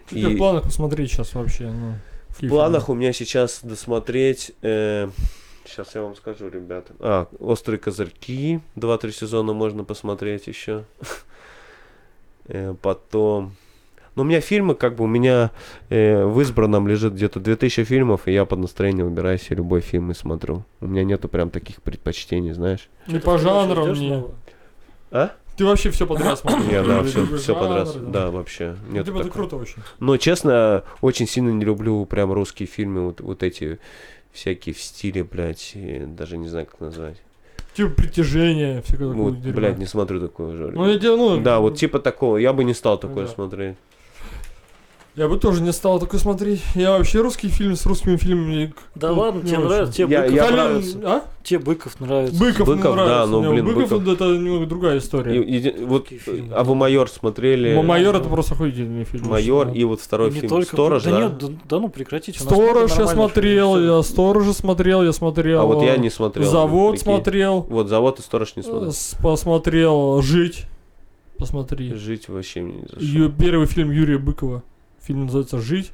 Что 0.08 0.16
тебя 0.16 0.30
в 0.30 0.38
планах 0.38 0.64
посмотреть 0.64 1.12
сейчас 1.12 1.34
вообще? 1.34 1.66
Ну, 1.66 1.94
В 2.30 2.48
планах 2.48 2.90
у 2.90 2.94
меня 2.94 3.14
сейчас 3.14 3.60
досмотреть... 3.64 4.52
сейчас 4.62 5.96
я 5.96 6.02
вам 6.02 6.16
скажу, 6.16 6.50
ребята. 6.50 6.94
А, 7.00 7.28
«Острые 7.40 7.80
козырьки». 7.80 8.60
Два-три 8.76 9.12
сезона 9.12 9.54
можно 9.54 9.84
посмотреть 9.84 10.48
еще. 10.48 10.86
Э, 12.48 12.76
потом... 12.82 13.56
Ну, 14.16 14.22
у 14.24 14.26
меня 14.26 14.40
фильмы, 14.40 14.76
как 14.76 14.96
бы, 14.96 15.04
у 15.04 15.08
меня 15.08 15.52
э, 15.90 16.24
в 16.26 16.40
избранном 16.42 16.88
лежит 16.88 17.14
где-то 17.14 17.40
2000 17.40 17.84
фильмов, 17.84 18.28
и 18.28 18.32
я 18.32 18.46
под 18.46 18.60
настроение 18.60 19.04
выбираю 19.04 19.38
себе 19.38 19.58
любой 19.58 19.82
фильм 19.82 20.12
и 20.12 20.14
смотрю. 20.14 20.64
У 20.80 20.88
меня 20.88 21.04
нету 21.04 21.28
прям 21.28 21.50
таких 21.50 21.82
предпочтений, 21.82 22.54
знаешь. 22.54 22.90
Не 23.08 23.20
по 23.20 23.38
жанрам, 23.38 23.84
Ждёшь 23.84 24.00
не... 24.00 24.10
нового? 24.10 24.32
А? 25.12 25.32
Ты 25.58 25.66
вообще 25.66 25.90
все 25.90 26.06
подряд 26.08 26.40
смотришь? 26.40 26.72
Я, 26.72 26.84
да, 26.84 27.04
все, 27.04 27.26
все 27.38 27.56
подряд. 27.56 27.90
да. 27.94 28.26
Да, 28.26 28.32
вообще. 28.32 28.76
Ну, 28.88 28.94
Нет 28.96 29.06
типа, 29.06 29.20
это 29.20 29.30
круто 29.30 29.56
очень. 29.58 29.78
Но, 30.00 30.18
честно, 30.18 30.84
очень 31.02 31.28
сильно 31.28 31.50
не 31.50 31.64
люблю 31.64 32.06
прям 32.06 32.32
русские 32.34 32.68
фильмы, 32.68 33.06
вот, 33.06 33.22
вот 33.22 33.44
эти 33.44 33.80
всякие 34.32 34.76
в 34.76 34.82
стиле, 34.82 35.24
блядь, 35.24 35.74
даже 36.16 36.38
не 36.38 36.48
знаю, 36.50 36.66
как 36.66 36.80
назвать. 36.82 37.22
Типа 37.74 37.90
притяжение, 37.90 38.82
всякое 38.82 39.10
такое. 39.10 39.24
Вот, 39.24 39.42
дерьмо. 39.42 39.58
блядь, 39.58 39.78
не 39.78 39.86
смотрю 39.86 40.22
такое 40.22 40.54
уже. 40.54 40.72
Ну, 40.72 40.88
я 40.90 40.98
тебе, 40.98 41.16
ну... 41.16 41.40
Да, 41.42 41.60
вот 41.60 41.78
типа 41.78 42.00
такого, 42.00 42.38
я 42.38 42.54
бы 42.54 42.64
не 42.64 42.74
стал 42.74 42.98
такое 42.98 43.26
Да. 43.26 43.32
смотреть. 43.32 43.76
Я 45.16 45.30
бы 45.30 45.38
тоже 45.40 45.62
не 45.62 45.72
стал 45.72 45.98
такой 46.02 46.20
смотреть. 46.20 46.62
Я 46.76 46.98
вообще 46.98 47.22
русский 47.22 47.48
фильм 47.48 47.78
с 47.78 47.86
русскими 47.86 48.18
фильмами... 48.18 48.74
Да 48.96 49.12
ну, 49.14 49.20
ладно, 49.22 49.42
тебе 49.44 49.58
очень. 49.60 49.68
нравится, 49.70 49.94
тебе 49.94 50.14
Я- 50.14 50.22
Быков 50.24 50.36
я 50.36 50.52
нравится. 50.52 51.00
А? 51.06 51.22
Тебе 51.42 51.60
Быков 51.60 52.00
нравится. 52.02 52.38
Быков, 52.38 52.68
Быков, 52.68 52.84
да, 52.84 53.06
нравится. 53.06 53.28
ну, 53.32 53.40
мне. 53.42 53.50
блин, 53.64 53.66
Быков, 53.66 53.90
Быков. 54.02 54.08
это 54.14 54.26
немного 54.26 54.66
другая 54.66 54.98
история. 54.98 55.42
И- 55.42 55.58
и- 55.70 55.86
вот, 55.86 56.08
фильмы? 56.10 56.54
а 56.54 56.64
вы 56.66 56.76
майор 56.76 57.08
смотрели? 57.10 57.70
М- 57.78 57.86
Майор 57.86 58.14
это 58.16 58.28
просто 58.28 58.56
охуительный 58.56 59.06
фильм. 59.06 59.28
Майор 59.28 59.70
и 59.70 59.86
вот 59.86 60.02
второй 60.02 60.32
Не 60.32 60.40
фильм 60.42 60.50
только 60.50 60.68
Сторож, 60.74 61.04
да, 61.04 61.12
да? 61.12 61.22
нет, 61.22 61.38
да, 61.38 61.48
да 61.70 61.80
ну 61.80 61.88
прекратите. 61.88 62.38
Сторож 62.38 62.92
я 62.98 63.08
смотрел, 63.08 63.76
фильмов. 63.76 63.98
я 63.98 64.04
Сторожа 64.04 64.52
смотрел, 64.54 65.02
я 65.02 65.14
смотрел. 65.14 65.62
А 65.62 65.66
вот 65.66 65.82
я 65.82 65.96
э, 65.96 65.98
не 65.98 66.10
смотрел. 66.10 66.52
Завод 66.52 66.92
прикинь. 66.96 67.06
смотрел. 67.06 67.62
Вот 67.70 67.88
завод 67.88 68.20
и 68.20 68.22
сторож 68.22 68.54
не 68.58 68.64
э, 68.64 68.66
смотрел. 68.66 68.92
с- 68.92 69.16
Посмотрел 69.24 70.22
Жить. 70.22 70.66
Посмотри. 71.38 71.94
Жить 71.94 72.28
вообще 72.28 72.62
мне 72.62 72.74
не 72.74 72.82
зашло. 72.82 73.00
Ю- 73.00 73.30
Первый 73.32 73.68
фильм 73.68 73.92
Юрия 73.92 74.18
Быкова. 74.18 74.62
Фильм 75.06 75.26
называется 75.26 75.60
Жить. 75.62 75.92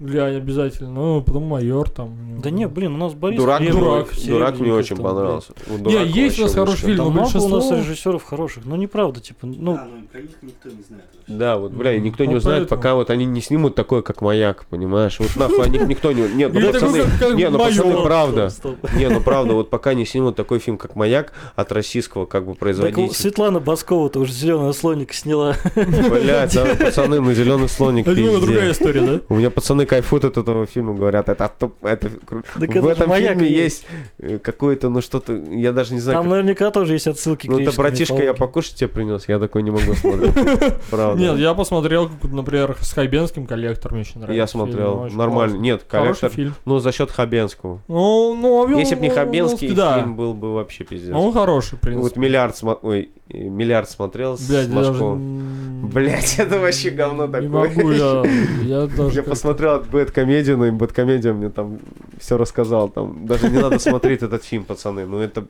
Глянь 0.00 0.36
обязательно. 0.36 0.90
Ну, 0.90 1.22
потом 1.22 1.44
майор 1.44 1.88
там. 1.88 2.40
Да 2.42 2.50
не, 2.50 2.66
блин, 2.66 2.94
у 2.94 2.98
нас 2.98 3.14
Борис 3.14 3.38
Дурак, 3.38 3.60
Хлебов, 3.60 3.80
дурак. 3.80 4.08
Дурак 4.26 4.58
мне 4.58 4.70
там, 4.70 4.78
очень 4.78 4.96
блядь. 4.96 5.06
понравился. 5.06 5.52
Не, 5.68 6.06
есть 6.06 6.38
у 6.40 6.42
нас 6.42 6.54
вообще 6.54 6.60
хороший 6.60 6.80
фильм, 6.86 6.96
Да 6.96 7.04
но 7.04 7.10
у 7.44 7.48
нас 7.48 7.70
режиссеров 7.70 8.24
хороших, 8.24 8.64
ну 8.64 8.74
неправда, 8.74 9.20
типа, 9.20 9.46
ну, 9.46 9.78
про 10.10 10.20
них 10.20 10.30
никто 10.42 10.68
не 10.68 10.82
знает 10.82 11.04
Да, 11.28 11.58
вот, 11.58 11.72
бля, 11.72 11.98
никто 12.00 12.24
не 12.24 12.34
Вот 12.34 12.38
узнает, 12.38 12.62
поэтому. 12.62 12.80
пока 12.80 12.94
вот 12.96 13.10
они 13.10 13.24
не 13.24 13.40
снимут 13.40 13.76
такое, 13.76 14.02
как 14.02 14.20
маяк, 14.20 14.66
понимаешь? 14.68 15.18
Вот 15.20 15.36
нахуй 15.36 15.64
о 15.64 15.68
них 15.68 15.86
никто 15.86 16.10
не... 16.10 16.22
Нет, 16.28 16.52
ну 16.52 16.72
пацаны, 16.72 17.04
не, 17.34 17.48
ну 17.48 17.58
пацаны, 17.58 18.02
правда. 18.02 18.50
Не, 18.96 19.08
ну 19.08 19.20
правда, 19.20 19.54
вот 19.54 19.70
пока 19.70 19.94
не 19.94 20.04
снимут 20.04 20.34
такой 20.34 20.58
фильм, 20.58 20.76
как 20.76 20.96
«Маяк» 20.96 21.32
от 21.54 21.70
российского 21.70 22.26
как 22.26 22.44
бы 22.46 22.52
Так 22.52 22.58
производителя. 22.58 23.14
Светлана 23.14 23.60
Баскова-то 23.60 24.18
уже 24.18 24.32
зеленого 24.32 24.72
слоника 24.72 25.14
сняла. 25.14 25.54
Блять, 25.76 26.56
а, 26.56 26.74
пацаны, 26.74 27.20
на 27.20 27.32
зеленый 27.32 27.68
слоник 27.68 28.08
Это 28.08 28.40
другая 28.40 28.72
история, 28.72 29.00
да? 29.00 29.20
У 29.28 29.36
меня 29.36 29.50
пацаны 29.50 29.83
кайфуют 29.84 30.24
от 30.24 30.36
этого 30.36 30.66
фильма, 30.66 30.94
говорят, 30.94 31.28
это 31.28 31.50
топ, 31.58 31.84
это 31.84 32.08
кру- 32.08 32.44
Так 32.58 32.68
В 32.70 32.86
это 32.88 33.02
этом 33.04 33.14
фильме 33.14 33.48
есть. 33.48 33.84
есть 33.84 33.86
э, 34.18 34.38
какое-то, 34.38 34.88
ну 34.88 35.00
что-то, 35.00 35.32
я 35.34 35.72
даже 35.72 35.94
не 35.94 36.00
знаю, 36.00 36.18
Там 36.18 36.24
как- 36.24 36.30
наверняка 36.32 36.70
тоже 36.70 36.94
есть 36.94 37.06
отсылки 37.06 37.46
к 37.46 37.50
Ну, 37.50 37.58
это 37.58 37.72
братишка, 37.72 38.22
я 38.22 38.34
покушать 38.34 38.76
тебе 38.76 38.88
принес, 38.88 39.28
я 39.28 39.38
такой 39.38 39.62
не 39.62 39.70
могу 39.70 39.94
смотреть. 39.94 40.32
Правда. 40.90 41.20
Нет, 41.20 41.38
я 41.38 41.54
посмотрел, 41.54 42.08
как, 42.08 42.30
например, 42.30 42.76
с 42.80 42.92
Хайбенским 42.92 43.46
коллектор 43.46 43.92
мне 43.92 44.02
очень 44.02 44.20
нравится. 44.20 44.36
Я 44.36 44.46
смотрел, 44.46 45.08
нормально. 45.12 45.56
Нет, 45.56 45.84
коллектор, 45.88 46.30
ну, 46.64 46.78
за 46.78 46.92
счет 46.92 47.10
Хабенского. 47.10 47.80
Ну, 47.88 48.34
ну, 48.34 48.66
ну, 48.68 48.78
Если 48.78 48.94
бы 48.94 49.02
не 49.02 49.10
Хабенский, 49.10 49.68
фильм 49.68 50.16
был 50.16 50.34
бы 50.34 50.54
вообще 50.54 50.84
пиздец. 50.84 51.10
Ну, 51.10 51.26
он 51.26 51.32
хороший, 51.32 51.76
в 51.76 51.80
принципе. 51.80 52.02
Вот 52.02 52.16
миллиард, 52.16 52.58
ой, 52.82 53.10
э, 53.28 53.38
миллиард 53.38 53.88
смотрел 53.88 54.36
с. 54.36 54.68
Машковым. 54.68 55.88
Блять, 55.92 56.34
это 56.38 56.58
вообще 56.58 56.90
говно 56.90 57.26
Не 57.26 57.32
такое. 57.32 57.48
могу 57.48 57.90
я... 57.90 59.22
Посмотрел 59.22 59.73
Бэткомедию, 59.78 60.58
ну 60.58 60.64
и 60.66 60.70
Бэткомедия 60.70 61.32
мне 61.32 61.50
там 61.50 61.80
все 62.18 62.36
рассказал. 62.36 62.88
Там 62.88 63.26
даже 63.26 63.48
не 63.50 63.58
надо 63.58 63.78
смотреть 63.78 64.22
этот 64.22 64.44
фильм, 64.44 64.64
пацаны. 64.64 65.06
Ну 65.06 65.18
это... 65.18 65.46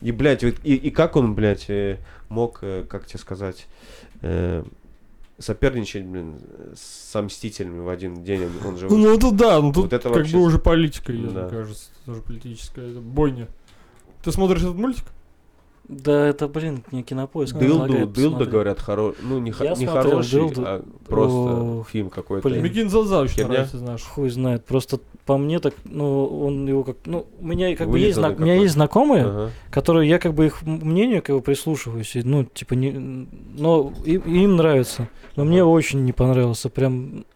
И, 0.00 0.12
блядь, 0.12 0.42
и, 0.42 0.48
и 0.48 0.90
как 0.90 1.16
он, 1.16 1.34
блядь, 1.34 1.70
э, 1.70 1.98
мог, 2.28 2.58
э, 2.62 2.84
как 2.88 3.06
тебе 3.06 3.18
сказать, 3.18 3.66
э, 4.20 4.62
соперничать, 5.38 6.04
блин, 6.04 6.34
с 6.76 7.20
Мстителями 7.22 7.80
в 7.80 7.88
один 7.88 8.22
день. 8.22 8.48
Он 8.66 8.76
же... 8.76 8.86
Ну, 8.88 9.18
тут 9.18 9.36
да, 9.36 9.60
ну 9.60 9.72
тут 9.72 9.84
Вот 9.84 9.92
это 9.94 10.08
как 10.08 10.18
вообще- 10.18 10.36
бы 10.36 10.42
уже 10.42 10.58
политика, 10.58 11.10
мне 11.12 11.30
Да. 11.30 11.48
кажется. 11.48 11.88
Тоже 12.04 12.20
политическая 12.20 12.90
это 12.90 13.00
бойня. 13.00 13.48
Ты 14.22 14.30
смотришь 14.32 14.62
этот 14.62 14.76
мультик? 14.76 15.04
Да, 15.86 16.26
это, 16.28 16.48
блин, 16.48 16.82
мне 16.90 17.02
кинопоиск 17.02 17.56
Дылду, 17.58 18.06
Дылда, 18.06 18.46
говорят, 18.46 18.80
хоро... 18.80 19.12
ну 19.22 19.38
не, 19.38 19.52
Я 19.60 19.70
не 19.70 19.84
смотрел 19.84 20.02
хороший, 20.02 20.30
«Дылду». 20.32 20.62
а 20.64 20.82
просто 21.06 21.36
О, 21.36 21.84
фильм 21.86 22.08
какой-то. 22.08 22.48
блин. 22.48 22.64
Микин 22.64 22.88
Залза 22.88 23.20
очень 23.20 23.34
Херня? 23.36 23.48
нравится, 23.52 23.78
знаешь. 23.78 24.02
Хуй 24.02 24.30
знает, 24.30 24.64
просто 24.64 24.98
по 25.26 25.36
мне 25.36 25.60
так, 25.60 25.74
ну, 25.84 26.24
он 26.46 26.66
его 26.66 26.84
как, 26.84 26.96
ну, 27.04 27.26
у 27.38 27.44
меня 27.46 27.76
как 27.76 27.90
бы 27.90 27.98
есть, 27.98 28.16
Вылизанный 28.16 28.34
зна- 28.36 28.42
у 28.44 28.46
меня 28.46 28.54
есть 28.62 28.72
знакомые, 28.74 29.24
Ага. 29.24 29.50
которые 29.70 30.08
я 30.08 30.18
как 30.18 30.32
бы 30.32 30.46
их 30.46 30.62
мнению 30.62 31.20
как 31.22 31.36
бы 31.36 31.42
прислушиваюсь, 31.42 32.16
и, 32.16 32.22
ну, 32.22 32.44
типа, 32.44 32.72
не, 32.74 32.90
но 33.58 33.92
им, 34.06 34.22
им 34.22 34.56
нравится, 34.56 35.08
но 35.36 35.44
мне 35.44 35.60
Ага. 35.60 35.68
очень 35.68 36.02
не 36.06 36.12
понравился, 36.12 36.70
прям, 36.70 37.26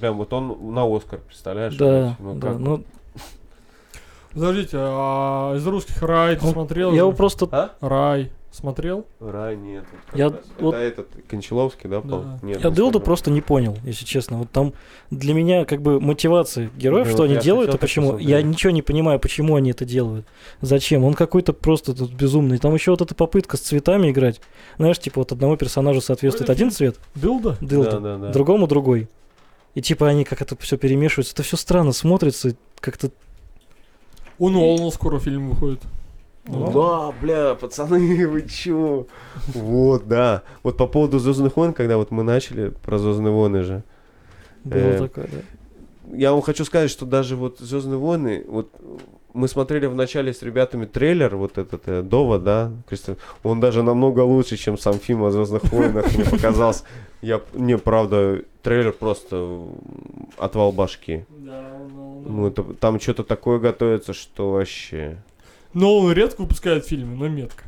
Прям 0.00 0.16
вот 0.16 0.32
он 0.32 0.74
на 0.74 0.84
Оскар, 0.96 1.20
представляешь? 1.20 1.76
да, 1.76 2.16
Ну, 2.18 2.34
да, 2.34 2.48
как? 2.52 2.58
ну, 2.58 2.82
Подождите, 4.34 4.76
а 4.80 5.54
из 5.56 5.66
русских 5.66 6.02
Рай 6.02 6.36
ты 6.36 6.44
Он- 6.46 6.52
смотрел? 6.52 6.90
я 6.92 6.98
его 7.00 7.12
просто, 7.12 7.48
А? 7.52 7.70
Рай 7.80 8.30
смотрел? 8.50 9.04
Рай 9.20 9.56
нет. 9.56 9.84
Я 10.14 10.28
раз. 10.28 10.40
вот- 10.60 10.74
Это 10.74 10.82
этот 10.84 11.08
Кончаловский, 11.28 11.90
да? 11.90 12.00
Да. 12.02 12.38
Нет, 12.42 12.62
я 12.62 12.70
не 12.70 13.00
просто 13.00 13.30
не 13.32 13.40
понял, 13.40 13.76
если 13.84 14.04
честно, 14.04 14.38
вот 14.38 14.50
там 14.50 14.74
для 15.10 15.34
меня 15.34 15.64
как 15.64 15.82
бы 15.82 16.00
мотивация 16.00 16.70
героев, 16.76 17.06
Да, 17.06 17.12
что 17.12 17.22
вот 17.22 17.30
они 17.32 17.40
делают, 17.40 17.72
так 17.72 17.80
почему, 17.80 18.06
посмотреть. 18.10 18.28
я 18.28 18.42
ничего 18.42 18.70
не 18.70 18.82
понимаю, 18.82 19.18
почему 19.18 19.56
они 19.56 19.70
это 19.72 19.84
делают, 19.84 20.24
зачем, 20.60 21.02
он 21.04 21.14
какой-то 21.14 21.52
просто 21.52 21.94
тут 21.94 22.12
безумный, 22.12 22.58
там 22.58 22.72
еще 22.74 22.92
вот 22.92 23.00
эта 23.00 23.14
попытка 23.16 23.56
с 23.56 23.60
цветами 23.60 24.10
играть, 24.12 24.40
знаешь, 24.78 25.00
типа 25.00 25.20
вот 25.20 25.32
одному 25.32 25.56
персонажу 25.56 26.00
соответствует 26.00 26.48
один 26.48 26.70
цвет, 26.70 26.96
Дылда? 27.16 27.56
Дылда, 27.60 27.90
Да, 27.92 27.98
да, 28.00 28.16
да. 28.18 28.32
другому 28.32 28.66
другой. 28.68 29.08
И 29.74 29.82
типа 29.82 30.06
они 30.08 30.22
как 30.24 30.40
это 30.40 30.56
все 30.60 30.76
перемешиваются. 30.78 31.34
Это 31.34 31.42
все 31.42 31.56
странно 31.56 31.90
смотрится, 31.92 32.54
как-то. 32.78 33.10
У 34.38 34.48
Нолана 34.48 34.90
скоро 34.90 35.18
фильм 35.18 35.50
выходит. 35.50 35.80
Ну 36.46 36.70
Да, 36.72 37.14
бля, 37.20 37.54
пацаны, 37.54 38.26
вы 38.28 38.42
чё? 38.42 39.06
Вот, 39.46 40.06
да. 40.08 40.42
Вот 40.62 40.76
по 40.76 40.86
поводу 40.86 41.18
Звездных 41.18 41.56
войн, 41.56 41.72
когда 41.72 41.96
вот 41.96 42.10
мы 42.10 42.22
начали 42.22 42.68
про 42.70 42.98
Звездные 42.98 43.32
войны 43.32 43.62
же. 43.62 43.82
Было 44.64 44.78
Э, 44.78 44.98
такое, 44.98 45.28
да. 45.32 46.16
Я 46.16 46.32
вам 46.32 46.42
хочу 46.42 46.64
сказать, 46.66 46.90
что 46.90 47.06
даже 47.06 47.34
вот 47.36 47.58
Звездные 47.60 47.98
войны, 47.98 48.44
вот 48.46 48.70
мы 49.34 49.48
смотрели 49.48 49.86
в 49.86 49.94
начале 49.94 50.32
с 50.32 50.42
ребятами 50.42 50.86
трейлер, 50.86 51.34
вот 51.36 51.58
этот 51.58 51.82
э, 51.86 52.02
Довод, 52.02 52.44
да, 52.44 52.72
Кристиан, 52.88 53.18
он 53.42 53.60
даже 53.60 53.82
намного 53.82 54.20
лучше, 54.20 54.56
чем 54.56 54.78
сам 54.78 54.94
фильм 54.94 55.24
о 55.24 55.30
Звездных 55.32 55.64
войнах 55.64 56.06
мне 56.14 56.24
показался. 56.24 56.84
Я, 57.20 57.40
не, 57.52 57.76
правда, 57.76 58.42
трейлер 58.62 58.92
просто 58.92 59.58
отвал 60.38 60.70
башки. 60.72 61.24
Да, 61.28 61.64
Ну, 62.24 62.46
это, 62.46 62.62
там 62.62 63.00
что-то 63.00 63.24
такое 63.24 63.58
готовится, 63.58 64.12
что 64.14 64.52
вообще... 64.52 65.18
Нолан 65.74 66.12
редко 66.12 66.42
выпускает 66.42 66.86
фильмы, 66.86 67.16
но 67.16 67.28
метко. 67.28 67.64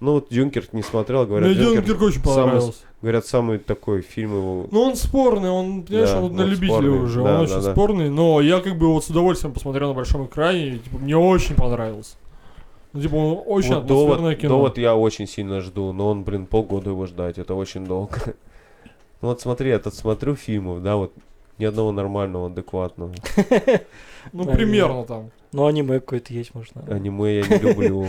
Ну, 0.00 0.12
вот 0.12 0.28
Дюнкерк 0.30 0.74
не 0.74 0.82
смотрел, 0.82 1.26
говорят, 1.26 1.48
Мне 1.48 1.56
Дюнкерк, 1.56 1.86
Дюнкерк 1.86 2.02
очень 2.02 2.22
самый- 2.22 2.36
понравился. 2.36 2.84
Говорят, 3.02 3.26
самый 3.26 3.58
такой 3.58 4.02
фильм 4.02 4.36
его... 4.36 4.66
Ну, 4.70 4.82
он 4.82 4.96
спорный, 4.96 5.50
он, 5.50 5.82
понимаешь, 5.82 6.10
Да, 6.10 6.20
он 6.20 6.34
на 6.34 6.42
вот 6.42 6.50
любителя 6.50 6.76
спорный, 6.76 7.02
уже, 7.02 7.22
да, 7.22 7.30
он 7.30 7.36
да, 7.36 7.42
очень 7.42 7.62
да. 7.62 7.72
спорный, 7.72 8.10
но 8.10 8.40
я 8.40 8.60
как 8.60 8.76
бы 8.76 8.92
вот 8.92 9.04
с 9.04 9.10
удовольствием 9.10 9.52
посмотрел 9.52 9.88
на 9.88 9.94
большом 9.94 10.26
экране, 10.26 10.68
и, 10.68 10.78
типа, 10.78 10.98
мне 10.98 11.16
очень 11.16 11.54
понравился. 11.54 12.16
Ну, 12.92 13.02
типа, 13.02 13.14
он 13.14 13.42
очень 13.46 13.74
вот 13.74 13.84
атмосферное 13.84 14.16
довод, 14.16 14.38
кино. 14.38 14.48
довод 14.48 14.78
я 14.78 14.96
очень 14.96 15.26
сильно 15.28 15.60
жду, 15.60 15.92
но 15.92 16.08
он, 16.08 16.24
блин, 16.24 16.46
полгода 16.46 16.90
его 16.90 17.06
ждать, 17.06 17.38
это 17.38 17.54
очень 17.54 17.84
долго. 17.86 18.18
Ну 19.20 19.30
вот 19.30 19.40
смотри, 19.40 19.70
я 19.70 19.80
тут 19.80 19.94
смотрю 19.94 20.36
фильмов, 20.36 20.80
да, 20.80 20.94
вот 20.94 21.12
ни 21.58 21.64
одного 21.64 21.90
нормального, 21.90 22.46
адекватного. 22.46 23.12
Ну, 24.32 24.44
примерно 24.44 25.04
там. 25.04 25.30
Ну, 25.52 25.66
аниме 25.66 26.00
какое-то 26.00 26.32
есть, 26.34 26.54
может. 26.54 26.72
да. 26.74 26.94
Аниме 26.96 27.38
я 27.38 27.48
не 27.48 27.58
люблю. 27.58 28.06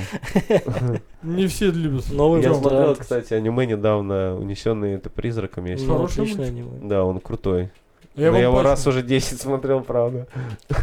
Не 1.23 1.47
все 1.47 1.71
любят. 1.71 2.11
Новый 2.11 2.41
Я 2.41 2.53
смотрел, 2.53 2.95
кстати, 2.95 3.33
аниме 3.33 3.65
недавно, 3.65 4.35
унесенные 4.37 4.95
это 4.97 5.09
призраками. 5.09 5.71
есть. 5.71 5.87
Ну, 5.87 5.99
мультик. 5.99 6.39
аниме. 6.39 6.79
Да, 6.87 7.03
он 7.03 7.19
крутой. 7.19 7.69
Я 8.15 8.31
Но 8.31 8.37
я 8.37 8.43
его 8.43 8.61
раз 8.61 8.85
уже 8.87 9.01
10 9.03 9.39
смотрел, 9.39 9.81
правда. 9.81 10.27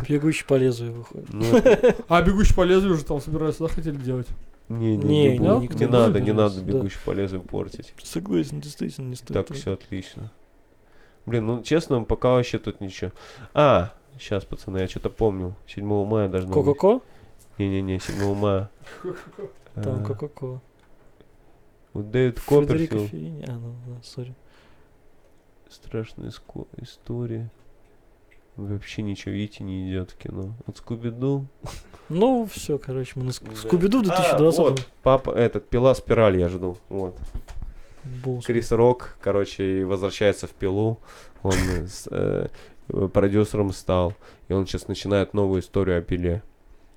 Бегущий 0.08 0.44
по 0.46 0.54
лезвию 0.54 0.92
выходит. 0.94 1.28
Ну, 1.32 1.44
это- 1.56 1.96
А 2.08 2.22
бегущий 2.22 2.54
по 2.54 2.62
лезвию 2.62 2.94
уже 2.94 3.04
там 3.04 3.20
собираются, 3.20 3.64
да, 3.64 3.68
хотели 3.68 3.96
делать? 3.96 4.26
Не, 4.68 4.96
не, 4.96 5.04
Не, 5.04 5.32
не, 5.32 5.38
буду. 5.38 5.60
никто 5.60 5.78
не 5.78 5.84
не 5.84 5.90
надо, 5.90 6.20
не 6.20 6.32
надо 6.32 6.60
да. 6.60 6.62
бегущий 6.72 6.98
по 7.04 7.10
лезвию 7.12 7.42
портить. 7.42 7.92
Согласен, 8.02 8.60
действительно, 8.60 9.08
не 9.10 9.16
стоит. 9.16 9.46
Так 9.46 9.54
все 9.56 9.74
отлично. 9.74 10.32
Блин, 11.26 11.46
ну 11.46 11.62
честно, 11.62 12.02
пока 12.04 12.30
вообще 12.30 12.58
тут 12.58 12.80
ничего. 12.80 13.12
А, 13.52 13.92
сейчас, 14.18 14.44
пацаны, 14.44 14.78
я 14.78 14.88
что-то 14.88 15.10
помню. 15.10 15.54
7 15.66 15.84
мая 16.04 16.28
должно 16.28 16.52
быть. 16.54 16.64
Ко-ко-ко? 16.64 17.00
Не-не-не, 17.58 17.98
7 18.00 18.34
мая. 18.34 18.70
Там 19.74 20.02
Э, 20.02 20.04
ко-ко-ко. 20.06 20.60
Вот 21.92 22.10
Дэвид 22.10 22.40
Копперфилд. 22.40 23.10
А, 23.48 23.52
ну, 23.52 23.74
сори. 24.02 24.34
Страшная 25.68 26.30
история. 26.80 27.50
Вообще 28.56 29.02
ничего, 29.02 29.32
видите, 29.34 29.64
не 29.64 29.90
идет 29.90 30.12
в 30.12 30.16
кино. 30.16 30.54
Вот 30.66 30.78
Скуби-Ду. 30.78 31.46
Ну, 32.08 32.46
все, 32.50 32.78
короче, 32.78 33.12
мы 33.16 33.24
на 33.24 33.30
Ск- 33.30 33.48
Да. 33.50 33.56
Скуби-Ду 33.56 33.98
в 34.02 34.10
А, 34.10 34.16
2020 34.16 34.58
вот, 34.58 34.86
папа, 35.02 35.30
этот, 35.32 35.68
пила 35.68 35.94
спираль 35.94 36.38
я 36.38 36.48
жду. 36.48 36.78
Вот. 36.88 37.18
был. 38.24 38.40
Крис 38.40 38.72
Рок, 38.72 39.16
короче, 39.20 39.84
возвращается 39.84 40.46
в 40.46 40.52
пилу. 40.52 41.00
Он 41.42 41.52
с, 41.52 42.08
э, 42.10 42.48
продюсером 43.12 43.72
стал. 43.72 44.14
И 44.48 44.52
он 44.52 44.66
сейчас 44.66 44.88
начинает 44.88 45.34
новую 45.34 45.60
историю 45.60 45.98
о 45.98 46.02
пиле. 46.02 46.42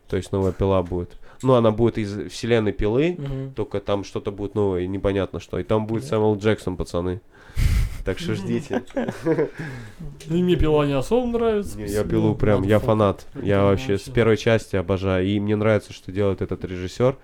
То 0.08 0.18
есть 0.18 0.32
новая 0.32 0.52
пила 0.52 0.82
будет. 0.84 1.18
Ну, 1.42 1.54
она 1.54 1.72
будет 1.72 1.98
из 1.98 2.30
вселенной 2.32 2.74
пилы, 2.74 3.16
Мгм. 3.18 3.54
только 3.54 3.80
там 3.80 4.04
что-то 4.04 4.32
будет 4.32 4.56
новое, 4.56 4.82
и 4.82 4.88
непонятно 4.88 5.40
что. 5.40 5.60
И 5.60 5.64
там 5.64 5.86
будет. 5.88 6.04
Сэмюэл 6.04 6.38
Джексон, 6.38 6.76
пацаны. 6.78 7.22
Так 8.06 8.18
что 8.18 8.34
ждите. 8.34 8.84
И 10.30 10.42
мне 10.44 10.56
пила 10.56 10.86
не 10.86 10.94
особо 10.94 11.28
нравится. 11.28 11.78
Не, 11.78 11.86
я 11.88 12.04
пилу 12.04 12.34
прям, 12.36 12.64
я 12.64 12.80
фанат. 12.80 13.26
Я 13.42 13.64
вообще 13.64 13.98
с 13.98 14.04
первой 14.10 14.38
части 14.38 14.76
обожаю. 14.76 15.28
И 15.28 15.40
мне 15.40 15.56
нравится, 15.56 15.94
что 15.94 16.12
делает 16.12 16.42
этот 16.42 16.64
режиссер, 16.66 17.16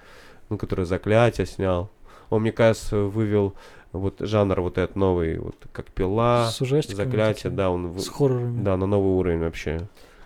ну, 0.49 0.57
который 0.57 0.85
заклятие 0.85 1.47
снял. 1.47 1.89
Он, 2.29 2.41
мне 2.41 2.51
кажется, 2.51 2.97
вывел 2.99 3.53
вот 3.99 4.15
жанр 4.19 4.61
вот 4.61 4.77
этот 4.77 4.95
новый, 4.95 5.37
вот 5.39 5.55
как 5.71 5.87
пила, 5.87 6.49
заклятие, 6.49 7.51
да, 7.51 7.69
он 7.69 7.97
С 7.99 8.07
хоррорами. 8.09 8.63
да, 8.63 8.77
на 8.77 8.85
новый 8.85 9.13
уровень 9.17 9.39
вообще. 9.39 9.81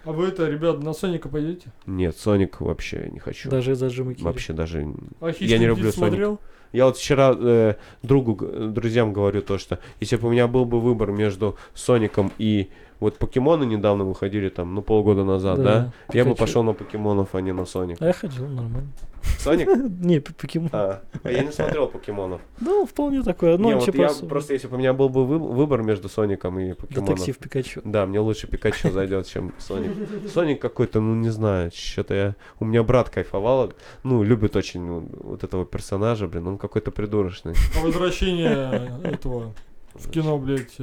А 0.06 0.12
вы 0.12 0.28
это, 0.28 0.48
ребят, 0.50 0.82
на 0.82 0.94
Соника 0.94 1.30
пойдете? 1.30 1.72
Нет, 1.86 2.18
Соник 2.18 2.62
вообще 2.62 3.10
не 3.12 3.20
хочу. 3.20 3.50
Даже 3.50 3.74
из-за 3.74 3.88
Джима 3.88 4.14
Керри. 4.14 4.24
Вообще 4.26 4.54
даже. 4.54 4.88
А 5.20 5.28
Я 5.28 5.34
«Хищник 5.34 5.60
не 5.60 5.68
люблю 5.68 5.90
птиц» 5.90 5.96
смотрел? 5.96 6.40
Я 6.72 6.86
вот 6.86 6.98
вчера 6.98 7.36
э, 7.38 7.76
другу, 8.04 8.36
друзьям 8.36 9.12
говорю 9.12 9.42
то, 9.42 9.58
что 9.58 9.80
если 10.00 10.16
бы 10.18 10.28
у 10.28 10.32
меня 10.32 10.48
был 10.48 10.66
бы 10.66 10.80
выбор 10.80 11.12
между 11.12 11.58
Соником 11.74 12.32
и 12.38 12.70
Вот 13.00 13.18
покемоны 13.18 13.64
недавно 13.64 14.04
выходили 14.04 14.50
там, 14.50 14.76
ну, 14.76 14.82
полгода 14.82 15.24
назад, 15.24 15.62
да? 15.64 15.94
Я 16.14 16.26
бы 16.26 16.36
пошел 16.36 16.64
на 16.64 16.74
покемонов, 16.74 17.36
а 17.36 17.42
не 17.42 17.54
на 17.54 17.66
Соник. 17.66 18.02
А 18.02 18.08
я 18.08 18.14
ходил, 18.14 18.48
нормально. 18.48 18.90
Соник? 19.38 19.68
Не, 20.00 20.20
покемон. 20.20 20.70
А, 20.72 21.02
а 21.24 21.32
я 21.32 21.44
не 21.44 21.52
смотрел 21.52 21.88
покемонов. 21.88 22.42
Ну, 22.62 22.86
вполне 22.86 23.22
такое. 23.22 23.58
Ну, 23.58 23.68
не, 23.68 23.76
вот 23.76 23.86
вообще 23.86 24.02
я 24.02 24.28
просто 24.28 24.54
если 24.54 24.68
бы 24.68 24.76
у 24.76 24.80
меня 24.80 24.94
был 24.94 25.10
бы 25.10 25.26
вы- 25.26 25.40
выбор 25.40 25.82
между 25.82 26.08
Соником 26.08 26.58
и 26.60 26.74
покемоном. 26.74 27.16
детектив 27.16 27.38
Пикачу. 27.38 27.82
Да, 27.84 28.06
мне 28.06 28.20
лучше 28.20 28.48
Пикачу 28.48 28.92
зайдет, 28.92 29.28
чем 29.28 29.54
Соник. 29.58 29.92
Соник 30.34 30.62
какой-то, 30.62 31.02
ну 31.02 31.16
не 31.16 31.30
знаю, 31.30 31.72
что-то 31.74 32.14
я... 32.14 32.36
У 32.60 32.66
меня 32.66 32.82
брат 32.84 33.10
кайфовал, 33.10 33.74
ну, 34.04 34.24
любит 34.24 34.56
очень 34.56 35.10
вот 35.22 35.44
этого 35.44 35.66
персонажа, 35.66 36.28
блин, 36.28 36.48
он 36.48 36.58
какой-то 36.58 36.92
придурочный. 36.92 37.54
А 37.78 37.84
возвращение 37.84 39.00
этого 39.04 39.54
в 39.96 40.10
кино, 40.10 40.38
блядь. 40.38 40.78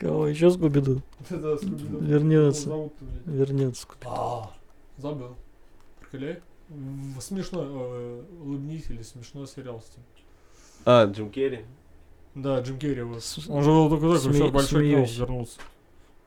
Кого 0.00 0.26
еще 0.28 0.50
Скуби-Ду? 0.50 1.02
да, 1.30 1.56
Скуби-Ду. 1.58 1.98
Вернется. 2.00 2.90
Вернется 3.26 3.82
Скуби. 3.82 4.06
А, 4.06 4.50
забыл. 4.96 5.36
Приколяй. 6.00 6.40
М, 6.70 7.14
Смешной, 7.20 7.66
э, 7.68 8.22
улыбнись 8.42 8.86
или 8.88 9.02
смешной 9.02 9.46
сериал 9.46 9.82
с 9.82 9.94
ним. 9.96 10.06
А, 10.86 11.04
Джим 11.04 11.30
Керри? 11.30 11.66
Да, 12.34 12.60
Джим 12.60 12.78
Керри 12.78 13.02
вот. 13.02 13.22
Он 13.48 13.62
же 13.62 13.70
был 13.70 13.90
такой, 13.90 14.16
такой, 14.16 14.30
сме- 14.30 14.32
все, 14.34 14.50
большой 14.50 14.86
вернулся. 14.86 15.60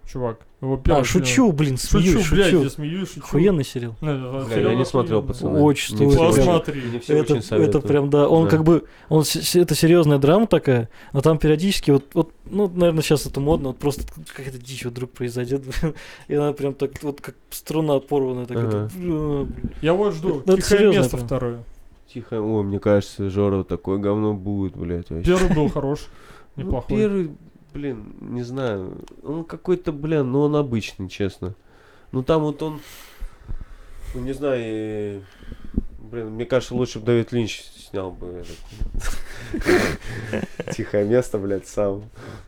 Чувак. 0.05 0.37
Его 0.61 0.77
первый 0.77 1.01
А, 1.01 1.03
шучу, 1.03 1.51
блин, 1.51 1.77
смеюсь, 1.77 2.11
Шучу, 2.23 2.35
блядь, 2.35 2.47
шучу. 2.51 2.63
я 2.63 2.69
смеюсь, 2.69 3.09
шучу. 3.09 3.21
Охуенный 3.25 3.63
сериал. 3.65 3.95
Да, 4.01 4.15
да, 4.17 4.45
Бля, 4.45 4.55
сериал 4.55 4.71
я 4.71 4.77
не 4.77 4.85
смотрел, 4.85 5.21
пацаны. 5.23 5.59
Очень 5.59 5.95
стоит. 5.95 6.17
Посмотри. 6.17 6.81
Это, 7.07 7.55
это 7.55 7.79
прям, 7.81 8.09
да, 8.09 8.27
он 8.29 8.45
Да. 8.45 8.49
как 8.49 8.63
бы, 8.63 8.83
он, 9.09 9.21
это 9.23 9.75
серьезная 9.75 10.19
драма 10.19 10.47
такая, 10.47 10.89
но 11.13 11.21
там 11.21 11.37
периодически 11.37 11.91
вот, 11.91 12.05
вот 12.13 12.31
ну, 12.45 12.67
наверное, 12.69 13.01
сейчас 13.01 13.25
это 13.25 13.39
модно, 13.39 13.69
вот 13.69 13.77
просто 13.79 14.03
какая-то 14.35 14.57
дичь 14.57 14.85
вдруг 14.85 15.11
произойдет, 15.11 15.63
блин, 15.63 15.95
и 16.27 16.35
она 16.35 16.53
прям 16.53 16.73
так, 16.73 16.91
вот 17.01 17.19
как 17.21 17.35
струна 17.49 17.99
порванная, 17.99 18.45
так 18.45 18.57
Ага. 18.57 18.89
это, 18.95 19.47
Я 19.81 19.93
вот 19.93 20.13
жду. 20.13 20.41
Это 20.45 20.57
Тихое 20.61 20.91
место 20.91 21.17
прям. 21.17 21.27
второе. 21.27 21.63
Тихо, 22.13 22.39
ой, 22.41 22.63
мне 22.63 22.79
кажется, 22.79 23.29
Жора 23.29 23.63
такое 23.63 23.97
говно 23.97 24.33
будет, 24.33 24.75
блядь, 24.77 25.09
вообще. 25.09 25.25
Первый 25.35 25.55
был 25.55 25.69
хорош. 25.69 26.07
Ну, 26.55 26.63
Неплохой. 26.65 26.97
первый, 26.97 27.31
блин, 27.73 28.15
не 28.21 28.43
знаю, 28.43 28.97
он 29.23 29.43
какой-то, 29.43 29.91
блин, 29.91 30.31
ну 30.31 30.41
он 30.41 30.55
обычный, 30.55 31.09
честно. 31.09 31.55
Ну 32.11 32.23
там 32.23 32.43
вот 32.43 32.61
он, 32.61 32.79
ну 34.13 34.21
не 34.21 34.33
знаю, 34.33 34.61
и, 34.63 35.21
блин, 35.97 36.27
мне 36.29 36.45
кажется, 36.45 36.75
лучше 36.75 36.99
бы 36.99 37.07
Дэвид 37.07 37.31
Линч 37.31 37.61
снял 37.93 38.11
бы. 38.11 38.43
Тихое 40.75 41.05
место, 41.05 41.37
блядь, 41.39 41.67
сам. 41.67 42.03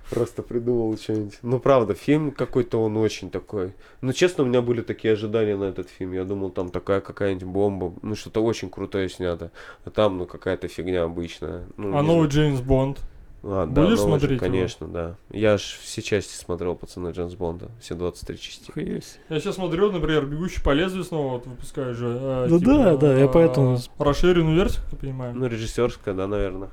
Просто 0.10 0.44
придумал 0.44 0.96
что-нибудь. 0.98 1.40
Ну, 1.42 1.60
правда, 1.60 1.96
фильм 1.96 2.32
какой-то 2.32 2.82
он 2.82 2.98
очень 2.98 3.30
такой. 3.30 3.74
Ну, 4.02 4.14
честно, 4.14 4.44
у 4.44 4.48
меня 4.48 4.62
были 4.62 4.82
такие 4.82 5.14
ожидания 5.14 5.56
на 5.56 5.66
этот 5.66 5.90
фильм. 5.90 6.14
Я 6.14 6.24
думал, 6.24 6.52
там 6.52 6.70
такая 6.70 7.02
какая-нибудь 7.02 7.48
бомба. 7.48 7.94
Ну, 8.02 8.16
что-то 8.16 8.44
очень 8.44 8.70
крутое 8.70 9.10
снято. 9.10 9.52
А 9.84 9.90
там, 9.90 10.18
ну, 10.18 10.26
какая-то 10.26 10.68
фигня 10.68 11.04
обычная. 11.04 11.66
Ну, 11.78 11.98
А 11.98 12.04
новый. 12.04 12.28
Джеймс 12.28 12.62
Бонд. 12.62 13.00
А, 13.48 13.68
да, 13.68 13.84
Будешь 13.84 14.00
новый 14.00 14.14
же, 14.14 14.20
смотреть 14.20 14.32
его? 14.32 14.40
Конечно, 14.40 14.88
да. 14.88 15.16
Я 15.30 15.58
ж 15.60 15.62
все 15.82 16.02
части 16.02 16.34
смотрел, 16.36 16.76
пацаны, 16.76 17.10
Джеймс 17.10 17.36
Бонда. 17.36 17.70
Все 17.80 17.94
23 17.94 18.38
части. 18.40 18.72
охуеть. 18.72 19.20
Я 19.30 19.40
сейчас 19.40 19.56
смотрю, 19.56 19.92
например, 19.92 20.26
«Бегущий 20.26 20.62
по 20.64 20.72
лезвию» 20.74 21.04
снова 21.04 21.34
вот 21.34 21.46
выпускают 21.46 21.96
же. 21.96 22.08
э, 22.20 22.48
Ну 22.50 22.60
да, 22.60 22.98
да, 22.98 23.16
я 23.16 23.28
поэтому- 23.28 23.78
Расширенную 24.00 24.56
версию, 24.56 24.82
как 24.86 24.94
я 24.94 24.98
понимаю. 25.00 25.36
Ну, 25.36 25.46
режиссерская, 25.46 26.16
да, 26.16 26.26
наверное. 26.28 26.70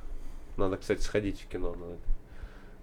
Надо, 0.56 0.78
кстати, 0.78 1.02
сходить 1.02 1.42
в 1.42 1.46
кино 1.48 1.74
на 1.74 1.84
это. 1.92 2.02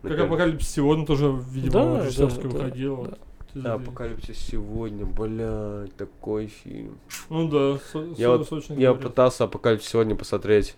На 0.04 0.10
Как 0.16 0.20
«Апокалипсис 0.28 0.70
сегодня» 0.70 1.06
тоже, 1.08 1.36
видимо, 1.52 1.72
Да, 1.98 2.06
режиссерская 2.06 2.44
да, 2.44 2.50
да, 2.52 2.58
выходила. 2.58 3.08
да. 3.08 3.18
Ты- 3.54 3.60
Да, 3.62 3.74
Апокалипсис 3.74 4.38
сегодня, 4.38 5.06
блядь, 5.08 5.96
такой 5.96 6.46
фильм. 6.48 7.00
Ну 7.30 7.50
да, 7.50 7.80
со- 7.92 8.06
Я 8.18 8.38
со- 8.44 8.56
вот- 8.56 8.70
Я 8.70 8.94
пытался 8.94 9.46
Апокалипсис 9.46 9.90
сегодня 9.90 10.16
посмотреть 10.16 10.76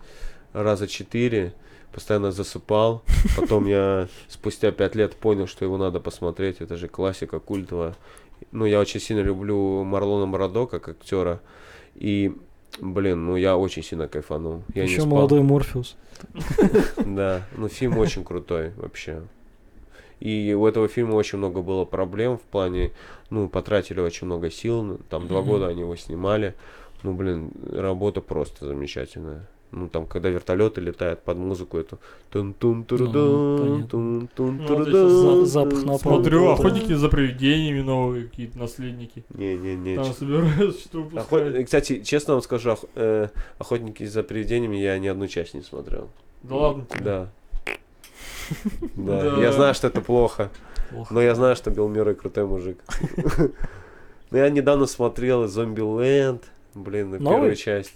раза 0.53 0.87
четыре, 0.87 1.53
постоянно 1.91 2.31
засыпал. 2.31 3.03
Потом 3.37 3.67
я 3.67 4.07
спустя 4.27 4.71
пять 4.71 4.95
лет 4.95 5.15
понял, 5.15 5.47
что 5.47 5.65
его 5.65 5.77
надо 5.77 5.99
посмотреть. 5.99 6.61
Это 6.61 6.77
же 6.77 6.87
классика 6.87 7.39
культовая. 7.39 7.95
Ну, 8.51 8.65
я 8.65 8.79
очень 8.79 8.99
сильно 8.99 9.21
люблю 9.21 9.83
Марлона 9.83 10.25
Морадо 10.25 10.65
как 10.65 10.89
актера. 10.89 11.41
И, 11.95 12.35
блин, 12.79 13.25
ну 13.25 13.35
я 13.35 13.57
очень 13.57 13.83
сильно 13.83 14.07
кайфанул. 14.07 14.63
Я 14.73 14.83
Еще 14.83 15.05
молодой 15.05 15.41
Морфеус. 15.41 15.95
Да, 17.05 17.47
ну 17.55 17.67
фильм 17.67 17.97
очень 17.97 18.23
крутой 18.23 18.71
вообще. 18.77 19.21
И 20.19 20.53
у 20.53 20.67
этого 20.67 20.87
фильма 20.87 21.15
очень 21.15 21.39
много 21.39 21.61
было 21.61 21.83
проблем 21.83 22.37
в 22.37 22.41
плане, 22.41 22.91
ну, 23.31 23.49
потратили 23.49 23.99
очень 23.99 24.27
много 24.27 24.51
сил, 24.51 24.99
там 25.09 25.27
два 25.27 25.41
года 25.41 25.67
они 25.67 25.81
его 25.81 25.95
снимали. 25.95 26.53
Ну, 27.01 27.15
блин, 27.15 27.51
работа 27.71 28.21
просто 28.21 28.67
замечательная. 28.67 29.47
Ну, 29.73 29.87
там, 29.87 30.05
когда 30.05 30.27
вертолеты 30.29 30.81
летают 30.81 31.21
под 31.23 31.37
музыку, 31.37 31.77
эту 31.77 31.97
тун 32.29 32.53
тун 32.53 32.85
Ну, 32.89 33.57
понятно. 33.57 33.87
тун 33.87 34.29
тун 34.35 34.57
Ну, 34.67 35.45
запах 35.45 35.79
напал. 35.83 35.99
Смотрю, 35.99 36.49
охотники 36.49 36.91
за 36.93 37.07
привидениями 37.07 37.81
новые 37.81 38.27
какие-то 38.27 38.59
наследники. 38.59 39.23
Не-не-не. 39.29 39.95
Там 39.95 40.13
собираются, 40.13 40.81
что 40.81 41.01
выпускают. 41.03 41.65
Кстати, 41.65 42.03
честно 42.03 42.33
вам 42.33 42.43
скажу, 42.43 42.75
э, 42.95 43.29
охотники 43.59 44.05
за 44.05 44.23
привидениями 44.23 44.75
я 44.75 44.97
ни 44.99 45.07
одну 45.07 45.27
часть 45.27 45.53
не 45.53 45.61
смотрел. 45.61 46.09
Да 46.43 46.55
ладно 46.55 46.85
тебе. 46.89 47.03
Да. 47.03 47.29
Да, 48.95 49.37
я 49.41 49.53
знаю, 49.53 49.73
что 49.73 49.87
это 49.87 50.01
плохо. 50.01 50.49
Плохо. 50.89 51.13
Но 51.13 51.21
я 51.21 51.33
знаю, 51.35 51.55
что 51.55 51.71
Билл 51.71 51.87
Мюррей 51.87 52.15
крутой 52.15 52.45
мужик. 52.45 52.77
Ну, 54.31 54.37
я 54.37 54.49
недавно 54.49 54.85
смотрел 54.85 55.45
Зомби 55.47 55.81
Ленд. 55.81 56.43
Блин, 56.73 57.11
на 57.11 57.19
Новый? 57.19 57.35
первую 57.35 57.55
часть. 57.57 57.93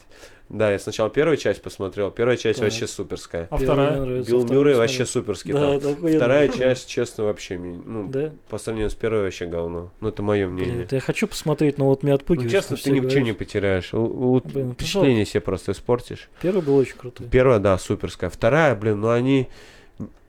Да, 0.48 0.72
я 0.72 0.78
сначала 0.78 1.10
первую 1.10 1.38
часть 1.38 1.62
посмотрел. 1.64 2.12
Первая 2.12 2.38
часть 2.38 2.60
Так. 2.60 2.66
вообще 2.66 2.86
суперская. 2.86 3.48
А 3.50 3.58
вторая? 3.58 4.22
Билл 4.24 4.46
Мюррей 4.48 4.76
вообще 4.76 5.06
суперский 5.06 5.54
Да, 5.54 5.80
там. 5.80 5.96
Вторая 5.96 6.50
часть, 6.50 6.88
честно, 6.88 7.24
вообще, 7.24 7.58
ну, 7.58 8.08
Да? 8.10 8.32
по 8.50 8.60
сравнению 8.60 8.92
с 8.92 8.94
первой 8.96 9.24
вообще 9.24 9.48
говно. 9.48 9.92
Ну, 10.02 10.10
это 10.10 10.22
мое 10.22 10.46
Блин, 10.48 10.54
мнение. 10.68 10.84
это 10.84 10.96
я 10.96 11.02
хочу 11.02 11.28
посмотреть, 11.28 11.80
но 11.80 11.86
вот 11.88 12.04
меня 12.04 12.14
Ну, 12.14 12.18
отпугивает. 12.18 12.52
честно, 12.52 12.78
что 12.78 12.92
ты 12.92 13.00
ничего 13.00 13.22
не 13.22 13.34
потеряешь. 13.34 13.92
У- 13.94 13.98
у- 14.36 14.42
Блин, 14.44 14.74
Впечатление 14.74 15.26
себе 15.26 15.42
просто 15.42 15.72
испортишь. 15.72 16.30
Первый 16.42 16.62
был 16.62 16.76
очень 16.78 16.96
крутой. 16.98 17.28
Первая, 17.28 17.58
да, 17.60 17.78
суперская. 17.80 18.30
Вторая, 18.30 18.76
блин, 18.76 19.02
ну 19.02 19.10
они 19.10 19.48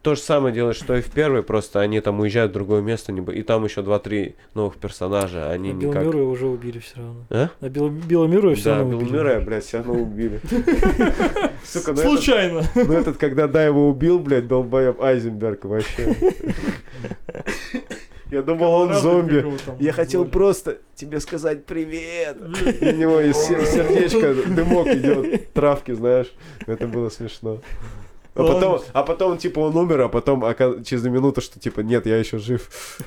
то 0.06 0.14
же 0.14 0.20
самое 0.20 0.54
делают, 0.54 0.76
что 0.76 0.94
и 0.94 1.00
в 1.00 1.10
первой, 1.10 1.42
просто 1.42 1.80
они 1.80 2.00
там 2.00 2.20
уезжают 2.20 2.52
в 2.52 2.54
другое 2.54 2.80
место, 2.80 3.12
и 3.12 3.42
там 3.42 3.64
еще 3.64 3.82
два-три 3.82 4.36
новых 4.54 4.76
персонажа, 4.76 5.50
они 5.50 5.70
А 5.70 5.72
никак... 5.72 6.04
Мюррея 6.04 6.22
уже 6.22 6.46
убили 6.46 6.78
все 6.78 6.98
равно. 6.98 7.24
А? 7.28 7.50
А 7.60 7.68
Билла 7.68 8.28
Мюррея 8.28 8.54
все 8.54 8.64
Да, 8.66 8.78
равно 8.78 8.98
убили. 8.98 9.10
Мюррея, 9.10 9.40
блядь, 9.40 9.64
все 9.64 9.78
равно 9.78 9.94
убили. 9.94 10.40
Сука, 11.64 11.92
ну 11.92 11.98
этот, 11.98 12.04
Случайно. 12.04 12.62
ну 12.76 12.92
этот, 12.92 13.16
когда 13.16 13.48
да, 13.48 13.64
его 13.64 13.88
убил, 13.88 14.20
блядь, 14.20 14.46
долбоеб 14.46 15.02
Айзенберг 15.02 15.64
вообще. 15.64 16.14
Я 18.30 18.42
думал, 18.42 18.74
он 18.74 18.94
зомби. 18.94 19.44
Я 19.80 19.92
хотел 19.92 20.24
просто 20.24 20.78
тебе 20.94 21.18
сказать 21.18 21.66
привет. 21.66 22.36
И 22.80 22.90
у 22.90 22.96
него 22.96 23.20
из 23.20 23.36
сер- 23.36 23.66
сердечка 23.66 24.34
дымок 24.34 24.86
идет, 24.86 25.52
травки, 25.52 25.90
знаешь. 25.90 26.32
Это 26.68 26.86
было 26.86 27.08
смешно. 27.08 27.60
А 28.36 28.44
потом, 28.44 28.80
а 28.92 29.02
потом, 29.02 29.38
типа, 29.38 29.60
он 29.60 29.76
умер, 29.76 30.02
а 30.02 30.08
потом 30.08 30.44
через 30.84 31.04
минуту, 31.04 31.40
что, 31.40 31.58
типа, 31.58 31.80
нет, 31.80 32.06
я 32.06 32.18
еще 32.18 32.38
жив. 32.38 32.68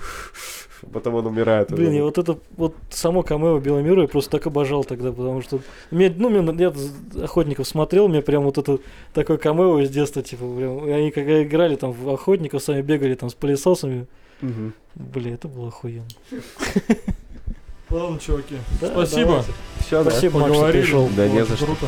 Потом 0.93 1.15
он 1.15 1.25
умирает. 1.27 1.71
Блин, 1.73 1.91
я 1.91 2.03
вот 2.03 2.17
это 2.17 2.37
вот 2.55 2.73
само 2.89 3.21
камео 3.21 3.59
Билла 3.59 3.79
Мюррея 3.79 4.07
просто 4.07 4.31
так 4.31 4.47
обожал 4.47 4.85
тогда, 4.85 5.11
потому 5.11 5.41
что 5.41 5.59
мне, 5.91 6.09
ну, 6.15 6.29
мне, 6.29 6.55
я 6.57 6.73
охотников 7.21 7.67
смотрел, 7.67 8.07
мне 8.07 8.21
прям 8.21 8.43
вот 8.43 8.57
это 8.57 8.79
такое 9.13 9.37
камео 9.37 9.79
из 9.81 9.89
детства, 9.89 10.23
типа, 10.23 10.45
прям, 10.57 10.87
и 10.87 10.91
они 10.91 11.11
когда 11.11 11.43
играли 11.43 11.75
там 11.75 11.91
в 11.91 12.09
охотников, 12.09 12.63
сами 12.63 12.81
бегали 12.81 13.15
там 13.15 13.29
с 13.29 13.33
пылесосами, 13.33 14.07
Мгм. 14.39 14.73
блин, 14.95 15.33
это 15.33 15.49
было 15.49 15.67
охуенно. 15.67 16.07
Ладно, 17.89 18.19
чуваки. 18.19 18.55
Да, 18.79 18.87
Спасибо. 18.87 19.25
давайте. 19.25 19.51
Всё, 19.85 20.03
да? 20.03 20.11
Спасибо, 20.11 20.39
Макс, 20.39 20.55
что 20.55 20.71
пришел. 20.71 21.09
Да 21.17 21.27
не 21.27 21.43
за 21.43 21.57
что. 21.57 21.65
Круто. 21.65 21.87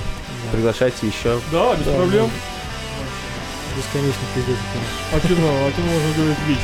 Приглашайте 0.52 1.08
еще. 1.08 1.40
Да, 1.52 1.76
без 1.76 1.86
Да, 1.86 1.96
проблем. 1.96 2.30
Бесконечно 3.76 4.22
пиздец. 4.36 4.58
А 5.14 5.20
кино, 5.20 5.48
а 5.68 5.72
кино 5.72 5.88
можно 5.92 6.14
говорить 6.14 6.38
вечно. 6.48 6.64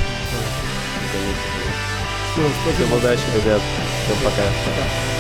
Все, 2.34 2.42
Всем 2.44 2.52
спасибо. 2.64 2.96
удачи, 2.96 3.22
ребят. 3.36 3.62
Всем 4.06 4.18
пока. 4.24 4.44
Пока. 4.44 5.17